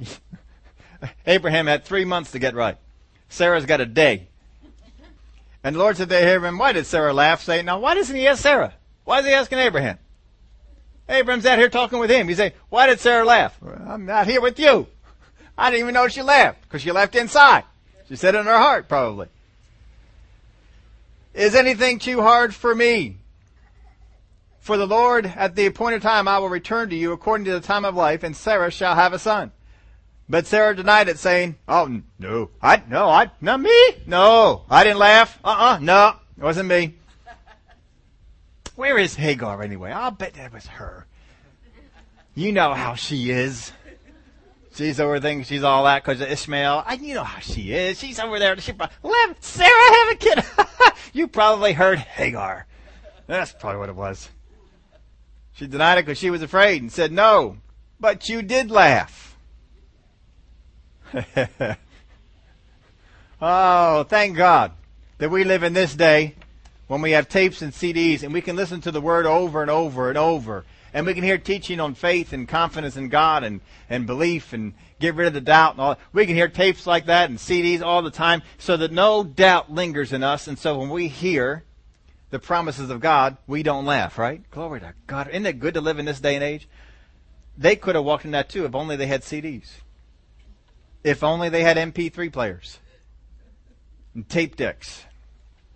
Abraham 1.26 1.66
had 1.66 1.84
three 1.84 2.04
months 2.04 2.32
to 2.32 2.38
get 2.38 2.54
right. 2.54 2.78
Sarah's 3.28 3.66
got 3.66 3.80
a 3.80 3.86
day. 3.86 4.28
And 5.62 5.74
the 5.74 5.80
Lord 5.80 5.96
said 5.96 6.08
to 6.08 6.16
Abraham, 6.16 6.56
why 6.56 6.72
did 6.72 6.86
Sarah 6.86 7.12
laugh, 7.12 7.42
saying, 7.42 7.66
now 7.66 7.78
why 7.78 7.94
doesn't 7.94 8.16
he 8.16 8.26
ask 8.26 8.42
Sarah? 8.42 8.74
Why 9.04 9.20
is 9.20 9.26
he 9.26 9.32
asking 9.32 9.58
Abraham? 9.58 9.98
Abraham's 11.08 11.46
out 11.46 11.58
here 11.58 11.68
talking 11.68 11.98
with 11.98 12.10
him. 12.10 12.28
He's 12.28 12.36
saying, 12.36 12.52
why 12.68 12.86
did 12.86 13.00
Sarah 13.00 13.24
laugh? 13.24 13.58
I'm 13.86 14.04
not 14.04 14.26
here 14.26 14.40
with 14.40 14.58
you. 14.58 14.86
I 15.56 15.70
didn't 15.70 15.80
even 15.80 15.94
know 15.94 16.08
she 16.08 16.22
laughed 16.22 16.62
because 16.62 16.82
she 16.82 16.92
left 16.92 17.14
inside. 17.16 17.64
She 18.08 18.16
said 18.16 18.34
it 18.34 18.38
in 18.38 18.46
her 18.46 18.58
heart, 18.58 18.88
probably. 18.88 19.28
Is 21.34 21.54
anything 21.54 21.98
too 21.98 22.20
hard 22.20 22.54
for 22.54 22.74
me? 22.74 23.16
For 24.60 24.76
the 24.76 24.86
Lord, 24.86 25.24
at 25.24 25.54
the 25.54 25.66
appointed 25.66 26.02
time, 26.02 26.28
I 26.28 26.38
will 26.38 26.48
return 26.48 26.90
to 26.90 26.96
you 26.96 27.12
according 27.12 27.46
to 27.46 27.52
the 27.52 27.60
time 27.60 27.84
of 27.84 27.94
life, 27.94 28.22
and 28.22 28.36
Sarah 28.36 28.70
shall 28.70 28.94
have 28.94 29.12
a 29.12 29.18
son. 29.18 29.52
But 30.28 30.46
Sarah 30.46 30.76
denied 30.76 31.08
it, 31.08 31.18
saying, 31.18 31.56
"Oh 31.66 32.02
no, 32.18 32.50
I 32.60 32.82
no, 32.86 33.08
I 33.08 33.30
not 33.40 33.60
me. 33.60 33.94
No, 34.06 34.64
I 34.68 34.84
didn't 34.84 34.98
laugh. 34.98 35.38
Uh-uh, 35.42 35.78
no, 35.80 36.16
it 36.36 36.44
wasn't 36.44 36.68
me." 36.68 36.96
Where 38.78 38.96
is 38.96 39.16
Hagar 39.16 39.60
anyway? 39.60 39.90
I'll 39.90 40.12
bet 40.12 40.34
that 40.34 40.52
was 40.52 40.68
her. 40.68 41.04
You 42.36 42.52
know 42.52 42.74
how 42.74 42.94
she 42.94 43.32
is. 43.32 43.72
She's 44.72 45.00
over 45.00 45.18
thinking 45.18 45.42
she's 45.42 45.64
all 45.64 45.82
that 45.82 46.04
because 46.04 46.20
of 46.20 46.30
Ishmael. 46.30 46.84
I, 46.86 46.94
you 46.94 47.14
know 47.14 47.24
how 47.24 47.40
she 47.40 47.72
is. 47.72 47.98
She's 47.98 48.20
over 48.20 48.38
there. 48.38 48.56
She 48.60 48.72
probably, 48.72 49.00
Sarah 49.40 49.94
have 49.94 50.12
a 50.12 50.14
kid. 50.14 50.44
you 51.12 51.26
probably 51.26 51.72
heard 51.72 51.98
Hagar. 51.98 52.68
That's 53.26 53.52
probably 53.52 53.80
what 53.80 53.88
it 53.88 53.96
was. 53.96 54.28
She 55.54 55.66
denied 55.66 55.98
it 55.98 56.06
because 56.06 56.18
she 56.18 56.30
was 56.30 56.42
afraid 56.42 56.80
and 56.80 56.92
said 56.92 57.10
no. 57.10 57.56
But 57.98 58.28
you 58.28 58.42
did 58.42 58.70
laugh. 58.70 59.36
oh, 63.42 64.04
thank 64.04 64.36
God 64.36 64.70
that 65.18 65.30
we 65.32 65.42
live 65.42 65.64
in 65.64 65.72
this 65.72 65.96
day 65.96 66.36
when 66.88 67.02
we 67.02 67.12
have 67.12 67.28
tapes 67.28 67.62
and 67.62 67.72
CDs 67.72 68.22
and 68.22 68.32
we 68.32 68.40
can 68.40 68.56
listen 68.56 68.80
to 68.80 68.90
the 68.90 69.00
word 69.00 69.26
over 69.26 69.62
and 69.62 69.70
over 69.70 70.08
and 70.08 70.18
over 70.18 70.64
and 70.92 71.06
we 71.06 71.14
can 71.14 71.22
hear 71.22 71.38
teaching 71.38 71.80
on 71.80 71.94
faith 71.94 72.32
and 72.32 72.48
confidence 72.48 72.96
in 72.96 73.08
God 73.08 73.44
and, 73.44 73.60
and 73.90 74.06
belief 74.06 74.52
and 74.52 74.74
get 74.98 75.14
rid 75.14 75.28
of 75.28 75.34
the 75.34 75.40
doubt 75.40 75.74
and 75.74 75.80
all. 75.80 75.98
We 76.12 76.26
can 76.26 76.34
hear 76.34 76.48
tapes 76.48 76.86
like 76.86 77.06
that 77.06 77.28
and 77.28 77.38
CDs 77.38 77.82
all 77.82 78.02
the 78.02 78.10
time 78.10 78.42
so 78.56 78.76
that 78.78 78.90
no 78.90 79.22
doubt 79.22 79.70
lingers 79.70 80.12
in 80.12 80.22
us. 80.22 80.48
And 80.48 80.58
so 80.58 80.78
when 80.78 80.88
we 80.88 81.08
hear 81.08 81.64
the 82.30 82.38
promises 82.38 82.90
of 82.90 83.00
God, 83.00 83.36
we 83.46 83.62
don't 83.62 83.84
laugh, 83.84 84.18
right? 84.18 84.42
Glory 84.50 84.80
to 84.80 84.94
God. 85.06 85.28
Isn't 85.28 85.46
it 85.46 85.60
good 85.60 85.74
to 85.74 85.80
live 85.80 85.98
in 85.98 86.06
this 86.06 86.20
day 86.20 86.34
and 86.34 86.44
age? 86.44 86.68
They 87.56 87.76
could 87.76 87.94
have 87.94 88.04
walked 88.04 88.24
in 88.24 88.30
that 88.30 88.48
too 88.48 88.64
if 88.64 88.74
only 88.74 88.96
they 88.96 89.06
had 89.06 89.22
CDs. 89.22 89.68
If 91.04 91.22
only 91.22 91.48
they 91.48 91.62
had 91.62 91.76
MP3 91.76 92.32
players 92.32 92.78
and 94.14 94.28
tape 94.28 94.56
decks. 94.56 95.04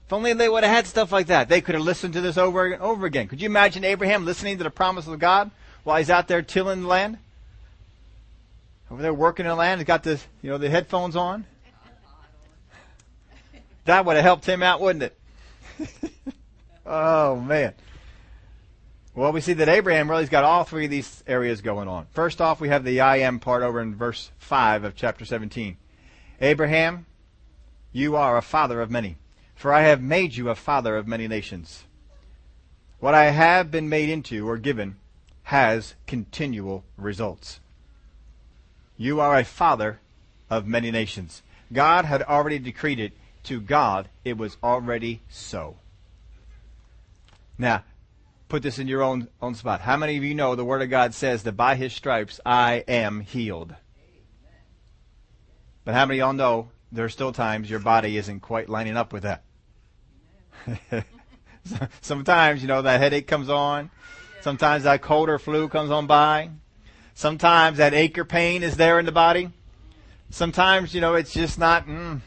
If 0.06 0.12
only 0.12 0.32
they 0.32 0.48
would 0.48 0.64
have 0.64 0.74
had 0.74 0.86
stuff 0.86 1.12
like 1.12 1.28
that. 1.28 1.48
They 1.48 1.60
could 1.60 1.74
have 1.74 1.84
listened 1.84 2.14
to 2.14 2.20
this 2.20 2.36
over 2.36 2.66
and 2.66 2.82
over 2.82 3.06
again. 3.06 3.28
Could 3.28 3.40
you 3.40 3.46
imagine 3.46 3.84
Abraham 3.84 4.24
listening 4.24 4.58
to 4.58 4.64
the 4.64 4.70
promise 4.70 5.06
of 5.06 5.18
God 5.18 5.50
while 5.84 5.98
he's 5.98 6.10
out 6.10 6.28
there 6.28 6.42
tilling 6.42 6.82
the 6.82 6.88
land? 6.88 7.18
Over 8.90 9.00
there 9.00 9.14
working 9.14 9.46
in 9.46 9.50
the 9.50 9.56
land, 9.56 9.80
he's 9.80 9.86
got 9.86 10.02
the 10.02 10.20
you 10.42 10.50
know 10.50 10.58
the 10.58 10.68
headphones 10.68 11.16
on. 11.16 11.46
That 13.84 14.04
would 14.04 14.16
have 14.16 14.24
helped 14.24 14.46
him 14.46 14.62
out, 14.62 14.80
wouldn't 14.80 15.02
it? 15.02 15.18
oh 16.86 17.36
man. 17.36 17.74
Well, 19.14 19.32
we 19.32 19.42
see 19.42 19.52
that 19.54 19.68
Abraham 19.68 20.10
really's 20.10 20.30
got 20.30 20.44
all 20.44 20.64
three 20.64 20.86
of 20.86 20.90
these 20.90 21.22
areas 21.26 21.60
going 21.60 21.86
on. 21.86 22.06
First 22.12 22.40
off, 22.40 22.60
we 22.60 22.68
have 22.68 22.82
the 22.82 23.00
I 23.00 23.18
am 23.18 23.40
part 23.40 23.62
over 23.62 23.80
in 23.80 23.94
verse 23.94 24.30
5 24.38 24.84
of 24.84 24.96
chapter 24.96 25.26
17. 25.26 25.76
Abraham, 26.40 27.04
you 27.92 28.16
are 28.16 28.38
a 28.38 28.42
father 28.42 28.80
of 28.80 28.90
many, 28.90 29.16
for 29.62 29.72
I 29.72 29.82
have 29.82 30.02
made 30.02 30.34
you 30.34 30.48
a 30.48 30.56
father 30.56 30.96
of 30.96 31.06
many 31.06 31.28
nations. 31.28 31.84
What 32.98 33.14
I 33.14 33.26
have 33.26 33.70
been 33.70 33.88
made 33.88 34.08
into 34.08 34.48
or 34.48 34.58
given 34.58 34.96
has 35.44 35.94
continual 36.08 36.82
results. 36.96 37.60
You 38.96 39.20
are 39.20 39.38
a 39.38 39.44
father 39.44 40.00
of 40.50 40.66
many 40.66 40.90
nations. 40.90 41.44
God 41.72 42.04
had 42.04 42.24
already 42.24 42.58
decreed 42.58 42.98
it. 42.98 43.12
To 43.44 43.60
God, 43.60 44.08
it 44.24 44.36
was 44.36 44.56
already 44.64 45.20
so. 45.28 45.76
Now, 47.56 47.84
put 48.48 48.64
this 48.64 48.80
in 48.80 48.88
your 48.88 49.04
own, 49.04 49.28
own 49.40 49.54
spot. 49.54 49.82
How 49.82 49.96
many 49.96 50.16
of 50.16 50.24
you 50.24 50.34
know 50.34 50.56
the 50.56 50.64
Word 50.64 50.82
of 50.82 50.90
God 50.90 51.14
says 51.14 51.44
that 51.44 51.52
by 51.52 51.76
His 51.76 51.92
stripes 51.92 52.40
I 52.44 52.82
am 52.88 53.20
healed? 53.20 53.76
But 55.84 55.94
how 55.94 56.04
many 56.04 56.18
of 56.18 56.24
y'all 56.24 56.32
know 56.32 56.70
there 56.90 57.04
are 57.04 57.08
still 57.08 57.32
times 57.32 57.70
your 57.70 57.78
body 57.78 58.16
isn't 58.16 58.40
quite 58.40 58.68
lining 58.68 58.96
up 58.96 59.12
with 59.12 59.22
that? 59.22 59.44
Sometimes, 62.00 62.62
you 62.62 62.68
know, 62.68 62.82
that 62.82 63.00
headache 63.00 63.26
comes 63.26 63.48
on. 63.48 63.90
Sometimes 64.40 64.84
that 64.84 65.02
cold 65.02 65.28
or 65.28 65.38
flu 65.38 65.68
comes 65.68 65.90
on 65.90 66.06
by. 66.06 66.50
Sometimes 67.14 67.78
that 67.78 67.94
ache 67.94 68.18
or 68.18 68.24
pain 68.24 68.62
is 68.62 68.76
there 68.76 68.98
in 68.98 69.06
the 69.06 69.12
body. 69.12 69.50
Sometimes, 70.30 70.94
you 70.94 71.00
know, 71.00 71.14
it's 71.14 71.32
just 71.32 71.58
not, 71.58 71.86
mm, 71.86 72.20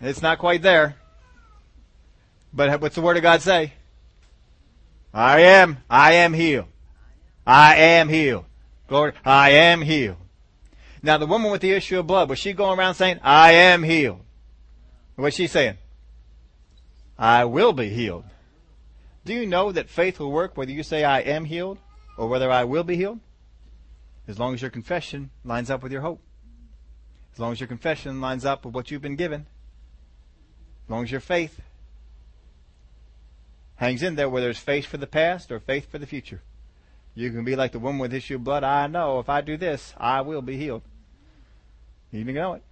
it's 0.00 0.22
not 0.22 0.38
quite 0.38 0.62
there. 0.62 0.96
But 2.52 2.80
what's 2.80 2.94
the 2.94 3.02
Word 3.02 3.16
of 3.16 3.22
God 3.22 3.42
say? 3.42 3.74
I 5.12 5.40
am, 5.40 5.78
I 5.88 6.14
am 6.14 6.32
healed. 6.32 6.66
I 7.46 7.76
am 7.76 8.08
healed. 8.08 8.44
Glory, 8.88 9.12
I 9.24 9.50
am 9.50 9.82
healed. 9.82 10.16
Now 11.02 11.18
the 11.18 11.26
woman 11.26 11.50
with 11.50 11.60
the 11.60 11.72
issue 11.72 11.98
of 11.98 12.06
blood, 12.06 12.28
was 12.28 12.38
she 12.38 12.52
going 12.52 12.78
around 12.78 12.94
saying, 12.94 13.20
I 13.22 13.52
am 13.52 13.82
healed? 13.82 14.20
What's 15.16 15.36
she 15.36 15.46
saying? 15.46 15.76
I 17.20 17.44
will 17.44 17.74
be 17.74 17.90
healed. 17.90 18.24
Do 19.26 19.34
you 19.34 19.44
know 19.44 19.72
that 19.72 19.90
faith 19.90 20.18
will 20.18 20.32
work 20.32 20.56
whether 20.56 20.72
you 20.72 20.82
say 20.82 21.04
I 21.04 21.20
am 21.20 21.44
healed 21.44 21.76
or 22.16 22.28
whether 22.28 22.50
I 22.50 22.64
will 22.64 22.82
be 22.82 22.96
healed? 22.96 23.20
As 24.26 24.38
long 24.38 24.54
as 24.54 24.62
your 24.62 24.70
confession 24.70 25.28
lines 25.44 25.68
up 25.68 25.82
with 25.82 25.92
your 25.92 26.00
hope. 26.00 26.22
As 27.34 27.38
long 27.38 27.52
as 27.52 27.60
your 27.60 27.66
confession 27.66 28.22
lines 28.22 28.46
up 28.46 28.64
with 28.64 28.74
what 28.74 28.90
you've 28.90 29.02
been 29.02 29.16
given. 29.16 29.46
As 30.86 30.90
long 30.90 31.04
as 31.04 31.10
your 31.10 31.20
faith 31.20 31.60
hangs 33.76 34.02
in 34.02 34.14
there, 34.14 34.30
whether 34.30 34.48
it's 34.48 34.58
faith 34.58 34.86
for 34.86 34.96
the 34.96 35.06
past 35.06 35.52
or 35.52 35.60
faith 35.60 35.90
for 35.90 35.98
the 35.98 36.06
future. 36.06 36.40
You 37.14 37.30
can 37.30 37.44
be 37.44 37.54
like 37.54 37.72
the 37.72 37.78
woman 37.78 37.98
with 37.98 38.14
issue 38.14 38.36
of 38.36 38.44
blood. 38.44 38.64
I 38.64 38.86
know 38.86 39.18
if 39.18 39.28
I 39.28 39.42
do 39.42 39.58
this, 39.58 39.92
I 39.98 40.22
will 40.22 40.42
be 40.42 40.56
healed. 40.56 40.82
You 42.12 42.24
know 42.24 42.54
it. 42.54 42.62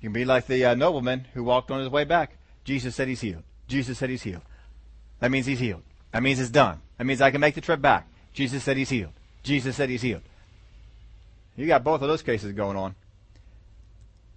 You 0.00 0.08
can 0.08 0.12
be 0.12 0.24
like 0.24 0.46
the 0.46 0.64
uh, 0.64 0.74
nobleman 0.74 1.26
who 1.34 1.42
walked 1.42 1.70
on 1.70 1.80
his 1.80 1.88
way 1.88 2.04
back. 2.04 2.36
Jesus 2.64 2.94
said 2.94 3.08
he's 3.08 3.20
healed. 3.20 3.42
Jesus 3.68 3.98
said 3.98 4.10
he's 4.10 4.22
healed. 4.22 4.42
That 5.20 5.30
means 5.30 5.46
he's 5.46 5.58
healed. 5.58 5.82
That 6.12 6.22
means 6.22 6.40
it's 6.40 6.50
done. 6.50 6.80
That 6.98 7.04
means 7.04 7.20
I 7.20 7.30
can 7.30 7.40
make 7.40 7.54
the 7.54 7.60
trip 7.60 7.80
back. 7.80 8.08
Jesus 8.32 8.62
said 8.62 8.76
he's 8.76 8.90
healed. 8.90 9.12
Jesus 9.42 9.76
said 9.76 9.88
he's 9.88 10.02
healed. 10.02 10.22
You 11.56 11.66
got 11.66 11.84
both 11.84 12.02
of 12.02 12.08
those 12.08 12.22
cases 12.22 12.52
going 12.52 12.76
on. 12.76 12.94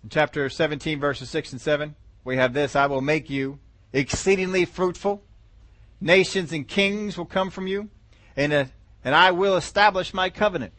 In 0.04 0.10
chapter 0.10 0.50
17, 0.50 1.00
verses 1.00 1.30
6 1.30 1.52
and 1.52 1.62
7, 1.62 1.96
we 2.24 2.38
have 2.38 2.54
this 2.54 2.76
I 2.76 2.86
will 2.86 3.02
make 3.02 3.30
you 3.30 3.60
exceedingly 3.92 4.66
fruitful. 4.66 5.22
Nations 6.00 6.54
and 6.54 6.66
kings 6.66 7.18
will 7.18 7.26
come 7.26 7.50
from 7.50 7.68
you, 7.68 7.90
and, 8.38 8.54
uh, 8.54 8.66
and 9.04 9.14
I 9.14 9.32
will 9.32 9.58
establish 9.58 10.14
my 10.14 10.30
covenant. 10.30 10.72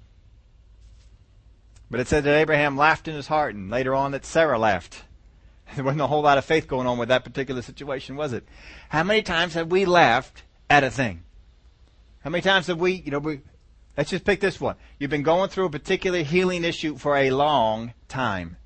But 1.91 2.01
it 2.01 2.09
said 2.09 2.25
that 2.25 2.37
Abraham 2.37 2.77
laughed 2.77 3.09
in 3.09 3.15
his 3.15 3.27
heart, 3.27 3.55
and 3.55 3.71
later 3.71 3.95
on 3.95 4.13
that 4.13 4.25
Sarah 4.25 4.59
laughed. 4.59 5.03
There 5.77 5.85
wasn't 5.85 6.01
a 6.01 6.09
whole 6.09 6.23
lot 6.23 6.37
of 6.37 6.45
faith 6.45 6.67
going 6.67 6.89
on 6.89 6.99
with 6.99 7.11
that 7.11 7.23
particular 7.23 7.63
situation, 7.63 8.17
was 8.17 8.33
it? 8.33 8.45
How 8.89 9.05
many 9.05 9.23
times 9.23 9.55
have 9.55 9.71
we 9.71 9.85
laughed 9.85 10.43
at 10.69 10.83
a 10.83 10.91
thing? 10.91 11.23
How 12.25 12.31
many 12.31 12.43
times 12.43 12.67
have 12.67 12.81
we, 12.81 12.95
you 12.95 13.13
know, 13.13 13.21
we, 13.21 13.43
let's 13.97 14.11
just 14.11 14.25
pick 14.25 14.41
this 14.41 14.61
one. 14.61 14.75
You've 14.99 15.11
been 15.11 15.23
going 15.23 15.49
through 15.49 15.67
a 15.67 15.71
particular 15.71 16.25
healing 16.25 16.65
issue 16.65 16.97
for 16.97 17.17
a 17.17 17.31
long 17.31 17.95
time 18.09 18.57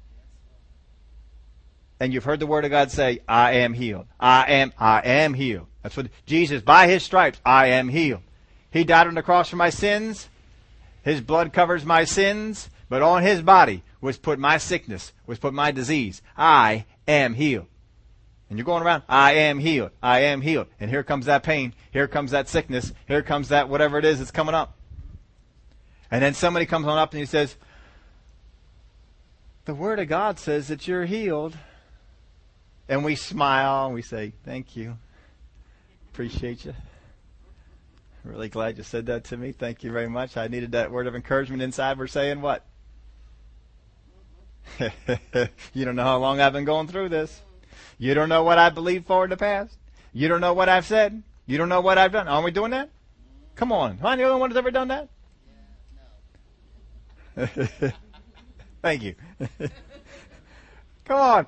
and 2.01 2.13
you've 2.13 2.25
heard 2.25 2.41
the 2.41 2.47
word 2.47 2.65
of 2.65 2.71
God 2.71 2.91
say, 2.91 3.21
I 3.29 3.53
am 3.53 3.73
healed. 3.73 4.07
I 4.19 4.51
am, 4.53 4.73
I 4.79 5.01
am 5.01 5.35
healed. 5.35 5.69
That's 5.83 5.97
what 5.97 6.09
Jesus, 6.27 6.63
by 6.63 6.87
his 6.87 7.03
stripes, 7.03 7.41
I 7.45 7.69
am 7.69 7.89
healed. 7.89 8.23
He 8.71 8.85
died 8.85 9.07
on 9.07 9.15
the 9.15 9.23
cross 9.23 9.49
for 9.49 9.57
my 9.57 9.71
sins. 9.71 10.29
His 11.03 11.21
blood 11.21 11.53
covers 11.53 11.85
my 11.85 12.05
sins, 12.05 12.69
but 12.89 13.03
on 13.03 13.23
his 13.23 13.43
body 13.43 13.83
was 14.01 14.19
put 14.19 14.39
my 14.39 14.59
sickness, 14.59 15.13
was 15.27 15.39
put 15.39 15.55
my 15.55 15.71
disease. 15.71 16.23
I 16.37 16.85
am 17.09 17.35
healed. 17.35 17.67
And 18.49 18.59
you're 18.59 18.67
going 18.67 18.83
around, 18.83 19.03
I 19.09 19.33
am 19.33 19.59
healed. 19.59 19.91
I 20.03 20.21
am 20.21 20.41
healed. 20.41 20.67
And 20.79 20.91
here 20.91 21.03
comes 21.03 21.27
that 21.27 21.43
pain. 21.43 21.75
Here 21.93 22.07
comes 22.07 22.33
that 22.33 22.49
sickness. 22.49 22.93
Here 23.09 23.23
comes 23.23 23.49
that 23.49 23.69
whatever 23.69 23.99
it 23.99 24.05
is 24.05 24.19
that's 24.19 24.31
coming 24.31 24.55
up. 24.55 24.77
And 26.11 26.23
then 26.23 26.35
somebody 26.35 26.67
comes 26.67 26.87
on 26.87 26.99
up 26.99 27.13
and 27.13 27.21
he 27.21 27.27
says, 27.27 27.57
the 29.65 29.75
word 29.75 29.99
of 29.99 30.09
God 30.09 30.39
says 30.39 30.69
that 30.69 30.87
you're 30.87 31.07
healed. 31.07 31.57
And 32.89 33.05
we 33.05 33.17
smile 33.17 33.87
and 33.87 33.95
we 33.95 34.03
say, 34.03 34.35
Thank 34.45 34.77
you. 34.77 34.99
Appreciate 36.13 36.67
you. 36.67 36.75
Really 38.25 38.49
glad 38.49 38.77
you 38.77 38.85
said 38.85 39.07
that 39.07 39.25
to 39.25 39.37
me. 39.37 39.53
Thank 39.53 39.83
you 39.85 39.91
very 39.91 40.09
much. 40.09 40.37
I 40.37 40.49
needed 40.49 40.73
that 40.73 40.91
word 40.91 41.07
of 41.07 41.15
encouragement 41.15 41.63
inside. 41.63 41.99
We're 41.99 42.07
saying 42.07 42.41
what? 42.41 42.65
you 45.73 45.85
don't 45.85 45.97
know 45.97 46.05
how 46.05 46.19
long 46.19 46.41
I've 46.41 46.53
been 46.53 46.65
going 46.65 46.89
through 46.89 47.09
this. 47.11 47.41
You 47.99 48.15
don't 48.15 48.29
know 48.29 48.43
what 48.43 48.59
I 48.59 48.71
believed 48.71 49.07
for 49.07 49.25
in 49.25 49.31
the 49.31 49.37
past. 49.37 49.77
You 50.13 50.29
don't 50.29 50.41
know 50.41 50.55
what 50.55 50.69
I've 50.69 50.87
said. 50.87 51.23
You 51.47 51.59
don't 51.59 51.69
know 51.69 51.81
what 51.81 51.99
I've 51.99 52.13
done. 52.13 52.29
Aren't 52.29 52.45
we 52.45 52.51
doing 52.51 52.71
that? 52.71 52.91
Come 53.55 53.73
on. 53.73 53.99
Am 54.01 54.07
I 54.07 54.17
the 54.17 54.25
only 54.25 54.41
one 54.41 54.51
that's 54.51 54.59
ever 54.59 54.71
done 54.71 54.89
that? 54.89 55.09
Thank 58.83 59.03
you. 59.03 59.15
Come 61.05 61.21
on. 61.21 61.47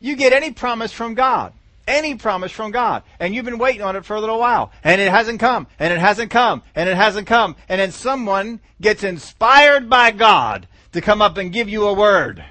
you 0.00 0.16
get 0.16 0.32
any 0.32 0.52
promise 0.52 0.92
from 0.92 1.14
God. 1.14 1.52
Any 1.86 2.16
promise 2.16 2.50
from 2.50 2.72
God. 2.72 3.04
And 3.20 3.34
you've 3.34 3.44
been 3.44 3.58
waiting 3.58 3.82
on 3.82 3.94
it 3.94 4.04
for 4.04 4.16
a 4.16 4.20
little 4.20 4.40
while. 4.40 4.72
And 4.82 5.00
it 5.00 5.08
hasn't 5.08 5.38
come. 5.38 5.68
And 5.78 5.92
it 5.92 6.00
hasn't 6.00 6.32
come. 6.32 6.62
And 6.74 6.88
it 6.88 6.96
hasn't 6.96 7.28
come. 7.28 7.54
And 7.68 7.80
then 7.80 7.92
someone 7.92 8.60
gets 8.80 9.04
inspired 9.04 9.88
by 9.88 10.10
God 10.10 10.66
to 10.92 11.00
come 11.00 11.22
up 11.22 11.36
and 11.36 11.52
give 11.52 11.68
you 11.68 11.86
a 11.86 11.92
word. 11.92 12.44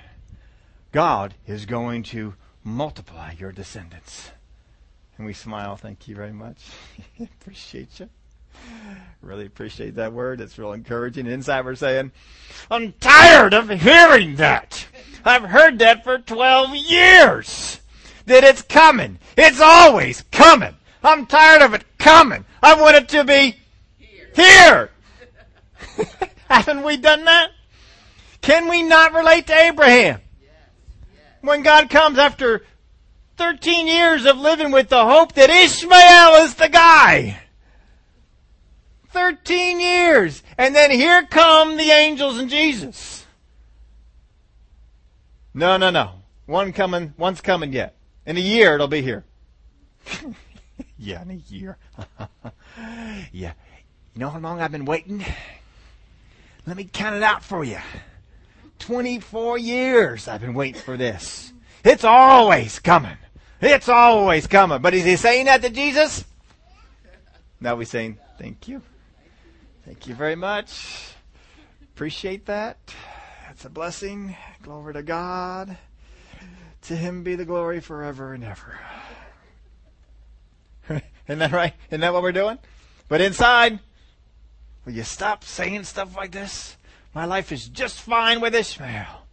God 0.95 1.33
is 1.45 1.65
going 1.65 2.03
to 2.03 2.35
multiply 2.63 3.33
your 3.37 3.51
descendants. 3.51 4.31
And 5.17 5.27
we 5.27 5.33
smile. 5.33 5.75
Thank 5.75 6.07
you 6.07 6.15
very 6.15 6.31
much. 6.31 6.63
Appreciate 7.19 7.99
you. 7.99 8.07
Really 9.21 9.45
appreciate 9.45 9.95
that 9.95 10.13
word. 10.13 10.39
It's 10.39 10.57
real 10.57 10.71
encouraging. 10.71 11.27
Inside 11.27 11.65
we're 11.65 11.75
saying, 11.75 12.13
I'm 12.71 12.93
tired 13.01 13.53
of 13.53 13.69
hearing 13.69 14.37
that. 14.37 14.87
I've 15.25 15.43
heard 15.43 15.79
that 15.79 16.05
for 16.05 16.17
12 16.17 16.73
years. 16.77 17.81
That 18.27 18.45
it's 18.45 18.61
coming. 18.61 19.19
It's 19.35 19.59
always 19.59 20.21
coming. 20.31 20.77
I'm 21.03 21.25
tired 21.25 21.61
of 21.61 21.73
it 21.73 21.83
coming. 21.97 22.45
I 22.63 22.79
want 22.79 22.95
it 22.95 23.09
to 23.09 23.25
be 23.25 23.57
here. 23.97 24.89
here. 25.97 26.07
Haven't 26.49 26.83
we 26.83 26.95
done 26.95 27.25
that? 27.25 27.49
Can 28.39 28.69
we 28.69 28.81
not 28.81 29.13
relate 29.13 29.47
to 29.47 29.53
Abraham? 29.53 30.21
When 31.45 31.63
God 31.63 31.89
comes 31.89 32.17
after 32.17 32.65
13 33.37 33.87
years 33.87 34.25
of 34.25 34.37
living 34.37 34.71
with 34.71 34.89
the 34.89 35.05
hope 35.05 35.33
that 35.33 35.49
Ishmael 35.49 36.45
is 36.45 36.55
the 36.55 36.69
guy. 36.69 37.39
13 39.09 39.79
years. 39.79 40.43
And 40.57 40.75
then 40.75 40.91
here 40.91 41.23
come 41.23 41.77
the 41.77 41.91
angels 41.91 42.37
and 42.37 42.49
Jesus. 42.49 43.25
No, 45.53 45.77
no, 45.77 45.89
no. 45.89 46.11
One 46.45 46.73
coming, 46.73 47.13
one's 47.17 47.41
coming 47.41 47.71
yet. 47.71 47.95
In 48.25 48.37
a 48.37 48.41
year 48.41 48.75
it'll 48.75 48.87
be 48.87 49.01
here. 49.01 49.23
yeah, 50.97 51.21
in 51.21 51.31
a 51.31 51.53
year. 51.53 51.77
yeah. 53.31 53.53
You 54.13 54.19
know 54.19 54.29
how 54.29 54.39
long 54.39 54.61
I've 54.61 54.71
been 54.71 54.85
waiting? 54.85 55.23
Let 56.65 56.77
me 56.77 56.89
count 56.91 57.15
it 57.15 57.23
out 57.23 57.43
for 57.43 57.63
you. 57.63 57.79
24 58.85 59.57
years 59.57 60.27
I've 60.27 60.41
been 60.41 60.53
waiting 60.53 60.79
for 60.79 60.95
this. 60.95 61.51
It's 61.83 62.03
always 62.03 62.77
coming. 62.77 63.17
It's 63.59 63.89
always 63.89 64.45
coming. 64.45 64.79
But 64.79 64.93
is 64.93 65.03
he 65.03 65.15
saying 65.15 65.45
that 65.45 65.63
to 65.63 65.71
Jesus? 65.71 66.23
Now 67.59 67.75
we're 67.75 67.85
saying, 67.85 68.19
thank 68.37 68.67
you. 68.67 68.83
Thank 69.85 70.05
you 70.05 70.13
very 70.13 70.35
much. 70.35 71.13
Appreciate 71.95 72.45
that. 72.45 72.77
That's 73.47 73.65
a 73.65 73.71
blessing. 73.71 74.35
Glory 74.61 74.93
to 74.93 75.01
God. 75.01 75.77
To 76.83 76.95
him 76.95 77.23
be 77.23 77.33
the 77.33 77.45
glory 77.45 77.79
forever 77.79 78.33
and 78.35 78.43
ever. 78.43 78.79
Isn't 81.27 81.39
that 81.39 81.51
right? 81.51 81.73
Isn't 81.89 82.01
that 82.01 82.13
what 82.13 82.21
we're 82.21 82.31
doing? 82.31 82.59
But 83.07 83.21
inside, 83.21 83.79
will 84.85 84.93
you 84.93 85.03
stop 85.03 85.43
saying 85.43 85.85
stuff 85.85 86.15
like 86.15 86.31
this? 86.31 86.74
My 87.15 87.23
life 87.23 87.53
is 87.53 87.69
just 87.69 88.01
fine 88.01 88.41
with 88.41 88.53
Ishmael. 88.53 89.23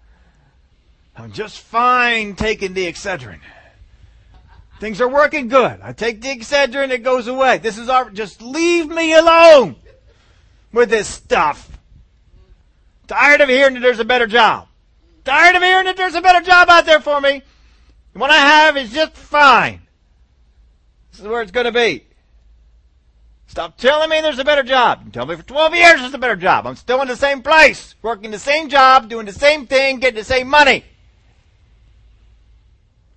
I'm 1.16 1.32
just 1.32 1.58
fine 1.58 2.36
taking 2.36 2.74
the 2.74 2.86
Excedrin. 2.86 3.40
Things 4.78 5.00
are 5.00 5.08
working 5.08 5.48
good. 5.48 5.80
I 5.82 5.92
take 5.92 6.22
the 6.22 6.28
Excedrin, 6.28 6.90
it 6.90 7.02
goes 7.02 7.26
away. 7.26 7.58
This 7.58 7.78
is 7.78 7.88
our, 7.88 8.08
just 8.08 8.40
leave 8.40 8.88
me 8.88 9.14
alone 9.14 9.74
with 10.72 10.90
this 10.90 11.08
stuff. 11.08 11.76
Tired 13.08 13.40
of 13.40 13.48
hearing 13.48 13.74
that 13.74 13.80
there's 13.80 13.98
a 13.98 14.04
better 14.04 14.28
job. 14.28 14.68
Tired 15.24 15.56
of 15.56 15.62
hearing 15.62 15.86
that 15.86 15.96
there's 15.96 16.14
a 16.14 16.22
better 16.22 16.44
job 16.44 16.70
out 16.70 16.86
there 16.86 17.00
for 17.00 17.20
me. 17.20 17.42
what 18.12 18.30
I 18.30 18.38
have 18.38 18.76
is 18.76 18.92
just 18.92 19.14
fine. 19.14 19.82
This 21.10 21.20
is 21.20 21.26
where 21.26 21.42
it's 21.42 21.52
going 21.52 21.66
to 21.66 21.72
be. 21.72 22.04
Stop 23.52 23.76
telling 23.76 24.08
me 24.08 24.18
there's 24.22 24.38
a 24.38 24.44
better 24.44 24.62
job. 24.62 25.02
You 25.04 25.10
tell 25.10 25.26
me 25.26 25.36
for 25.36 25.42
12 25.42 25.74
years 25.74 26.00
there's 26.00 26.14
a 26.14 26.18
better 26.18 26.36
job. 26.36 26.66
I'm 26.66 26.74
still 26.74 27.02
in 27.02 27.08
the 27.08 27.16
same 27.16 27.42
place, 27.42 27.94
working 28.00 28.30
the 28.30 28.38
same 28.38 28.70
job, 28.70 29.10
doing 29.10 29.26
the 29.26 29.32
same 29.32 29.66
thing, 29.66 29.98
getting 29.98 30.18
the 30.18 30.24
same 30.24 30.48
money. 30.48 30.86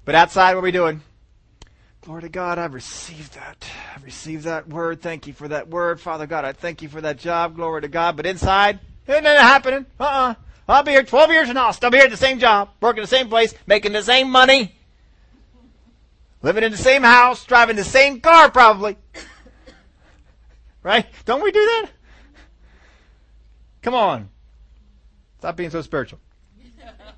But 0.04 0.14
outside, 0.14 0.54
what 0.54 0.60
are 0.60 0.64
we 0.64 0.72
doing? 0.72 1.00
Glory 2.02 2.24
to 2.24 2.28
God, 2.28 2.60
I've 2.60 2.74
received 2.74 3.36
that. 3.36 3.66
I've 3.96 4.04
received 4.04 4.44
that 4.44 4.68
word. 4.68 5.02
Thank 5.02 5.26
you 5.26 5.32
for 5.32 5.48
that 5.48 5.70
word. 5.70 6.02
Father 6.02 6.28
God, 6.28 6.44
I 6.44 6.52
thank 6.52 6.82
you 6.82 6.90
for 6.90 7.00
that 7.00 7.18
job. 7.18 7.56
Glory 7.56 7.84
to 7.84 7.88
God. 7.88 8.18
But 8.18 8.26
inside, 8.26 8.82
it 9.08 9.14
ain't 9.14 9.26
happening. 9.26 9.86
Uh-uh. 10.02 10.34
I'll 10.68 10.84
be 10.84 10.92
here 10.92 11.04
12 11.04 11.32
years 11.32 11.48
and 11.48 11.58
I'll 11.58 11.72
still 11.72 11.92
be 11.92 11.98
here 12.00 12.08
at 12.08 12.12
the 12.12 12.18
same 12.18 12.40
job, 12.40 12.72
working 12.82 13.04
the 13.04 13.08
same 13.08 13.30
place, 13.30 13.54
making 13.68 13.94
the 13.94 14.04
same 14.04 14.30
money, 14.30 14.76
living 16.42 16.66
in 16.66 16.74
the 16.74 16.78
same 16.78 17.04
house, 17.04 17.46
driving 17.46 17.78
the 17.78 17.86
same 17.86 18.20
car 18.20 18.52
probably. 18.52 18.98
Right? 20.86 21.06
Don't 21.26 21.44
we 21.44 21.52
do 21.52 21.60
that? 21.60 21.90
Come 23.82 23.96
on. 23.96 24.30
Stop 25.40 25.58
being 25.58 25.72
so 25.72 25.82
spiritual. 25.82 26.20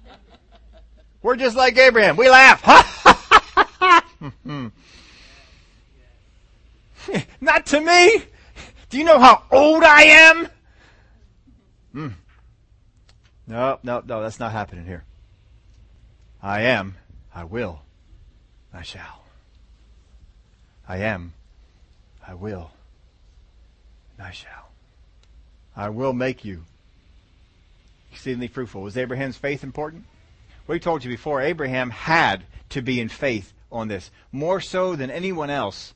We're 1.21 1.35
just 1.35 1.57
like 1.57 1.77
Abraham. 1.77 2.15
We 2.15 2.29
laugh. 2.29 2.65
Not 7.41 7.65
to 7.67 7.81
me. 7.81 8.23
Do 8.89 8.97
you 8.97 9.03
know 9.03 9.19
how 9.19 9.43
old 9.51 9.83
I 9.83 10.03
am? 10.03 10.47
Mm. 11.93 12.13
No, 13.47 13.79
no, 13.83 14.01
no, 14.05 14.21
that's 14.21 14.39
not 14.39 14.53
happening 14.53 14.85
here. 14.85 15.03
I 16.41 16.61
am, 16.61 16.95
I 17.33 17.43
will, 17.43 17.81
I 18.73 18.83
shall. 18.83 19.23
I 20.87 20.97
am, 20.97 21.33
I 22.25 22.33
will, 22.33 22.71
I 24.19 24.31
shall. 24.31 24.69
I 25.75 25.89
will 25.89 26.13
make 26.13 26.43
you 26.43 26.63
exceedingly 28.11 28.47
fruitful. 28.47 28.81
Was 28.81 28.97
Abraham's 28.97 29.37
faith 29.37 29.63
important? 29.63 30.05
We 30.65 30.79
told 30.79 31.03
you 31.03 31.09
before, 31.09 31.41
Abraham 31.41 31.91
had 31.91 32.43
to 32.69 32.81
be 32.81 32.99
in 32.99 33.09
faith 33.09 33.53
on 33.71 33.87
this. 33.87 34.11
More 34.31 34.59
so 34.59 34.95
than 34.95 35.11
anyone 35.11 35.49
else 35.49 35.93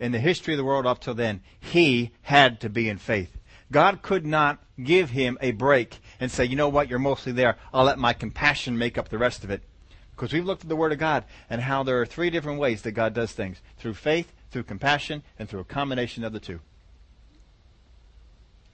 in 0.00 0.12
the 0.12 0.18
history 0.18 0.54
of 0.54 0.58
the 0.58 0.64
world 0.64 0.86
up 0.86 1.00
till 1.00 1.14
then, 1.14 1.42
he 1.60 2.12
had 2.22 2.60
to 2.60 2.68
be 2.68 2.88
in 2.88 2.98
faith. 2.98 3.36
God 3.70 4.02
could 4.02 4.24
not 4.24 4.58
give 4.82 5.10
him 5.10 5.38
a 5.40 5.52
break 5.52 5.98
and 6.20 6.30
say, 6.30 6.44
you 6.44 6.56
know 6.56 6.68
what, 6.68 6.88
you're 6.88 6.98
mostly 6.98 7.32
there. 7.32 7.56
I'll 7.72 7.84
let 7.84 7.98
my 7.98 8.12
compassion 8.12 8.78
make 8.78 8.96
up 8.96 9.08
the 9.08 9.18
rest 9.18 9.44
of 9.44 9.50
it. 9.50 9.62
Because 10.14 10.32
we've 10.32 10.44
looked 10.44 10.62
at 10.62 10.68
the 10.68 10.76
Word 10.76 10.92
of 10.92 10.98
God 10.98 11.24
and 11.50 11.60
how 11.60 11.82
there 11.82 12.00
are 12.00 12.06
three 12.06 12.30
different 12.30 12.58
ways 12.58 12.82
that 12.82 12.92
God 12.92 13.12
does 13.12 13.32
things 13.32 13.60
through 13.78 13.94
faith, 13.94 14.32
through 14.50 14.62
compassion, 14.62 15.22
and 15.38 15.48
through 15.48 15.60
a 15.60 15.64
combination 15.64 16.24
of 16.24 16.32
the 16.32 16.40
two. 16.40 16.60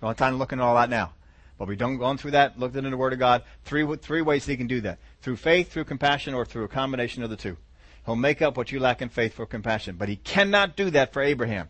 Don't 0.03 0.11
have 0.11 0.17
time 0.17 0.33
to 0.33 0.37
look 0.37 0.51
into 0.51 0.65
all 0.65 0.75
that 0.75 0.91
now. 0.91 1.13
But 1.57 1.69
we 1.69 1.77
don't 1.77 1.97
gone 1.97 2.19
through 2.19 2.33
that, 2.33 2.59
looked 2.59 2.75
into 2.75 2.91
the 2.91 2.97
Word 2.97 3.13
of 3.13 3.21
God. 3.21 3.45
Three, 3.65 3.87
three 3.99 4.21
ways 4.21 4.45
He 4.45 4.57
can 4.57 4.67
do 4.67 4.81
that. 4.81 4.99
Through 5.21 5.37
faith, 5.37 5.71
through 5.71 5.85
compassion, 5.85 6.35
or 6.35 6.45
through 6.45 6.65
a 6.65 6.69
combination 6.69 7.23
of 7.23 7.31
the 7.31 7.37
two. 7.37 7.57
He'll 8.05 8.17
make 8.17 8.43
up 8.43 8.57
what 8.57 8.73
you 8.73 8.81
lack 8.81 9.01
in 9.01 9.11
faith 9.11 9.35
for 9.35 9.47
compassion. 9.47 9.95
But 9.97 10.09
He 10.09 10.17
cannot 10.17 10.75
do 10.75 10.91
that 10.91 11.13
for 11.13 11.23
Abraham. 11.23 11.69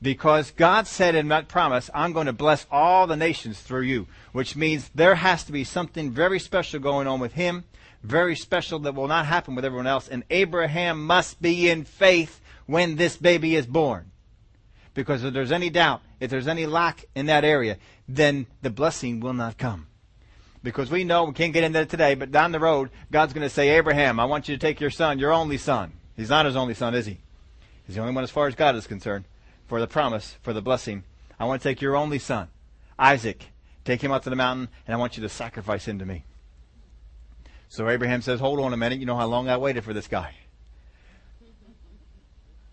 Because 0.00 0.52
God 0.52 0.86
said 0.86 1.14
in 1.14 1.28
that 1.28 1.48
promise, 1.48 1.90
I'm 1.92 2.14
going 2.14 2.28
to 2.28 2.32
bless 2.32 2.64
all 2.70 3.06
the 3.06 3.14
nations 3.14 3.60
through 3.60 3.82
you. 3.82 4.06
Which 4.32 4.56
means 4.56 4.90
there 4.94 5.16
has 5.16 5.44
to 5.44 5.52
be 5.52 5.64
something 5.64 6.10
very 6.10 6.40
special 6.40 6.80
going 6.80 7.06
on 7.06 7.20
with 7.20 7.34
Him. 7.34 7.64
Very 8.02 8.36
special 8.36 8.78
that 8.78 8.94
will 8.94 9.06
not 9.06 9.26
happen 9.26 9.54
with 9.54 9.66
everyone 9.66 9.86
else. 9.86 10.08
And 10.08 10.24
Abraham 10.30 11.04
must 11.04 11.42
be 11.42 11.68
in 11.68 11.84
faith 11.84 12.40
when 12.64 12.96
this 12.96 13.18
baby 13.18 13.54
is 13.54 13.66
born. 13.66 14.12
Because 14.96 15.22
if 15.22 15.34
there's 15.34 15.52
any 15.52 15.68
doubt, 15.68 16.00
if 16.20 16.30
there's 16.30 16.48
any 16.48 16.64
lack 16.64 17.04
in 17.14 17.26
that 17.26 17.44
area, 17.44 17.76
then 18.08 18.46
the 18.62 18.70
blessing 18.70 19.20
will 19.20 19.34
not 19.34 19.58
come. 19.58 19.88
Because 20.62 20.90
we 20.90 21.04
know, 21.04 21.24
we 21.24 21.34
can't 21.34 21.52
get 21.52 21.64
into 21.64 21.82
it 21.82 21.90
today, 21.90 22.14
but 22.14 22.32
down 22.32 22.50
the 22.50 22.58
road, 22.58 22.88
God's 23.12 23.34
going 23.34 23.46
to 23.46 23.54
say, 23.54 23.68
Abraham, 23.68 24.18
I 24.18 24.24
want 24.24 24.48
you 24.48 24.56
to 24.56 24.60
take 24.60 24.80
your 24.80 24.88
son, 24.88 25.18
your 25.18 25.34
only 25.34 25.58
son. 25.58 25.92
He's 26.16 26.30
not 26.30 26.46
his 26.46 26.56
only 26.56 26.72
son, 26.72 26.94
is 26.94 27.04
he? 27.04 27.18
He's 27.86 27.96
the 27.96 28.00
only 28.00 28.14
one 28.14 28.24
as 28.24 28.30
far 28.30 28.48
as 28.48 28.54
God 28.54 28.74
is 28.74 28.86
concerned, 28.86 29.26
for 29.66 29.80
the 29.80 29.86
promise, 29.86 30.38
for 30.40 30.54
the 30.54 30.62
blessing. 30.62 31.04
I 31.38 31.44
want 31.44 31.60
to 31.60 31.68
take 31.68 31.82
your 31.82 31.94
only 31.94 32.18
son, 32.18 32.48
Isaac, 32.98 33.48
take 33.84 34.02
him 34.02 34.12
out 34.12 34.22
to 34.22 34.30
the 34.30 34.34
mountain, 34.34 34.70
and 34.86 34.94
I 34.94 34.98
want 34.98 35.18
you 35.18 35.22
to 35.24 35.28
sacrifice 35.28 35.84
him 35.84 35.98
to 35.98 36.06
me. 36.06 36.24
So 37.68 37.86
Abraham 37.90 38.22
says, 38.22 38.40
hold 38.40 38.60
on 38.60 38.72
a 38.72 38.78
minute, 38.78 38.98
you 38.98 39.04
know 39.04 39.16
how 39.16 39.26
long 39.26 39.50
I 39.50 39.58
waited 39.58 39.84
for 39.84 39.92
this 39.92 40.08
guy. 40.08 40.36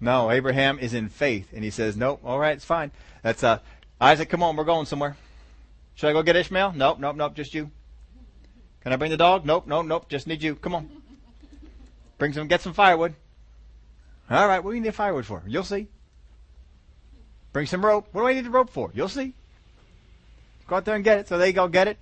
No, 0.03 0.29
Abraham 0.29 0.79
is 0.79 0.93
in 0.93 1.07
faith, 1.07 1.47
and 1.53 1.63
he 1.63 1.69
says, 1.69 1.95
nope, 1.95 2.19
all 2.25 2.37
right, 2.37 2.57
it's 2.57 2.65
fine. 2.65 2.91
That's 3.21 3.41
uh, 3.41 3.59
Isaac, 4.01 4.27
come 4.27 4.43
on, 4.43 4.57
we're 4.57 4.65
going 4.65 4.85
somewhere. 4.85 5.15
Should 5.95 6.09
I 6.09 6.11
go 6.11 6.21
get 6.21 6.35
Ishmael? 6.35 6.73
Nope, 6.75 6.99
nope, 6.99 7.15
nope, 7.15 7.35
just 7.35 7.53
you. 7.53 7.71
Can 8.81 8.91
I 8.91 8.97
bring 8.97 9.11
the 9.11 9.17
dog? 9.17 9.45
Nope, 9.45 9.65
nope, 9.65 9.85
nope, 9.85 10.09
just 10.09 10.27
need 10.27 10.43
you. 10.43 10.55
Come 10.55 10.75
on. 10.75 10.89
Bring 12.17 12.33
some, 12.33 12.49
get 12.49 12.59
some 12.59 12.73
firewood. 12.73 13.15
All 14.29 14.45
right, 14.45 14.61
what 14.61 14.71
do 14.71 14.75
you 14.75 14.83
need 14.83 14.93
firewood 14.93 15.25
for? 15.25 15.41
You'll 15.47 15.63
see. 15.63 15.87
Bring 17.53 17.65
some 17.65 17.85
rope. 17.85 18.09
What 18.11 18.23
do 18.23 18.27
I 18.27 18.33
need 18.33 18.43
the 18.43 18.49
rope 18.49 18.71
for? 18.71 18.91
You'll 18.93 19.07
see. 19.07 19.33
Go 20.67 20.75
out 20.75 20.83
there 20.83 20.95
and 20.95 21.03
get 21.05 21.19
it. 21.19 21.29
So 21.29 21.37
they 21.37 21.53
go 21.53 21.69
get 21.69 21.87
it, 21.87 21.97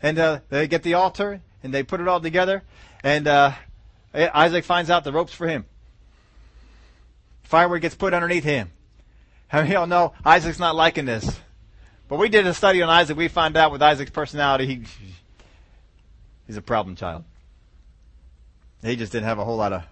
and 0.00 0.16
uh, 0.16 0.40
they 0.48 0.68
get 0.68 0.84
the 0.84 0.94
altar 0.94 1.40
and 1.64 1.74
they 1.74 1.82
put 1.82 2.00
it 2.00 2.06
all 2.06 2.20
together. 2.20 2.62
And 3.02 3.26
uh, 3.26 3.52
Isaac 4.14 4.64
finds 4.64 4.90
out 4.90 5.02
the 5.02 5.12
rope's 5.12 5.34
for 5.34 5.48
him. 5.48 5.64
Firewood 7.52 7.82
gets 7.82 7.94
put 7.94 8.14
underneath 8.14 8.44
him. 8.44 8.70
How 9.48 9.58
many 9.58 9.74
of 9.74 9.74
y'all 9.74 9.86
know 9.86 10.14
Isaac's 10.24 10.58
not 10.58 10.74
liking 10.74 11.04
this? 11.04 11.38
But 12.08 12.18
we 12.18 12.30
did 12.30 12.46
a 12.46 12.54
study 12.54 12.80
on 12.80 12.88
Isaac. 12.88 13.14
We 13.14 13.28
found 13.28 13.58
out 13.58 13.70
with 13.70 13.82
Isaac's 13.82 14.10
personality, 14.10 14.64
he, 14.64 14.82
he's 16.46 16.56
a 16.56 16.62
problem 16.62 16.96
child. 16.96 17.24
He 18.82 18.96
just 18.96 19.12
didn't 19.12 19.26
have 19.26 19.38
a 19.38 19.44
whole 19.44 19.58
lot 19.58 19.74
of 19.74 19.82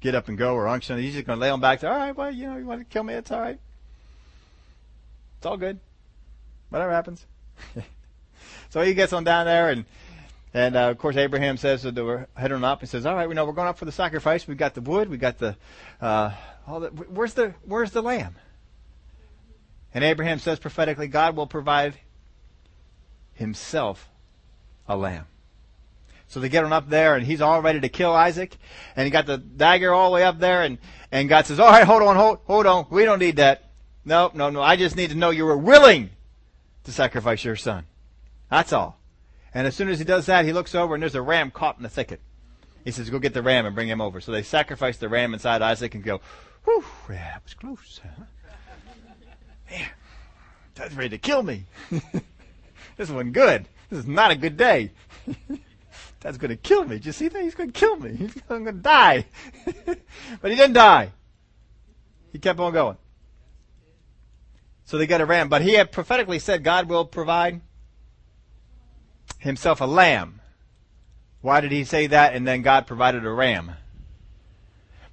get 0.00 0.14
up 0.14 0.28
and 0.28 0.38
go 0.38 0.54
or 0.54 0.68
unction. 0.68 0.96
He's 0.96 1.14
just 1.14 1.26
going 1.26 1.40
to 1.40 1.40
lay 1.40 1.50
on 1.50 1.60
back. 1.60 1.80
Say, 1.80 1.88
all 1.88 1.96
right, 1.96 2.16
well, 2.16 2.30
you 2.30 2.46
know, 2.46 2.56
you 2.56 2.66
want 2.66 2.78
to 2.78 2.84
kill 2.84 3.02
me? 3.02 3.14
It's 3.14 3.32
all 3.32 3.40
right. 3.40 3.58
It's 5.38 5.46
all 5.46 5.56
good. 5.56 5.80
Whatever 6.68 6.92
happens. 6.92 7.26
so 8.70 8.80
he 8.80 8.94
gets 8.94 9.12
on 9.12 9.24
down 9.24 9.46
there 9.46 9.70
and 9.70 9.86
and 10.54 10.76
uh, 10.76 10.90
of 10.90 10.98
course, 10.98 11.16
Abraham 11.16 11.56
says 11.56 11.82
that 11.82 11.96
we're 11.96 12.26
heading 12.36 12.62
up. 12.62 12.80
He 12.82 12.86
says, 12.86 13.06
"All 13.06 13.14
right, 13.14 13.26
we 13.26 13.34
know 13.34 13.46
we're 13.46 13.52
going 13.52 13.68
up 13.68 13.78
for 13.78 13.86
the 13.86 13.92
sacrifice. 13.92 14.46
We've 14.46 14.58
got 14.58 14.74
the 14.74 14.82
wood. 14.82 15.08
We 15.08 15.16
got 15.16 15.38
the, 15.38 15.56
uh, 15.98 16.32
all 16.66 16.80
the. 16.80 16.88
Where's 16.88 17.34
the 17.34 17.54
Where's 17.64 17.92
the 17.92 18.02
lamb?" 18.02 18.36
And 19.94 20.02
Abraham 20.04 20.38
says 20.38 20.58
prophetically, 20.58 21.06
God 21.06 21.36
will 21.36 21.46
provide 21.46 21.94
himself 23.34 24.08
a 24.88 24.96
lamb. 24.96 25.26
So 26.28 26.40
they 26.40 26.48
get 26.48 26.64
him 26.64 26.72
up 26.72 26.88
there 26.88 27.14
and 27.14 27.26
he's 27.26 27.42
all 27.42 27.60
ready 27.60 27.80
to 27.80 27.90
kill 27.90 28.14
Isaac. 28.14 28.56
And 28.96 29.04
he 29.04 29.10
got 29.10 29.26
the 29.26 29.36
dagger 29.36 29.92
all 29.92 30.10
the 30.10 30.14
way 30.14 30.24
up 30.24 30.38
there 30.38 30.62
and, 30.62 30.78
and 31.10 31.28
God 31.28 31.44
says, 31.44 31.60
all 31.60 31.70
right, 31.70 31.84
hold 31.84 32.02
on, 32.02 32.16
hold, 32.16 32.38
hold 32.46 32.66
on. 32.66 32.86
We 32.90 33.04
don't 33.04 33.18
need 33.18 33.36
that. 33.36 33.70
No, 34.04 34.30
no, 34.32 34.48
no. 34.48 34.62
I 34.62 34.76
just 34.76 34.96
need 34.96 35.10
to 35.10 35.14
know 35.14 35.28
you 35.28 35.44
were 35.44 35.58
willing 35.58 36.08
to 36.84 36.92
sacrifice 36.92 37.44
your 37.44 37.56
son. 37.56 37.84
That's 38.50 38.72
all. 38.72 38.98
And 39.52 39.66
as 39.66 39.76
soon 39.76 39.90
as 39.90 39.98
he 39.98 40.06
does 40.06 40.24
that, 40.26 40.46
he 40.46 40.54
looks 40.54 40.74
over 40.74 40.94
and 40.94 41.02
there's 41.02 41.14
a 41.14 41.20
ram 41.20 41.50
caught 41.50 41.76
in 41.76 41.82
the 41.82 41.90
thicket. 41.90 42.20
He 42.82 42.92
says, 42.92 43.10
go 43.10 43.18
get 43.18 43.34
the 43.34 43.42
ram 43.42 43.66
and 43.66 43.74
bring 43.74 43.88
him 43.88 44.00
over. 44.00 44.22
So 44.22 44.32
they 44.32 44.42
sacrifice 44.42 44.96
the 44.96 45.10
ram 45.10 45.34
inside 45.34 45.60
Isaac 45.60 45.94
and 45.94 46.02
go, 46.02 46.22
whew, 46.64 46.84
yeah, 47.10 47.32
that 47.34 47.42
was 47.44 47.54
close. 47.54 48.00
Huh? 48.02 48.24
Man, 49.70 49.88
that's 50.74 50.94
ready 50.94 51.10
to 51.10 51.18
kill 51.18 51.42
me. 51.42 51.64
this 52.96 53.10
wasn't 53.10 53.32
good. 53.32 53.68
This 53.90 54.00
is 54.00 54.06
not 54.06 54.30
a 54.30 54.36
good 54.36 54.56
day. 54.56 54.92
that's 56.20 56.38
going 56.38 56.50
to 56.50 56.56
kill 56.56 56.84
me. 56.84 56.96
Did 56.96 57.06
you 57.06 57.12
see 57.12 57.28
that? 57.28 57.42
He's 57.42 57.54
going 57.54 57.72
to 57.72 57.78
kill 57.78 57.96
me. 57.96 58.14
He's 58.14 58.34
going 58.48 58.64
to 58.64 58.72
die. 58.72 59.26
but 59.86 60.50
he 60.50 60.56
didn't 60.56 60.74
die. 60.74 61.12
He 62.32 62.38
kept 62.38 62.58
on 62.58 62.72
going. 62.72 62.96
So 64.84 64.98
they 64.98 65.06
got 65.06 65.20
a 65.20 65.26
ram. 65.26 65.48
But 65.48 65.62
he 65.62 65.74
had 65.74 65.92
prophetically 65.92 66.38
said 66.38 66.64
God 66.64 66.88
will 66.88 67.04
provide 67.04 67.60
himself 69.38 69.80
a 69.80 69.86
lamb. 69.86 70.40
Why 71.40 71.60
did 71.60 71.72
he 71.72 71.84
say 71.84 72.06
that 72.06 72.34
and 72.34 72.46
then 72.46 72.62
God 72.62 72.86
provided 72.86 73.24
a 73.24 73.30
ram? 73.30 73.72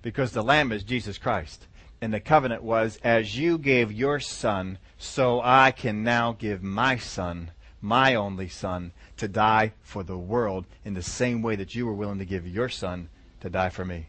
Because 0.01 0.31
the 0.31 0.43
lamb 0.43 0.71
is 0.71 0.83
Jesus 0.83 1.17
Christ. 1.17 1.67
And 2.01 2.13
the 2.13 2.19
covenant 2.19 2.63
was, 2.63 2.97
as 3.03 3.37
you 3.37 3.57
gave 3.57 3.91
your 3.91 4.19
son, 4.19 4.77
so 4.97 5.41
I 5.43 5.71
can 5.71 6.03
now 6.03 6.31
give 6.31 6.63
my 6.63 6.97
son, 6.97 7.51
my 7.81 8.15
only 8.15 8.47
son, 8.47 8.93
to 9.17 9.27
die 9.27 9.73
for 9.81 10.03
the 10.03 10.17
world 10.17 10.65
in 10.85 10.93
the 10.93 11.01
same 11.01 11.41
way 11.41 11.55
that 11.57 11.75
you 11.75 11.85
were 11.85 11.93
willing 11.93 12.19
to 12.19 12.25
give 12.25 12.47
your 12.47 12.69
son 12.69 13.09
to 13.41 13.49
die 13.49 13.69
for 13.69 13.83
me. 13.83 14.07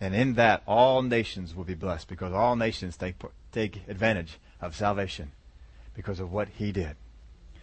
And 0.00 0.14
in 0.14 0.34
that, 0.34 0.62
all 0.66 1.02
nations 1.02 1.54
will 1.54 1.64
be 1.64 1.74
blessed 1.74 2.08
because 2.08 2.32
all 2.32 2.56
nations 2.56 2.96
take, 2.96 3.14
take 3.52 3.82
advantage 3.88 4.38
of 4.60 4.74
salvation 4.74 5.32
because 5.94 6.18
of 6.18 6.32
what 6.32 6.48
he 6.48 6.72
did. 6.72 6.96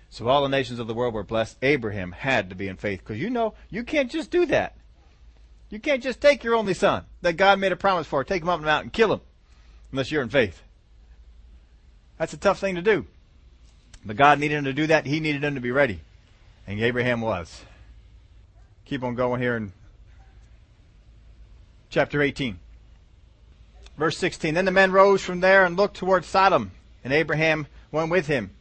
So 0.10 0.28
all 0.28 0.42
the 0.42 0.50
nations 0.50 0.80
of 0.80 0.88
the 0.88 0.94
world 0.94 1.14
were 1.14 1.24
blessed. 1.24 1.58
Abraham 1.62 2.12
had 2.14 2.50
to 2.50 2.56
be 2.56 2.68
in 2.68 2.78
faith 2.78 3.00
because 3.00 3.20
you 3.20 3.30
know 3.30 3.54
you 3.70 3.84
can't 3.84 4.12
just 4.12 4.32
do 4.32 4.46
that. 4.48 4.76
You 5.72 5.80
can't 5.80 6.04
just 6.04 6.20
take 6.20 6.44
your 6.44 6.56
only 6.56 6.74
son 6.74 7.06
that 7.22 7.38
God 7.38 7.58
made 7.58 7.72
a 7.72 7.78
promise 7.78 8.06
for, 8.06 8.24
take 8.24 8.42
him 8.44 8.50
up 8.50 8.56
on 8.56 8.62
the 8.62 8.68
mountain 8.68 8.88
and 8.88 8.94
kill 8.94 9.14
him 9.14 9.22
unless 9.92 10.12
you're 10.12 10.22
in 10.22 10.30
faith. 10.30 10.62
That's 12.18 12.34
a 12.34 12.38
tough 12.38 12.60
thing 12.60 12.76
to 12.76 12.82
do. 12.82 13.06
But 14.06 14.18
God 14.18 14.38
needed 14.38 14.58
him 14.58 14.66
to 14.66 14.74
do 14.74 14.88
that. 14.88 15.06
He 15.06 15.22
needed 15.22 15.44
him 15.44 15.56
to 15.56 15.62
be 15.62 15.72
ready. 15.72 16.02
And 16.68 16.80
Abraham 16.80 17.22
was. 17.22 17.64
Keep 18.86 19.04
on 19.04 19.16
going 19.16 19.42
here 19.42 19.56
in 19.56 19.72
chapter 21.90 22.22
18. 22.22 22.60
Verse 23.98 24.18
16. 24.18 24.54
Then 24.54 24.66
the 24.66 24.72
men 24.72 24.92
rose 24.92 25.22
from 25.22 25.40
there 25.40 25.64
and 25.64 25.78
looked 25.78 25.96
toward 25.96 26.26
Sodom, 26.26 26.72
and 27.04 27.14
Abraham 27.14 27.66
went 27.92 28.12
with 28.12 28.28
him 28.28 28.52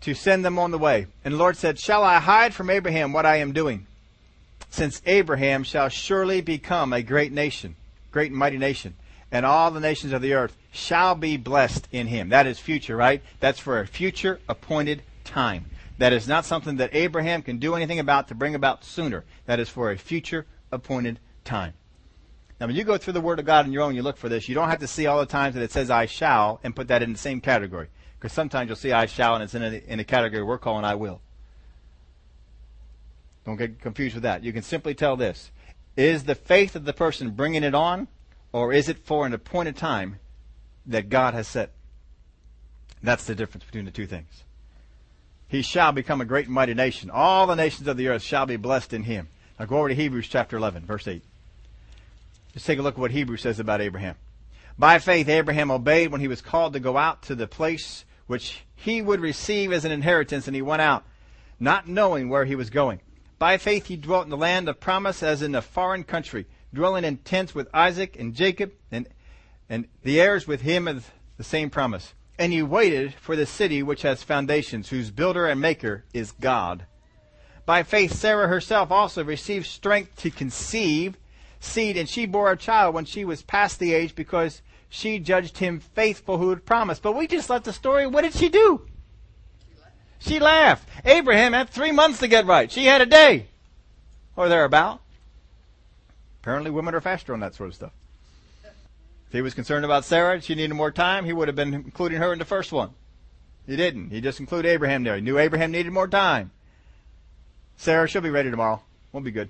to 0.00 0.14
send 0.14 0.44
them 0.44 0.58
on 0.58 0.70
the 0.70 0.78
way. 0.78 1.08
And 1.24 1.34
the 1.34 1.38
Lord 1.38 1.56
said, 1.58 1.78
Shall 1.78 2.02
I 2.02 2.20
hide 2.20 2.54
from 2.54 2.70
Abraham 2.70 3.12
what 3.12 3.26
I 3.26 3.36
am 3.36 3.52
doing? 3.52 3.86
Since 4.70 5.02
Abraham 5.06 5.64
shall 5.64 5.88
surely 5.88 6.40
become 6.40 6.92
a 6.92 7.02
great 7.02 7.32
nation, 7.32 7.76
great 8.10 8.30
and 8.30 8.38
mighty 8.38 8.58
nation, 8.58 8.94
and 9.32 9.46
all 9.46 9.70
the 9.70 9.80
nations 9.80 10.12
of 10.12 10.22
the 10.22 10.34
earth 10.34 10.56
shall 10.72 11.14
be 11.14 11.36
blessed 11.36 11.88
in 11.92 12.06
him. 12.06 12.28
That 12.28 12.46
is 12.46 12.58
future, 12.58 12.96
right? 12.96 13.22
That's 13.40 13.58
for 13.58 13.80
a 13.80 13.86
future 13.86 14.40
appointed 14.48 15.02
time. 15.24 15.66
That 15.98 16.12
is 16.12 16.28
not 16.28 16.44
something 16.44 16.76
that 16.76 16.94
Abraham 16.94 17.42
can 17.42 17.58
do 17.58 17.74
anything 17.74 17.98
about 17.98 18.28
to 18.28 18.34
bring 18.34 18.54
about 18.54 18.84
sooner. 18.84 19.24
That 19.46 19.60
is 19.60 19.68
for 19.68 19.90
a 19.90 19.96
future 19.96 20.46
appointed 20.70 21.20
time. 21.44 21.72
Now, 22.60 22.66
when 22.66 22.76
you 22.76 22.84
go 22.84 22.96
through 22.96 23.14
the 23.14 23.20
Word 23.20 23.38
of 23.38 23.44
God 23.44 23.66
on 23.66 23.72
your 23.72 23.82
own, 23.82 23.94
you 23.94 24.02
look 24.02 24.16
for 24.16 24.28
this. 24.28 24.48
You 24.48 24.54
don't 24.54 24.70
have 24.70 24.80
to 24.80 24.86
see 24.86 25.06
all 25.06 25.20
the 25.20 25.26
times 25.26 25.54
that 25.54 25.62
it 25.62 25.72
says 25.72 25.90
"I 25.90 26.06
shall" 26.06 26.60
and 26.62 26.76
put 26.76 26.88
that 26.88 27.02
in 27.02 27.12
the 27.12 27.18
same 27.18 27.40
category. 27.40 27.88
Because 28.18 28.32
sometimes 28.32 28.68
you'll 28.68 28.76
see 28.76 28.92
I 28.92 29.06
shall 29.06 29.34
and 29.34 29.44
it's 29.44 29.54
in 29.54 29.62
a, 29.62 29.72
in 29.86 30.00
a 30.00 30.04
category 30.04 30.42
we're 30.42 30.58
calling 30.58 30.84
I 30.84 30.94
will. 30.94 31.20
Don't 33.46 33.56
get 33.56 33.80
confused 33.80 34.14
with 34.14 34.24
that. 34.24 34.42
You 34.42 34.52
can 34.52 34.62
simply 34.62 34.94
tell 34.94 35.16
this. 35.16 35.52
Is 35.96 36.24
the 36.24 36.34
faith 36.34 36.74
of 36.74 36.84
the 36.84 36.92
person 36.92 37.30
bringing 37.30 37.62
it 37.62 37.74
on, 37.74 38.08
or 38.52 38.72
is 38.72 38.88
it 38.88 38.98
for 38.98 39.24
an 39.24 39.32
appointed 39.32 39.76
time 39.76 40.18
that 40.84 41.08
God 41.08 41.32
has 41.32 41.46
set? 41.46 41.70
That's 43.02 43.24
the 43.24 43.36
difference 43.36 43.64
between 43.64 43.84
the 43.84 43.92
two 43.92 44.06
things. 44.06 44.42
He 45.48 45.62
shall 45.62 45.92
become 45.92 46.20
a 46.20 46.24
great 46.24 46.46
and 46.46 46.54
mighty 46.54 46.74
nation. 46.74 47.08
All 47.08 47.46
the 47.46 47.54
nations 47.54 47.86
of 47.86 47.96
the 47.96 48.08
earth 48.08 48.22
shall 48.22 48.46
be 48.46 48.56
blessed 48.56 48.92
in 48.92 49.04
him. 49.04 49.28
Now 49.58 49.66
go 49.66 49.78
over 49.78 49.88
to 49.88 49.94
Hebrews 49.94 50.26
chapter 50.28 50.56
11, 50.56 50.84
verse 50.84 51.06
8. 51.06 51.22
Just 52.52 52.66
take 52.66 52.80
a 52.80 52.82
look 52.82 52.94
at 52.94 53.00
what 53.00 53.12
Hebrews 53.12 53.42
says 53.42 53.60
about 53.60 53.80
Abraham. 53.80 54.16
By 54.76 54.98
faith, 54.98 55.28
Abraham 55.28 55.70
obeyed 55.70 56.10
when 56.10 56.20
he 56.20 56.28
was 56.28 56.42
called 56.42 56.72
to 56.72 56.80
go 56.80 56.96
out 56.96 57.22
to 57.22 57.36
the 57.36 57.46
place 57.46 58.04
which 58.26 58.64
he 58.74 59.00
would 59.00 59.20
receive 59.20 59.72
as 59.72 59.84
an 59.84 59.92
inheritance, 59.92 60.48
and 60.48 60.56
he 60.56 60.62
went 60.62 60.82
out, 60.82 61.04
not 61.60 61.86
knowing 61.86 62.28
where 62.28 62.44
he 62.44 62.56
was 62.56 62.70
going. 62.70 63.00
By 63.38 63.58
faith, 63.58 63.86
he 63.86 63.96
dwelt 63.96 64.24
in 64.24 64.30
the 64.30 64.36
land 64.36 64.68
of 64.68 64.80
promise 64.80 65.22
as 65.22 65.42
in 65.42 65.54
a 65.54 65.62
foreign 65.62 66.04
country, 66.04 66.46
dwelling 66.72 67.04
in 67.04 67.18
tents 67.18 67.54
with 67.54 67.68
Isaac 67.74 68.16
and 68.18 68.34
Jacob, 68.34 68.72
and, 68.90 69.08
and 69.68 69.88
the 70.02 70.20
heirs 70.20 70.46
with 70.46 70.62
him 70.62 70.88
of 70.88 71.10
the 71.36 71.44
same 71.44 71.68
promise. 71.68 72.14
And 72.38 72.52
he 72.52 72.62
waited 72.62 73.14
for 73.14 73.36
the 73.36 73.46
city 73.46 73.82
which 73.82 74.02
has 74.02 74.22
foundations, 74.22 74.88
whose 74.88 75.10
builder 75.10 75.46
and 75.46 75.60
maker 75.60 76.04
is 76.14 76.32
God. 76.32 76.86
By 77.66 77.82
faith, 77.82 78.12
Sarah 78.12 78.48
herself 78.48 78.90
also 78.90 79.24
received 79.24 79.66
strength 79.66 80.16
to 80.18 80.30
conceive 80.30 81.16
seed, 81.60 81.96
and 81.96 82.08
she 82.08 82.26
bore 82.26 82.52
a 82.52 82.56
child 82.56 82.94
when 82.94 83.04
she 83.04 83.24
was 83.24 83.42
past 83.42 83.78
the 83.78 83.92
age 83.92 84.14
because 84.14 84.62
she 84.88 85.18
judged 85.18 85.58
him 85.58 85.80
faithful 85.80 86.38
who 86.38 86.50
had 86.50 86.64
promised. 86.64 87.02
But 87.02 87.16
we 87.16 87.26
just 87.26 87.50
left 87.50 87.64
the 87.64 87.72
story. 87.72 88.06
What 88.06 88.22
did 88.22 88.34
she 88.34 88.48
do? 88.48 88.86
She 90.18 90.38
laughed. 90.38 90.88
Abraham 91.04 91.52
had 91.52 91.70
three 91.70 91.92
months 91.92 92.18
to 92.20 92.28
get 92.28 92.46
right. 92.46 92.70
She 92.70 92.86
had 92.86 93.00
a 93.00 93.06
day. 93.06 93.46
Or 94.36 94.48
thereabout. 94.48 95.00
Apparently 96.42 96.70
women 96.70 96.94
are 96.94 97.00
faster 97.00 97.32
on 97.32 97.40
that 97.40 97.54
sort 97.54 97.68
of 97.68 97.74
stuff. 97.74 97.92
If 98.64 99.32
he 99.32 99.42
was 99.42 99.54
concerned 99.54 99.84
about 99.84 100.04
Sarah, 100.04 100.40
she 100.40 100.54
needed 100.54 100.74
more 100.74 100.92
time, 100.92 101.24
he 101.24 101.32
would 101.32 101.48
have 101.48 101.56
been 101.56 101.74
including 101.74 102.18
her 102.18 102.32
in 102.32 102.38
the 102.38 102.44
first 102.44 102.72
one. 102.72 102.90
He 103.66 103.74
didn't. 103.74 104.10
He 104.10 104.20
just 104.20 104.38
included 104.38 104.68
Abraham 104.68 105.02
there. 105.02 105.16
He 105.16 105.22
knew 105.22 105.38
Abraham 105.38 105.72
needed 105.72 105.92
more 105.92 106.06
time. 106.06 106.52
Sarah, 107.76 108.06
she'll 108.06 108.22
be 108.22 108.30
ready 108.30 108.50
tomorrow. 108.50 108.80
Won't 109.12 109.24
be 109.24 109.32
good. 109.32 109.48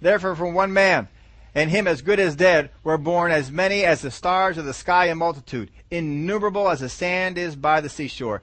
Therefore, 0.00 0.36
from 0.36 0.52
one 0.52 0.72
man, 0.72 1.08
and 1.54 1.70
him 1.70 1.86
as 1.86 2.02
good 2.02 2.20
as 2.20 2.36
dead 2.36 2.70
were 2.82 2.98
born 2.98 3.32
as 3.32 3.50
many 3.50 3.84
as 3.84 4.02
the 4.02 4.10
stars 4.10 4.58
of 4.58 4.64
the 4.64 4.74
sky 4.74 5.06
in 5.06 5.18
multitude, 5.18 5.70
innumerable 5.90 6.68
as 6.68 6.80
the 6.80 6.88
sand 6.88 7.38
is 7.38 7.56
by 7.56 7.80
the 7.80 7.88
seashore. 7.88 8.42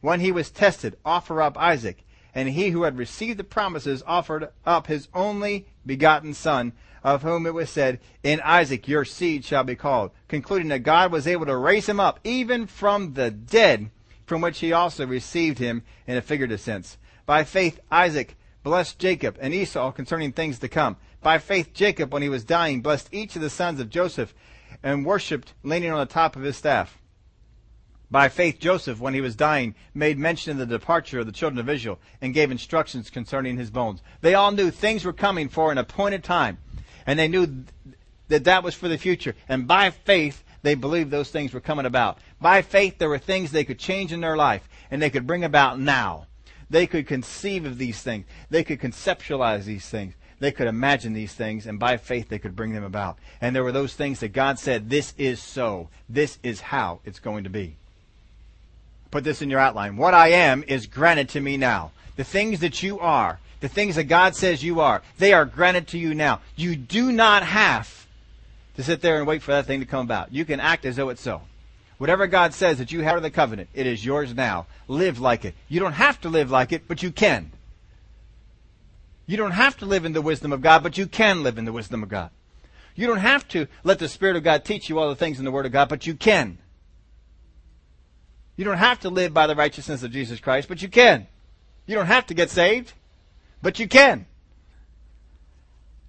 when 0.00 0.20
he 0.20 0.32
was 0.32 0.50
tested, 0.50 0.96
offer 1.04 1.42
up 1.42 1.58
Isaac, 1.58 2.04
and 2.34 2.48
he 2.48 2.70
who 2.70 2.82
had 2.82 2.98
received 2.98 3.38
the 3.38 3.44
promises 3.44 4.02
offered 4.06 4.48
up 4.64 4.86
his 4.86 5.08
only 5.14 5.66
begotten 5.84 6.34
son, 6.34 6.72
of 7.02 7.22
whom 7.22 7.46
it 7.46 7.54
was 7.54 7.70
said, 7.70 8.00
In 8.22 8.40
Isaac 8.40 8.86
your 8.86 9.04
seed 9.04 9.44
shall 9.44 9.64
be 9.64 9.74
called, 9.74 10.10
concluding 10.28 10.68
that 10.68 10.80
God 10.80 11.10
was 11.10 11.26
able 11.26 11.46
to 11.46 11.56
raise 11.56 11.88
him 11.88 12.00
up 12.00 12.20
even 12.24 12.66
from 12.66 13.14
the 13.14 13.30
dead, 13.30 13.90
from 14.26 14.40
which 14.40 14.58
he 14.58 14.72
also 14.72 15.06
received 15.06 15.58
him 15.58 15.82
in 16.06 16.16
a 16.16 16.22
figurative 16.22 16.60
sense. 16.60 16.98
By 17.26 17.44
faith, 17.44 17.80
Isaac 17.90 18.36
blessed 18.62 18.98
Jacob 18.98 19.36
and 19.40 19.54
Esau 19.54 19.92
concerning 19.92 20.32
things 20.32 20.58
to 20.58 20.68
come. 20.68 20.96
By 21.22 21.38
faith, 21.38 21.72
Jacob, 21.72 22.12
when 22.12 22.22
he 22.22 22.28
was 22.28 22.44
dying, 22.44 22.82
blessed 22.82 23.08
each 23.12 23.34
of 23.36 23.42
the 23.42 23.50
sons 23.50 23.80
of 23.80 23.90
Joseph 23.90 24.34
and 24.82 25.04
worshipped 25.04 25.54
leaning 25.62 25.90
on 25.90 25.98
the 25.98 26.06
top 26.06 26.36
of 26.36 26.42
his 26.42 26.56
staff. 26.56 26.98
By 28.10 28.28
faith, 28.28 28.58
Joseph, 28.58 29.00
when 29.00 29.12
he 29.12 29.20
was 29.20 29.36
dying, 29.36 29.74
made 29.92 30.18
mention 30.18 30.52
of 30.52 30.58
the 30.58 30.78
departure 30.78 31.20
of 31.20 31.26
the 31.26 31.32
children 31.32 31.58
of 31.58 31.68
Israel 31.68 31.98
and 32.22 32.32
gave 32.32 32.50
instructions 32.50 33.10
concerning 33.10 33.58
his 33.58 33.70
bones. 33.70 34.02
They 34.22 34.34
all 34.34 34.50
knew 34.50 34.70
things 34.70 35.04
were 35.04 35.12
coming 35.12 35.48
for 35.50 35.70
an 35.70 35.78
appointed 35.78 36.24
time, 36.24 36.58
and 37.06 37.18
they 37.18 37.28
knew 37.28 37.64
that 38.28 38.44
that 38.44 38.62
was 38.62 38.74
for 38.74 38.88
the 38.88 38.96
future. 38.96 39.34
And 39.48 39.68
by 39.68 39.90
faith, 39.90 40.42
they 40.62 40.74
believed 40.74 41.10
those 41.10 41.30
things 41.30 41.52
were 41.52 41.60
coming 41.60 41.86
about. 41.86 42.18
By 42.40 42.62
faith, 42.62 42.98
there 42.98 43.08
were 43.08 43.18
things 43.18 43.50
they 43.50 43.64
could 43.64 43.78
change 43.78 44.12
in 44.12 44.20
their 44.20 44.36
life, 44.36 44.68
and 44.90 45.02
they 45.02 45.10
could 45.10 45.26
bring 45.26 45.44
about 45.44 45.78
now. 45.78 46.26
They 46.70 46.86
could 46.86 47.06
conceive 47.06 47.64
of 47.64 47.78
these 47.78 48.02
things. 48.02 48.26
They 48.50 48.64
could 48.64 48.80
conceptualize 48.80 49.64
these 49.64 49.88
things. 49.88 50.14
They 50.40 50.52
could 50.52 50.66
imagine 50.66 51.14
these 51.14 51.32
things, 51.32 51.66
and 51.66 51.78
by 51.78 51.96
faith 51.96 52.28
they 52.28 52.38
could 52.38 52.54
bring 52.54 52.72
them 52.72 52.84
about. 52.84 53.18
And 53.40 53.56
there 53.56 53.64
were 53.64 53.72
those 53.72 53.94
things 53.94 54.20
that 54.20 54.32
God 54.32 54.58
said, 54.58 54.88
This 54.88 55.14
is 55.18 55.42
so. 55.42 55.88
This 56.08 56.38
is 56.42 56.60
how 56.60 57.00
it's 57.04 57.18
going 57.18 57.44
to 57.44 57.50
be. 57.50 57.77
Put 59.10 59.24
this 59.24 59.42
in 59.42 59.50
your 59.50 59.60
outline. 59.60 59.96
What 59.96 60.14
I 60.14 60.28
am 60.28 60.64
is 60.66 60.86
granted 60.86 61.30
to 61.30 61.40
me 61.40 61.56
now. 61.56 61.92
The 62.16 62.24
things 62.24 62.60
that 62.60 62.82
you 62.82 62.98
are, 63.00 63.38
the 63.60 63.68
things 63.68 63.96
that 63.96 64.04
God 64.04 64.36
says 64.36 64.62
you 64.62 64.80
are, 64.80 65.02
they 65.18 65.32
are 65.32 65.44
granted 65.44 65.88
to 65.88 65.98
you 65.98 66.14
now. 66.14 66.40
You 66.56 66.76
do 66.76 67.10
not 67.12 67.42
have 67.42 68.06
to 68.76 68.82
sit 68.82 69.00
there 69.00 69.18
and 69.18 69.26
wait 69.26 69.42
for 69.42 69.52
that 69.52 69.66
thing 69.66 69.80
to 69.80 69.86
come 69.86 70.04
about. 70.04 70.32
You 70.32 70.44
can 70.44 70.60
act 70.60 70.84
as 70.84 70.96
though 70.96 71.08
it's 71.08 71.22
so. 71.22 71.42
Whatever 71.98 72.28
God 72.28 72.54
says 72.54 72.78
that 72.78 72.92
you 72.92 73.00
have 73.00 73.16
in 73.16 73.22
the 73.22 73.30
covenant, 73.30 73.70
it 73.74 73.86
is 73.86 74.04
yours 74.04 74.34
now. 74.34 74.66
Live 74.86 75.18
like 75.18 75.44
it. 75.44 75.54
You 75.68 75.80
don't 75.80 75.94
have 75.94 76.20
to 76.20 76.28
live 76.28 76.50
like 76.50 76.70
it, 76.72 76.86
but 76.86 77.02
you 77.02 77.10
can. 77.10 77.50
You 79.26 79.36
don't 79.36 79.50
have 79.50 79.76
to 79.78 79.86
live 79.86 80.04
in 80.04 80.12
the 80.12 80.22
wisdom 80.22 80.52
of 80.52 80.62
God, 80.62 80.82
but 80.82 80.96
you 80.96 81.06
can 81.06 81.42
live 81.42 81.58
in 81.58 81.64
the 81.64 81.72
wisdom 81.72 82.02
of 82.02 82.08
God. 82.08 82.30
You 82.94 83.06
don't 83.06 83.18
have 83.18 83.46
to 83.48 83.66
let 83.84 83.98
the 83.98 84.08
Spirit 84.08 84.36
of 84.36 84.44
God 84.44 84.64
teach 84.64 84.88
you 84.88 84.98
all 84.98 85.08
the 85.08 85.16
things 85.16 85.38
in 85.38 85.44
the 85.44 85.50
Word 85.50 85.66
of 85.66 85.72
God, 85.72 85.88
but 85.88 86.06
you 86.06 86.14
can. 86.14 86.58
You 88.58 88.64
don't 88.64 88.76
have 88.76 88.98
to 89.00 89.08
live 89.08 89.32
by 89.32 89.46
the 89.46 89.54
righteousness 89.54 90.02
of 90.02 90.10
Jesus 90.10 90.40
Christ, 90.40 90.66
but 90.66 90.82
you 90.82 90.88
can. 90.88 91.28
You 91.86 91.94
don't 91.94 92.06
have 92.06 92.26
to 92.26 92.34
get 92.34 92.50
saved, 92.50 92.92
but 93.62 93.78
you 93.78 93.86
can. 93.86 94.26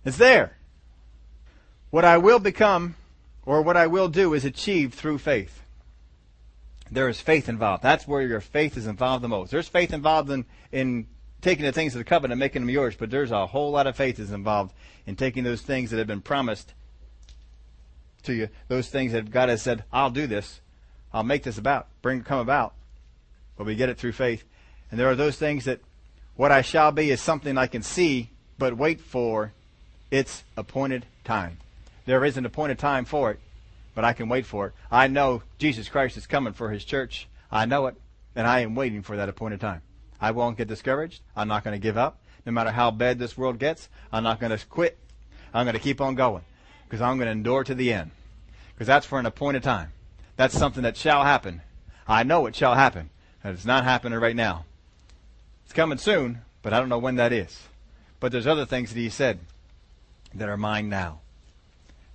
It's 0.03 0.17
there. 0.17 0.57
What 1.91 2.05
I 2.05 2.17
will 2.17 2.39
become, 2.39 2.95
or 3.45 3.61
what 3.61 3.77
I 3.77 3.85
will 3.85 4.07
do, 4.07 4.33
is 4.33 4.45
achieved 4.45 4.95
through 4.95 5.19
faith. 5.19 5.61
There 6.91 7.07
is 7.07 7.21
faith 7.21 7.49
involved. 7.49 7.83
That's 7.83 8.07
where 8.07 8.23
your 8.23 8.41
faith 8.41 8.77
is 8.77 8.87
involved 8.87 9.23
the 9.23 9.29
most. 9.29 9.51
There's 9.51 9.67
faith 9.67 9.93
involved 9.93 10.31
in, 10.31 10.43
in 10.71 11.05
taking 11.41 11.65
the 11.65 11.71
things 11.71 11.93
of 11.93 11.99
the 11.99 12.03
covenant 12.03 12.33
and 12.33 12.39
making 12.39 12.63
them 12.63 12.71
yours, 12.71 12.95
but 12.95 13.11
there's 13.11 13.29
a 13.29 13.45
whole 13.45 13.69
lot 13.69 13.85
of 13.85 13.95
faith 13.95 14.17
is 14.17 14.31
involved 14.31 14.73
in 15.05 15.15
taking 15.15 15.43
those 15.43 15.61
things 15.61 15.91
that 15.91 15.97
have 15.97 16.07
been 16.07 16.19
promised 16.19 16.73
to 18.23 18.33
you, 18.33 18.49
those 18.69 18.89
things 18.89 19.11
that 19.11 19.29
God 19.29 19.49
has 19.49 19.61
said, 19.61 19.83
I'll 19.93 20.09
do 20.09 20.25
this, 20.25 20.61
I'll 21.13 21.23
make 21.23 21.43
this 21.43 21.57
about, 21.57 21.87
bring 22.01 22.23
come 22.23 22.39
about. 22.39 22.73
But 23.57 23.65
we 23.65 23.75
get 23.75 23.89
it 23.89 23.97
through 23.97 24.13
faith. 24.13 24.43
And 24.91 24.99
there 24.99 25.09
are 25.09 25.15
those 25.15 25.35
things 25.35 25.65
that 25.65 25.79
what 26.35 26.51
I 26.51 26.61
shall 26.61 26.91
be 26.91 27.11
is 27.11 27.21
something 27.21 27.57
I 27.57 27.67
can 27.67 27.83
see, 27.83 28.29
but 28.57 28.77
wait 28.77 29.01
for 29.01 29.53
its 30.11 30.43
appointed 30.55 31.05
time. 31.23 31.57
There 32.05 32.23
is 32.25 32.37
an 32.37 32.45
appointed 32.45 32.79
time 32.79 33.05
for 33.05 33.31
it, 33.31 33.39
but 33.93 34.05
I 34.05 34.13
can 34.13 34.29
wait 34.29 34.45
for 34.45 34.67
it. 34.67 34.73
I 34.89 35.07
know 35.07 35.43
Jesus 35.57 35.89
Christ 35.89 36.17
is 36.17 36.25
coming 36.25 36.53
for 36.53 36.71
his 36.71 36.85
church. 36.85 37.27
I 37.51 37.65
know 37.65 37.87
it, 37.87 37.95
and 38.35 38.47
I 38.47 38.61
am 38.61 38.75
waiting 38.75 39.01
for 39.01 39.17
that 39.17 39.29
appointed 39.29 39.59
time. 39.59 39.81
I 40.21 40.31
won't 40.31 40.57
get 40.57 40.67
discouraged. 40.67 41.21
I'm 41.35 41.47
not 41.47 41.63
going 41.63 41.75
to 41.75 41.81
give 41.81 41.97
up. 41.97 42.19
No 42.45 42.51
matter 42.51 42.71
how 42.71 42.91
bad 42.91 43.19
this 43.19 43.37
world 43.37 43.59
gets, 43.59 43.89
I'm 44.11 44.23
not 44.23 44.39
going 44.39 44.57
to 44.57 44.65
quit. 44.67 44.97
I'm 45.53 45.65
going 45.65 45.75
to 45.75 45.81
keep 45.81 46.01
on 46.01 46.15
going 46.15 46.43
because 46.87 47.01
I'm 47.01 47.17
going 47.17 47.27
to 47.27 47.31
endure 47.31 47.63
to 47.63 47.75
the 47.75 47.93
end 47.93 48.11
because 48.73 48.87
that's 48.87 49.05
for 49.05 49.19
an 49.19 49.25
appointed 49.25 49.63
time. 49.63 49.91
That's 50.39 50.57
something 50.57 50.83
that 50.83 50.95
shall 50.95 51.25
happen. 51.25 51.63
I 52.07 52.23
know 52.23 52.45
it 52.45 52.55
shall 52.55 52.73
happen. 52.73 53.09
And 53.43 53.53
it's 53.53 53.65
not 53.65 53.83
happening 53.83 54.17
right 54.19 54.37
now. 54.37 54.63
It's 55.65 55.73
coming 55.73 55.97
soon, 55.97 56.43
but 56.61 56.71
I 56.71 56.79
don't 56.79 56.87
know 56.87 56.97
when 56.97 57.17
that 57.17 57.33
is. 57.33 57.63
But 58.21 58.31
there's 58.31 58.47
other 58.47 58.65
things 58.65 58.93
that 58.93 58.99
he 59.01 59.09
said 59.09 59.39
that 60.33 60.47
are 60.47 60.55
mine 60.55 60.87
now. 60.87 61.19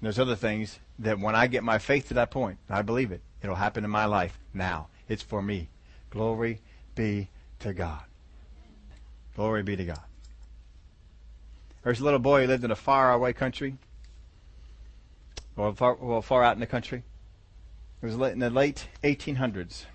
And 0.01 0.07
there's 0.07 0.19
other 0.19 0.37
things 0.37 0.79
that 1.01 1.19
when 1.19 1.35
I 1.35 1.49
get 1.49 1.65
my 1.65 1.77
faith 1.77 2.09
to 2.09 2.15
that 2.15 2.31
point, 2.31 2.57
I 2.71 2.81
believe 2.81 3.13
it, 3.13 3.21
it'll 3.43 3.57
happen 3.57 3.85
in 3.85 3.91
my 3.91 4.07
life 4.07 4.39
now. 4.55 4.87
It's 5.07 5.23
for 5.23 5.43
me. 5.43 5.69
Glory 6.09 6.61
be 6.95 7.29
to 7.61 7.75
God. 7.75 8.05
Glory 9.37 9.63
be 9.63 9.77
to 9.77 9.85
God. 9.85 10.01
There's 11.83 12.01
a 12.01 12.05
little 12.05 12.19
boy 12.19 12.41
who 12.41 12.49
lived 12.49 12.65
in 12.65 12.71
a 12.71 12.75
far 12.75 13.13
away 13.13 13.35
country, 13.35 13.77
or 15.59 15.75
far, 15.75 15.97
well, 15.97 16.23
far 16.23 16.43
out 16.43 16.55
in 16.55 16.61
the 16.61 16.67
country. 16.67 17.03
It 18.05 18.13
was 18.13 18.33
in 18.33 18.39
the 18.39 18.51
late 18.51 18.89
1800s. 19.03 19.87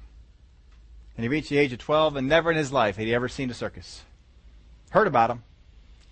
And 1.16 1.24
he 1.24 1.28
reached 1.28 1.50
the 1.50 1.60
age 1.60 1.72
of 1.74 1.80
12, 1.80 2.16
and 2.16 2.28
never 2.28 2.50
in 2.50 2.58
his 2.58 2.72
life 2.72 2.96
had 2.96 3.06
he 3.06 3.14
ever 3.14 3.28
seen 3.28 3.52
a 3.52 3.54
circus. 3.54 4.02
Heard 4.90 5.06
about 5.06 5.28
them, 5.28 5.44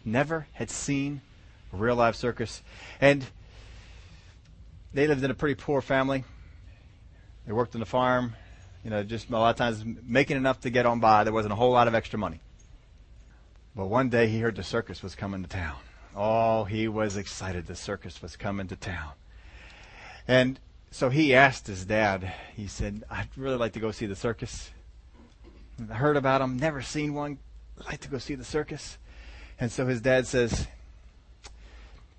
never 0.06 0.46
had 0.54 0.70
seen 0.70 1.22
a 1.74 1.78
real 1.78 1.96
live 1.96 2.16
circus. 2.16 2.62
And 3.02 3.26
they 4.94 5.08
lived 5.08 5.24
in 5.24 5.32
a 5.32 5.34
pretty 5.34 5.56
poor 5.56 5.82
family. 5.82 6.24
They 7.48 7.54
worked 7.54 7.74
on 7.76 7.80
the 7.80 7.86
farm 7.88 8.36
you 8.84 8.92
know, 8.92 9.04
just 9.04 9.30
a 9.30 9.34
lot 9.34 9.50
of 9.50 9.56
times 9.58 9.84
making 10.04 10.38
enough 10.38 10.62
to 10.62 10.70
get 10.70 10.86
on 10.86 11.00
by. 11.00 11.24
There 11.24 11.34
wasn't 11.34 11.52
a 11.52 11.56
whole 11.56 11.72
lot 11.72 11.88
of 11.88 11.96
extra 11.96 12.20
money. 12.20 12.40
But 13.76 13.88
one 13.88 14.10
day 14.10 14.28
he 14.28 14.40
heard 14.40 14.56
the 14.56 14.64
circus 14.64 15.04
was 15.04 15.16
coming 15.16 15.42
to 15.44 15.50
town. 15.50 15.76
Oh, 16.16 16.64
he 16.64 16.88
was 16.88 17.18
excited 17.18 17.66
the 17.66 17.76
circus 17.76 18.22
was 18.22 18.38
coming 18.38 18.68
to 18.68 18.76
town. 18.76 19.12
And 20.28 20.60
so 20.92 21.10
he 21.10 21.36
asked 21.36 21.68
his 21.68 21.86
dad, 21.86 22.34
he 22.56 22.68
said, 22.68 23.04
I'd 23.10 23.30
really 23.36 23.58
like 23.58 23.74
to 23.74 23.80
go 23.80 23.92
see 23.92 24.06
the 24.06 24.16
circus. 24.16 24.72
I 25.92 25.96
heard 25.96 26.18
about 26.18 26.40
them, 26.40 26.58
never 26.58 26.82
seen 26.82 27.14
one. 27.14 27.38
I'd 27.80 27.86
like 27.86 28.02
to 28.02 28.10
go 28.10 28.18
see 28.18 28.36
the 28.36 28.44
circus. 28.44 28.98
And 29.60 29.72
so 29.72 29.86
his 29.86 30.02
dad 30.02 30.28
says, 30.28 30.68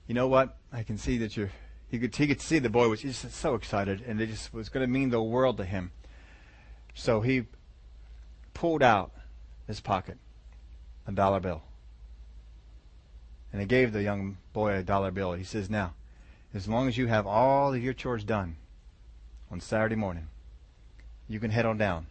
You 0.06 0.14
know 0.14 0.28
what? 0.28 0.56
I 0.72 0.82
can 0.82 0.98
see 0.98 1.18
that 1.18 1.36
you're. 1.36 1.50
He 1.90 1.98
could, 1.98 2.14
he 2.14 2.26
could 2.26 2.42
see 2.42 2.58
the 2.58 2.68
boy 2.68 2.88
was 2.88 3.00
just 3.00 3.32
so 3.32 3.54
excited, 3.54 4.02
and 4.06 4.20
it 4.20 4.26
just 4.26 4.52
was 4.52 4.68
going 4.68 4.86
to 4.86 4.92
mean 4.92 5.08
the 5.08 5.22
world 5.22 5.56
to 5.56 5.64
him. 5.64 5.90
So 6.92 7.22
he 7.22 7.46
pulled 8.52 8.82
out 8.82 9.12
his 9.66 9.80
pocket 9.80 10.18
a 11.06 11.12
dollar 11.12 11.40
bill. 11.40 11.62
And 13.50 13.62
he 13.62 13.66
gave 13.66 13.92
the 13.92 14.02
young 14.02 14.36
boy 14.52 14.74
a 14.74 14.82
dollar 14.82 15.10
bill. 15.10 15.32
He 15.32 15.44
says, 15.44 15.70
Now, 15.70 15.94
as 16.54 16.68
long 16.68 16.88
as 16.88 16.96
you 16.96 17.06
have 17.06 17.26
all 17.26 17.74
of 17.74 17.82
your 17.82 17.92
chores 17.92 18.24
done 18.24 18.56
on 19.50 19.60
Saturday 19.60 19.96
morning, 19.96 20.28
you 21.28 21.40
can 21.40 21.50
head 21.50 21.66
on 21.66 21.78
down, 21.78 22.06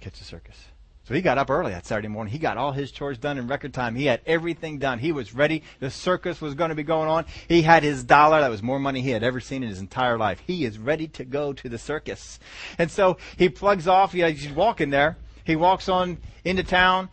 catch 0.00 0.18
the 0.18 0.24
circus. 0.24 0.56
So 1.04 1.14
he 1.14 1.22
got 1.22 1.38
up 1.38 1.50
early 1.50 1.72
that 1.72 1.86
Saturday 1.86 2.06
morning. 2.06 2.30
He 2.30 2.38
got 2.38 2.56
all 2.56 2.70
his 2.70 2.92
chores 2.92 3.18
done 3.18 3.36
in 3.36 3.48
record 3.48 3.74
time. 3.74 3.96
He 3.96 4.06
had 4.06 4.20
everything 4.26 4.78
done. 4.78 5.00
He 5.00 5.10
was 5.10 5.34
ready. 5.34 5.64
The 5.80 5.90
circus 5.90 6.40
was 6.40 6.54
going 6.54 6.68
to 6.68 6.76
be 6.76 6.84
going 6.84 7.08
on. 7.08 7.24
He 7.48 7.62
had 7.62 7.82
his 7.82 8.04
dollar. 8.04 8.40
That 8.40 8.50
was 8.50 8.62
more 8.62 8.78
money 8.78 9.00
he 9.00 9.10
had 9.10 9.24
ever 9.24 9.40
seen 9.40 9.64
in 9.64 9.70
his 9.70 9.80
entire 9.80 10.16
life. 10.16 10.40
He 10.46 10.64
is 10.64 10.78
ready 10.78 11.08
to 11.08 11.24
go 11.24 11.52
to 11.52 11.68
the 11.68 11.78
circus. 11.78 12.38
And 12.78 12.92
so 12.92 13.16
he 13.36 13.48
plugs 13.48 13.88
off. 13.88 14.12
He's 14.12 14.50
walking 14.50 14.90
there. 14.90 15.16
He 15.42 15.56
walks 15.56 15.88
on 15.88 16.18
into 16.44 16.62
town. 16.62 17.08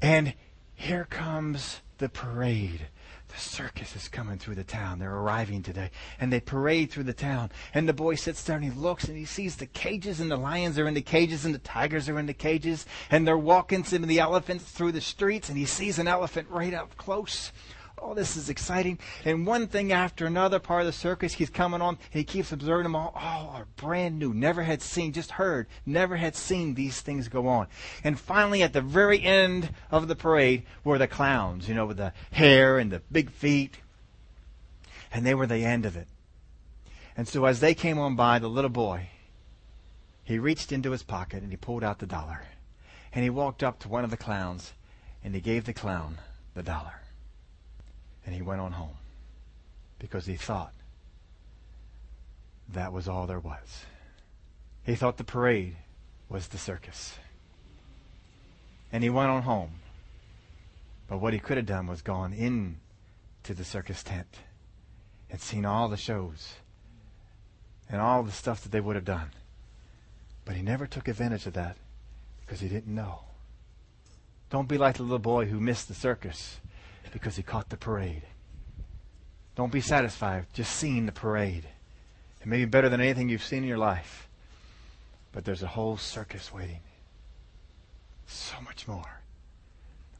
And 0.00 0.32
here 0.74 1.04
comes 1.04 1.82
the 1.98 2.08
parade 2.08 2.88
the 3.28 3.38
circus 3.38 3.96
is 3.96 4.08
coming 4.08 4.38
through 4.38 4.54
the 4.54 4.64
town. 4.64 4.98
They're 4.98 5.14
arriving 5.14 5.62
today. 5.62 5.90
And 6.20 6.32
they 6.32 6.40
parade 6.40 6.90
through 6.90 7.04
the 7.04 7.12
town. 7.12 7.50
And 7.74 7.88
the 7.88 7.92
boy 7.92 8.14
sits 8.14 8.42
there 8.42 8.56
and 8.56 8.64
he 8.64 8.70
looks 8.70 9.04
and 9.04 9.16
he 9.16 9.24
sees 9.24 9.56
the 9.56 9.66
cages 9.66 10.20
and 10.20 10.30
the 10.30 10.36
lions 10.36 10.78
are 10.78 10.86
in 10.86 10.94
the 10.94 11.02
cages 11.02 11.44
and 11.44 11.54
the 11.54 11.58
tigers 11.58 12.08
are 12.08 12.18
in 12.18 12.26
the 12.26 12.34
cages. 12.34 12.86
And 13.10 13.26
they're 13.26 13.38
walking 13.38 13.84
some 13.84 14.02
of 14.02 14.08
the 14.08 14.20
elephants 14.20 14.64
through 14.64 14.92
the 14.92 15.00
streets 15.00 15.48
and 15.48 15.58
he 15.58 15.64
sees 15.64 15.98
an 15.98 16.08
elephant 16.08 16.48
right 16.50 16.74
up 16.74 16.96
close. 16.96 17.52
Oh, 17.98 18.14
this 18.14 18.36
is 18.36 18.50
exciting. 18.50 18.98
And 19.24 19.46
one 19.46 19.68
thing 19.68 19.90
after 19.90 20.26
another 20.26 20.58
part 20.58 20.82
of 20.82 20.86
the 20.86 20.92
circus 20.92 21.32
he's 21.32 21.50
coming 21.50 21.80
on, 21.80 21.98
and 22.12 22.18
he 22.18 22.24
keeps 22.24 22.52
observing 22.52 22.84
them 22.84 22.96
all. 22.96 23.12
All 23.14 23.50
are 23.54 23.66
brand 23.76 24.18
new. 24.18 24.34
Never 24.34 24.62
had 24.62 24.82
seen, 24.82 25.12
just 25.12 25.32
heard, 25.32 25.66
never 25.86 26.16
had 26.16 26.36
seen 26.36 26.74
these 26.74 27.00
things 27.00 27.28
go 27.28 27.48
on. 27.48 27.68
And 28.04 28.18
finally, 28.18 28.62
at 28.62 28.72
the 28.72 28.82
very 28.82 29.22
end 29.22 29.70
of 29.90 30.08
the 30.08 30.16
parade 30.16 30.64
were 30.84 30.98
the 30.98 31.08
clowns, 31.08 31.68
you 31.68 31.74
know, 31.74 31.86
with 31.86 31.96
the 31.96 32.12
hair 32.32 32.78
and 32.78 32.92
the 32.92 33.00
big 33.10 33.30
feet. 33.30 33.78
And 35.10 35.24
they 35.24 35.34
were 35.34 35.46
the 35.46 35.64
end 35.64 35.86
of 35.86 35.96
it. 35.96 36.08
And 37.16 37.26
so 37.26 37.46
as 37.46 37.60
they 37.60 37.74
came 37.74 37.98
on 37.98 38.14
by, 38.14 38.38
the 38.38 38.48
little 38.48 38.70
boy, 38.70 39.08
he 40.22 40.38
reached 40.38 40.70
into 40.70 40.90
his 40.90 41.02
pocket 41.02 41.42
and 41.42 41.50
he 41.50 41.56
pulled 41.56 41.82
out 41.82 41.98
the 41.98 42.06
dollar. 42.06 42.42
And 43.12 43.24
he 43.24 43.30
walked 43.30 43.62
up 43.62 43.78
to 43.80 43.88
one 43.88 44.04
of 44.04 44.10
the 44.10 44.16
clowns 44.18 44.74
and 45.24 45.34
he 45.34 45.40
gave 45.40 45.64
the 45.64 45.72
clown 45.72 46.18
the 46.54 46.62
dollar. 46.62 47.00
And 48.26 48.34
he 48.34 48.42
went 48.42 48.60
on 48.60 48.72
home 48.72 48.96
because 49.98 50.26
he 50.26 50.36
thought 50.36 50.74
that 52.68 52.92
was 52.92 53.08
all 53.08 53.26
there 53.26 53.40
was. 53.40 53.86
He 54.84 54.96
thought 54.96 55.16
the 55.16 55.24
parade 55.24 55.76
was 56.28 56.48
the 56.48 56.58
circus. 56.58 57.14
And 58.92 59.02
he 59.02 59.10
went 59.10 59.30
on 59.30 59.42
home. 59.42 59.70
But 61.08 61.18
what 61.18 61.32
he 61.32 61.38
could 61.38 61.56
have 61.56 61.66
done 61.66 61.86
was 61.86 62.02
gone 62.02 62.32
in 62.32 62.78
to 63.44 63.54
the 63.54 63.64
circus 63.64 64.02
tent 64.02 64.38
and 65.30 65.40
seen 65.40 65.64
all 65.64 65.88
the 65.88 65.96
shows 65.96 66.54
and 67.88 68.00
all 68.00 68.24
the 68.24 68.32
stuff 68.32 68.62
that 68.62 68.72
they 68.72 68.80
would 68.80 68.96
have 68.96 69.04
done. 69.04 69.30
But 70.44 70.56
he 70.56 70.62
never 70.62 70.86
took 70.86 71.06
advantage 71.06 71.46
of 71.46 71.52
that 71.54 71.76
because 72.40 72.60
he 72.60 72.68
didn't 72.68 72.94
know. 72.94 73.20
Don't 74.50 74.68
be 74.68 74.78
like 74.78 74.96
the 74.96 75.02
little 75.02 75.18
boy 75.18 75.46
who 75.46 75.60
missed 75.60 75.88
the 75.88 75.94
circus 75.94 76.58
because 77.12 77.36
he 77.36 77.42
caught 77.42 77.68
the 77.68 77.76
parade. 77.76 78.22
Don't 79.54 79.72
be 79.72 79.80
satisfied 79.80 80.46
just 80.52 80.74
seeing 80.76 81.06
the 81.06 81.12
parade. 81.12 81.64
It 82.40 82.46
may 82.46 82.58
be 82.58 82.64
better 82.64 82.88
than 82.88 83.00
anything 83.00 83.28
you've 83.28 83.42
seen 83.42 83.62
in 83.62 83.68
your 83.68 83.78
life, 83.78 84.28
but 85.32 85.44
there's 85.44 85.62
a 85.62 85.68
whole 85.68 85.96
circus 85.96 86.52
waiting. 86.52 86.80
so 88.26 88.60
much 88.60 88.88
more. 88.88 89.20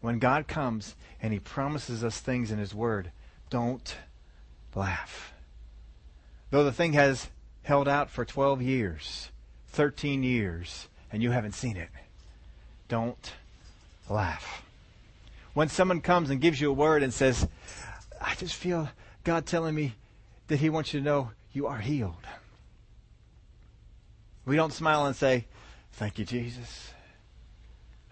When 0.01 0.19
God 0.21 0.47
comes 0.47 0.95
and 1.21 1.33
He 1.33 1.41
promises 1.41 2.05
us 2.05 2.21
things 2.21 2.51
in 2.53 2.59
His 2.59 2.75
Word, 2.75 3.11
don't 3.51 3.97
laugh. 4.75 5.33
Though 6.51 6.65
the 6.65 6.73
thing 6.73 6.93
has 6.93 7.29
held 7.63 7.89
out 7.89 8.11
for 8.11 8.25
12 8.25 8.63
years, 8.63 9.31
13 9.69 10.23
years, 10.23 10.89
and 11.13 11.23
you 11.23 11.33
haven't 11.33 11.53
seen 11.53 11.77
it, 11.77 11.89
don't 12.89 13.33
laugh. 14.09 14.63
When 15.57 15.71
someone 15.71 16.03
comes 16.03 16.29
and 16.29 16.39
gives 16.39 16.61
you 16.61 16.69
a 16.69 16.75
word 16.75 17.03
and 17.03 17.15
says, 17.15 17.49
I 18.21 18.35
just 18.35 18.55
feel 18.55 18.91
God 19.25 19.47
telling 19.47 19.75
me 19.75 19.95
that 20.49 20.59
He 20.59 20.69
wants 20.69 20.93
you 20.93 21.01
to 21.01 21.05
know 21.07 21.31
you 21.51 21.67
are 21.67 21.79
healed. 21.79 22.27
We 24.45 24.55
don't 24.55 24.71
smile 24.71 25.07
and 25.07 25.17
say, 25.17 25.47
Thank 25.93 26.19
you, 26.19 26.27
Jesus. 26.27 26.91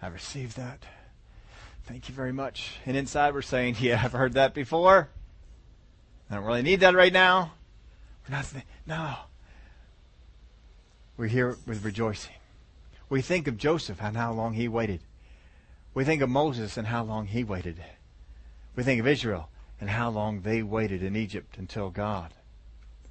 I 0.01 0.07
received 0.07 0.57
that. 0.57 0.85
Thank 1.83 2.09
you 2.09 2.15
very 2.15 2.31
much. 2.33 2.79
And 2.83 2.97
inside 2.97 3.35
we're 3.35 3.43
saying, 3.43 3.75
Yeah, 3.79 4.01
I've 4.03 4.13
heard 4.13 4.33
that 4.33 4.55
before. 4.55 5.09
I 6.31 6.35
don't 6.37 6.45
really 6.45 6.63
need 6.63 6.79
that 6.79 6.95
right 6.95 7.13
now. 7.13 7.51
We're 8.27 8.37
not, 8.37 8.51
no. 8.87 9.13
We're 11.15 11.27
here 11.27 11.59
with 11.67 11.85
rejoicing. 11.85 12.33
We 13.07 13.21
think 13.21 13.47
of 13.47 13.55
Joseph 13.55 14.01
and 14.01 14.17
how 14.17 14.33
long 14.33 14.53
he 14.53 14.67
waited. 14.67 15.01
We 15.95 16.03
think 16.03 16.21
of 16.21 16.29
Moses 16.29 16.75
and 16.75 16.85
how 16.87 17.03
long 17.03 17.25
he 17.25 17.45
waited. 17.45 17.81
We 18.75 18.83
think 18.83 18.99
of 18.99 19.07
Israel 19.07 19.49
and 19.79 19.89
how 19.89 20.09
long 20.09 20.41
they 20.41 20.61
waited 20.61 21.01
in 21.01 21.15
Egypt 21.15 21.57
until 21.57 21.89
God 21.89 22.33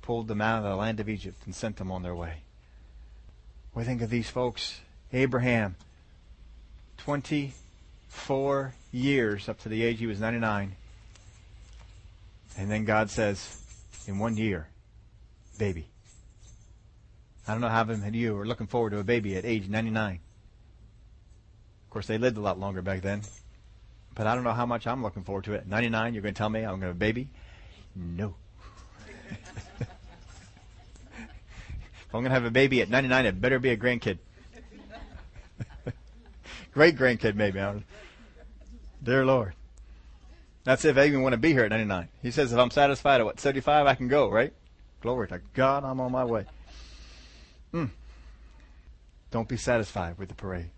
pulled 0.03 0.29
them 0.29 0.43
out 0.43 0.59
of 0.59 0.65
the 0.65 0.77
land 0.77 1.01
of 1.01 1.09
Egypt 1.09 1.39
and 1.47 1.55
sent 1.55 1.79
them 1.79 1.91
on 1.91 2.03
their 2.03 2.15
way. 2.15 2.43
We 3.75 3.85
think 3.85 4.03
of 4.03 4.11
these 4.11 4.29
folks, 4.29 4.81
Abraham, 5.15 5.77
24 6.99 8.75
years 8.93 9.49
up 9.49 9.59
to 9.61 9.71
the 9.71 9.83
age 9.83 9.99
he 9.99 10.07
was 10.07 10.21
99. 10.21 10.77
And 12.59 12.71
then 12.71 12.85
God 12.85 13.11
says, 13.11 13.63
in 14.07 14.19
one 14.19 14.37
year, 14.37 14.69
baby. 15.59 15.87
I 17.49 17.53
don't 17.53 17.63
know 17.63 17.69
how 17.69 17.85
many 17.85 18.07
of 18.07 18.15
you 18.15 18.39
are 18.39 18.47
looking 18.47 18.67
forward 18.67 18.91
to 18.91 18.99
a 18.99 19.05
baby 19.05 19.37
at 19.37 19.47
age 19.47 19.69
99. 19.69 20.21
Of 21.95 21.97
course, 22.03 22.09
they 22.09 22.19
lived 22.19 22.37
a 22.39 22.41
lot 22.41 22.59
longer 22.59 22.83
back 22.83 23.03
then. 23.03 23.23
But 24.17 24.27
I 24.27 24.35
don't 24.35 24.43
know 24.43 24.53
how 24.53 24.67
much 24.67 24.85
I'm 24.85 25.01
looking 25.01 25.23
forward 25.23 25.45
to 25.45 25.53
it. 25.53 25.69
99, 25.69 26.13
you're 26.13 26.25
going 26.25 26.35
to 26.35 26.37
tell 26.37 26.51
me 26.51 26.63
I'm 26.63 26.71
going 26.71 26.81
to 26.81 26.87
have 26.89 26.97
a 26.97 26.99
baby? 26.99 27.29
No. 27.95 28.35
if 29.81 29.87
I'm 32.13 32.23
going 32.23 32.25
to 32.25 32.31
have 32.31 32.47
a 32.47 32.51
baby 32.51 32.83
at 32.83 32.91
99, 32.91 33.27
it 33.27 33.41
better 33.41 33.61
be 33.61 33.71
a 33.71 33.77
grandkid. 33.77 34.19
Great 36.73 36.97
grandkid, 36.97 37.37
maybe. 37.37 37.61
Dear 39.01 39.25
Lord. 39.25 39.55
That's 40.65 40.85
if 40.85 40.99
I 40.99 41.05
even 41.05 41.23
want 41.23 41.35
to 41.35 41.39
be 41.39 41.53
here 41.53 41.63
at 41.63 41.71
99. 41.71 42.09
He 42.23 42.33
says 42.33 42.53
if 42.53 42.59
I'm 42.59 42.73
satisfied 42.73 43.21
at 43.21 43.25
what, 43.25 43.39
75, 43.39 43.87
I 43.87 43.95
can 43.95 44.09
go, 44.09 44.29
right? 44.29 44.53
Glory 45.01 45.29
to 45.29 45.41
God, 45.53 45.85
I'm 45.85 46.01
on 46.01 46.11
my 46.11 46.25
way. 46.25 46.47
Mm. 47.73 47.91
Don't 49.31 49.47
be 49.47 49.57
satisfied 49.57 50.19
with 50.19 50.29
the 50.29 50.35
parade 50.35 50.71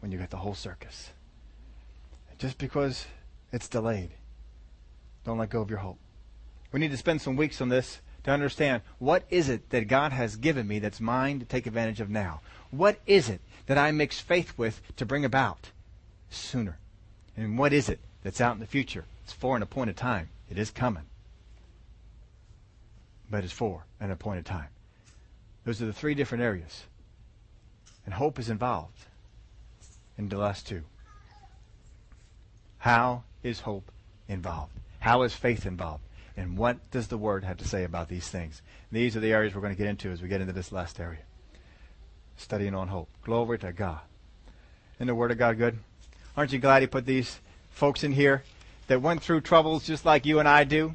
when 0.00 0.10
you 0.10 0.18
get 0.18 0.30
the 0.30 0.38
whole 0.38 0.54
circus. 0.54 1.10
Just 2.38 2.58
because 2.58 3.06
it's 3.52 3.68
delayed, 3.68 4.10
don't 5.24 5.38
let 5.38 5.50
go 5.50 5.60
of 5.60 5.70
your 5.70 5.80
hope. 5.80 5.98
We 6.72 6.80
need 6.80 6.90
to 6.90 6.96
spend 6.96 7.20
some 7.20 7.36
weeks 7.36 7.60
on 7.60 7.68
this 7.68 8.00
to 8.24 8.30
understand 8.30 8.82
what 8.98 9.24
is 9.30 9.48
it 9.48 9.70
that 9.70 9.88
God 9.88 10.12
has 10.12 10.36
given 10.36 10.66
me 10.66 10.78
that's 10.78 11.00
mine 11.00 11.38
to 11.40 11.44
take 11.44 11.66
advantage 11.66 12.00
of 12.00 12.10
now? 12.10 12.40
What 12.70 12.98
is 13.06 13.28
it 13.28 13.40
that 13.66 13.78
I 13.78 13.90
mix 13.90 14.20
faith 14.20 14.54
with 14.56 14.80
to 14.96 15.06
bring 15.06 15.24
about 15.24 15.70
sooner? 16.30 16.78
And 17.36 17.58
what 17.58 17.72
is 17.72 17.88
it 17.88 18.00
that's 18.22 18.40
out 18.40 18.54
in 18.54 18.60
the 18.60 18.66
future? 18.66 19.04
It's 19.24 19.32
for 19.32 19.56
an 19.56 19.62
appointed 19.62 19.96
time. 19.96 20.28
It 20.50 20.58
is 20.58 20.70
coming. 20.70 21.04
But 23.30 23.44
it's 23.44 23.52
for 23.52 23.84
an 24.00 24.10
appointed 24.10 24.46
time. 24.46 24.68
Those 25.64 25.80
are 25.82 25.86
the 25.86 25.92
three 25.92 26.14
different 26.14 26.42
areas. 26.42 26.84
And 28.04 28.14
hope 28.14 28.38
is 28.38 28.50
involved 28.50 29.06
in 30.20 30.28
the 30.28 30.36
last 30.36 30.66
two. 30.66 30.82
How 32.78 33.24
is 33.42 33.60
hope 33.60 33.90
involved? 34.28 34.72
How 35.00 35.22
is 35.22 35.32
faith 35.32 35.64
involved? 35.64 36.04
And 36.36 36.58
what 36.58 36.90
does 36.90 37.08
the 37.08 37.18
Word 37.18 37.44
have 37.44 37.56
to 37.58 37.66
say 37.66 37.84
about 37.84 38.08
these 38.08 38.28
things? 38.28 38.60
These 38.92 39.16
are 39.16 39.20
the 39.20 39.32
areas 39.32 39.54
we're 39.54 39.62
going 39.62 39.74
to 39.74 39.78
get 39.78 39.88
into 39.88 40.10
as 40.10 40.20
we 40.20 40.28
get 40.28 40.40
into 40.40 40.52
this 40.52 40.72
last 40.72 41.00
area. 41.00 41.20
Studying 42.36 42.74
on 42.74 42.88
hope. 42.88 43.08
Glory 43.22 43.58
to 43.58 43.72
God. 43.72 44.00
Isn't 44.96 45.06
the 45.06 45.14
Word 45.14 45.30
of 45.30 45.38
God 45.38 45.56
good? 45.56 45.78
Aren't 46.36 46.52
you 46.52 46.58
glad 46.58 46.82
He 46.82 46.86
put 46.86 47.06
these 47.06 47.40
folks 47.70 48.04
in 48.04 48.12
here 48.12 48.42
that 48.88 49.00
went 49.00 49.22
through 49.22 49.40
troubles 49.40 49.86
just 49.86 50.04
like 50.04 50.26
you 50.26 50.38
and 50.38 50.48
I 50.48 50.64
do? 50.64 50.94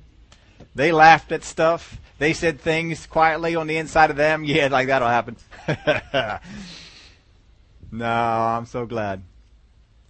They 0.76 0.92
laughed 0.92 1.32
at 1.32 1.44
stuff. 1.44 2.00
They 2.20 2.34
said 2.34 2.62
things 2.62 3.08
quietly 3.08 3.56
on 3.56 3.68
the 3.68 3.78
inside 3.78 4.12
of 4.12 4.18
them. 4.18 4.44
Yeah, 4.44 4.68
like 4.68 4.88
that'll 4.88 5.08
happen. 5.08 5.36
no, 7.92 8.06
I'm 8.06 8.66
so 8.66 8.86
glad. 8.86 9.24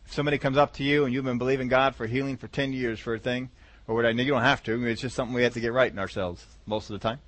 If 0.06 0.14
somebody 0.14 0.38
comes 0.38 0.58
up 0.58 0.74
to 0.74 0.84
you 0.84 1.06
and 1.06 1.14
you've 1.14 1.26
been 1.26 1.38
believing 1.38 1.68
God 1.68 1.96
for 1.96 2.06
healing 2.06 2.38
for 2.38 2.48
10 2.48 2.74
years 2.74 3.00
for 3.00 3.16
a 3.16 3.20
thing, 3.20 3.50
or 3.88 3.96
what 3.96 4.06
I 4.06 4.12
know, 4.12 4.24
you 4.24 4.32
don't 4.32 4.42
have 4.42 4.64
to. 4.64 4.86
It's 4.86 5.02
just 5.02 5.16
something 5.16 5.36
we 5.36 5.44
have 5.44 5.54
to 5.54 5.60
get 5.60 5.74
right 5.74 5.92
in 5.92 6.00
ourselves 6.00 6.46
most 6.66 6.90
of 6.90 7.00
the 7.00 7.08
time. 7.08 7.20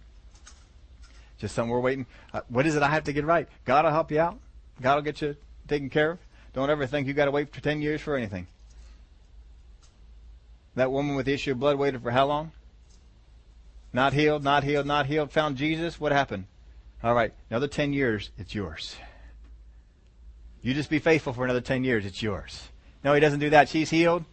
Just 1.39 1.53
something 1.53 1.71
we're 1.71 1.79
waiting. 1.79 2.07
Uh, 2.33 2.41
what 2.49 2.65
is 2.65 2.75
it 2.75 2.81
I 2.81 2.89
have 2.89 3.03
to 3.05 3.13
get 3.13 3.25
right? 3.25 3.47
God 3.65 3.85
will 3.85 3.91
help 3.91 4.11
you 4.11 4.19
out. 4.19 4.39
God 4.81 4.95
will 4.95 5.01
get 5.03 5.21
you 5.21 5.35
taken 5.67 5.89
care 5.89 6.11
of. 6.11 6.19
Don't 6.53 6.69
ever 6.69 6.87
think 6.87 7.07
you 7.07 7.13
got 7.13 7.25
to 7.25 7.31
wait 7.31 7.53
for 7.53 7.61
10 7.61 7.81
years 7.81 8.01
for 8.01 8.15
anything. 8.15 8.47
That 10.75 10.91
woman 10.91 11.15
with 11.15 11.27
the 11.27 11.33
issue 11.33 11.51
of 11.51 11.59
blood 11.59 11.77
waited 11.77 12.01
for 12.01 12.11
how 12.11 12.25
long? 12.25 12.51
Not 13.93 14.13
healed, 14.13 14.43
not 14.43 14.63
healed, 14.63 14.85
not 14.85 15.05
healed. 15.05 15.31
Found 15.31 15.57
Jesus. 15.57 15.99
What 15.99 16.11
happened? 16.11 16.45
All 17.03 17.13
right, 17.13 17.33
another 17.49 17.67
10 17.67 17.93
years, 17.93 18.31
it's 18.37 18.55
yours. 18.55 18.95
You 20.67 20.73
just 20.73 20.89
be 20.89 20.99
faithful 20.99 21.31
for 21.31 21.45
another 21.45 21.61
10 21.61 21.85
years, 21.85 22.05
it's 22.05 22.21
yours. 22.21 22.67
No, 23.01 23.13
he 23.13 23.21
doesn't 23.21 23.39
do 23.39 23.51
that. 23.51 23.69
She's 23.69 23.89
healed 23.89 24.25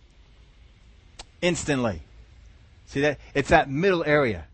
instantly. 1.41 2.03
See 2.87 3.03
that? 3.03 3.20
It's 3.35 3.51
that 3.51 3.70
middle 3.70 4.03
area 4.05 4.47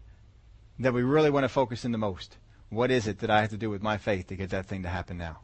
that 0.78 0.92
we 0.92 1.02
really 1.02 1.30
want 1.30 1.44
to 1.44 1.48
focus 1.48 1.86
in 1.86 1.92
the 1.92 1.96
most. 1.96 2.36
What 2.68 2.90
is 2.90 3.08
it 3.08 3.20
that 3.20 3.30
I 3.30 3.40
have 3.40 3.48
to 3.48 3.56
do 3.56 3.70
with 3.70 3.82
my 3.82 3.96
faith 3.96 4.26
to 4.26 4.36
get 4.36 4.50
that 4.50 4.66
thing 4.66 4.82
to 4.82 4.90
happen 4.90 5.16
now? 5.16 5.38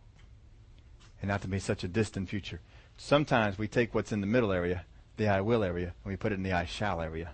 And 1.22 1.30
not 1.30 1.41
to 1.41 1.49
be 1.49 1.59
such 1.59 1.84
a 1.84 1.89
distant 1.89 2.28
future. 2.28 2.61
Sometimes 2.99 3.57
we 3.57 3.66
take 3.66 3.95
what's 3.95 4.12
in 4.12 4.20
the 4.20 4.26
middle 4.26 4.53
area, 4.53 4.84
the 5.16 5.28
I 5.28 5.41
will 5.41 5.64
area, 5.64 5.95
and 6.05 6.12
we 6.12 6.16
put 6.16 6.32
it 6.32 6.34
in 6.34 6.43
the 6.43 6.53
I 6.53 6.66
shall 6.66 7.01
area 7.01 7.30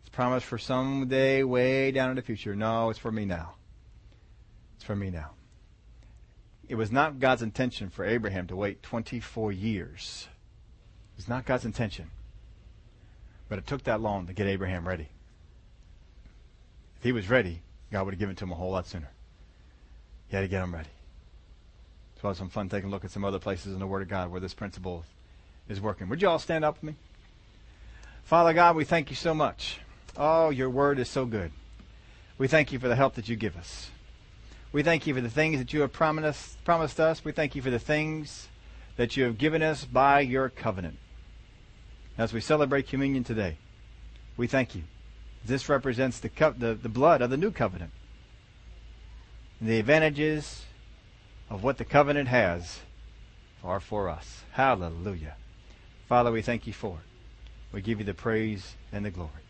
It's 0.00 0.10
promised 0.10 0.46
for 0.46 0.58
someday 0.58 1.44
way 1.44 1.92
down 1.92 2.10
in 2.10 2.16
the 2.16 2.22
future. 2.22 2.56
No, 2.56 2.90
it's 2.90 2.98
for 2.98 3.12
me 3.12 3.24
now. 3.24 3.54
It's 4.74 4.84
for 4.84 4.96
me 4.96 5.10
now. 5.10 5.30
It 6.68 6.74
was 6.76 6.90
not 6.90 7.20
God's 7.20 7.42
intention 7.42 7.90
for 7.90 8.04
Abraham 8.04 8.46
to 8.46 8.56
wait 8.56 8.82
24 8.82 9.52
years. 9.52 10.28
It 11.14 11.18
was 11.18 11.28
not 11.28 11.44
God's 11.44 11.64
intention. 11.64 12.10
But 13.48 13.58
it 13.58 13.66
took 13.66 13.84
that 13.84 14.00
long 14.00 14.26
to 14.26 14.32
get 14.32 14.46
Abraham 14.46 14.88
ready. 14.88 15.08
If 16.96 17.02
he 17.02 17.12
was 17.12 17.28
ready, 17.28 17.60
God 17.90 18.04
would 18.04 18.14
have 18.14 18.20
given 18.20 18.36
to 18.36 18.44
him 18.44 18.52
a 18.52 18.54
whole 18.54 18.70
lot 18.70 18.86
sooner. 18.86 19.10
He 20.28 20.36
had 20.36 20.42
to 20.42 20.48
get 20.48 20.62
him 20.62 20.74
ready. 20.74 20.88
So 22.20 22.28
it 22.28 22.30
was 22.30 22.38
some 22.38 22.48
fun 22.48 22.68
taking 22.68 22.88
a 22.88 22.92
look 22.92 23.04
at 23.04 23.10
some 23.10 23.24
other 23.24 23.38
places 23.38 23.74
in 23.74 23.80
the 23.80 23.86
Word 23.86 24.02
of 24.02 24.08
God 24.08 24.30
where 24.30 24.40
this 24.40 24.54
principle 24.54 25.04
is 25.68 25.80
working. 25.80 26.08
Would 26.08 26.22
you 26.22 26.28
all 26.28 26.38
stand 26.38 26.64
up 26.64 26.76
with 26.76 26.84
me? 26.84 26.94
Father 28.24 28.52
God, 28.54 28.76
we 28.76 28.84
thank 28.84 29.10
you 29.10 29.16
so 29.16 29.34
much. 29.34 29.80
Oh, 30.16 30.50
your 30.50 30.70
word 30.70 30.98
is 30.98 31.08
so 31.08 31.24
good. 31.26 31.50
We 32.38 32.48
thank 32.48 32.72
you 32.72 32.78
for 32.78 32.88
the 32.88 32.96
help 32.96 33.14
that 33.14 33.28
you 33.28 33.36
give 33.36 33.56
us. 33.56 33.90
We 34.72 34.82
thank 34.82 35.06
you 35.06 35.14
for 35.14 35.20
the 35.20 35.28
things 35.28 35.58
that 35.58 35.74
you 35.74 35.82
have 35.82 35.92
promised, 35.92 36.64
promised 36.64 36.98
us. 36.98 37.22
We 37.22 37.32
thank 37.32 37.54
you 37.54 37.60
for 37.60 37.70
the 37.70 37.78
things 37.78 38.48
that 38.96 39.18
you 39.18 39.24
have 39.24 39.36
given 39.36 39.62
us 39.62 39.84
by 39.84 40.20
your 40.20 40.48
covenant. 40.48 40.96
As 42.16 42.32
we 42.32 42.40
celebrate 42.40 42.88
communion 42.88 43.22
today, 43.22 43.58
we 44.38 44.46
thank 44.46 44.74
you. 44.74 44.84
This 45.44 45.68
represents 45.68 46.20
the, 46.20 46.30
co- 46.30 46.54
the, 46.56 46.74
the 46.74 46.88
blood 46.88 47.20
of 47.20 47.28
the 47.28 47.36
new 47.36 47.50
covenant. 47.50 47.90
And 49.60 49.68
the 49.68 49.78
advantages 49.78 50.64
of 51.50 51.62
what 51.62 51.76
the 51.76 51.84
covenant 51.84 52.28
has 52.28 52.80
are 53.62 53.80
for 53.80 54.08
us. 54.08 54.42
Hallelujah. 54.52 55.36
Father, 56.08 56.32
we 56.32 56.40
thank 56.40 56.66
you 56.66 56.72
for 56.72 56.96
it. 56.96 57.74
We 57.74 57.82
give 57.82 57.98
you 57.98 58.06
the 58.06 58.14
praise 58.14 58.74
and 58.90 59.04
the 59.04 59.10
glory. 59.10 59.41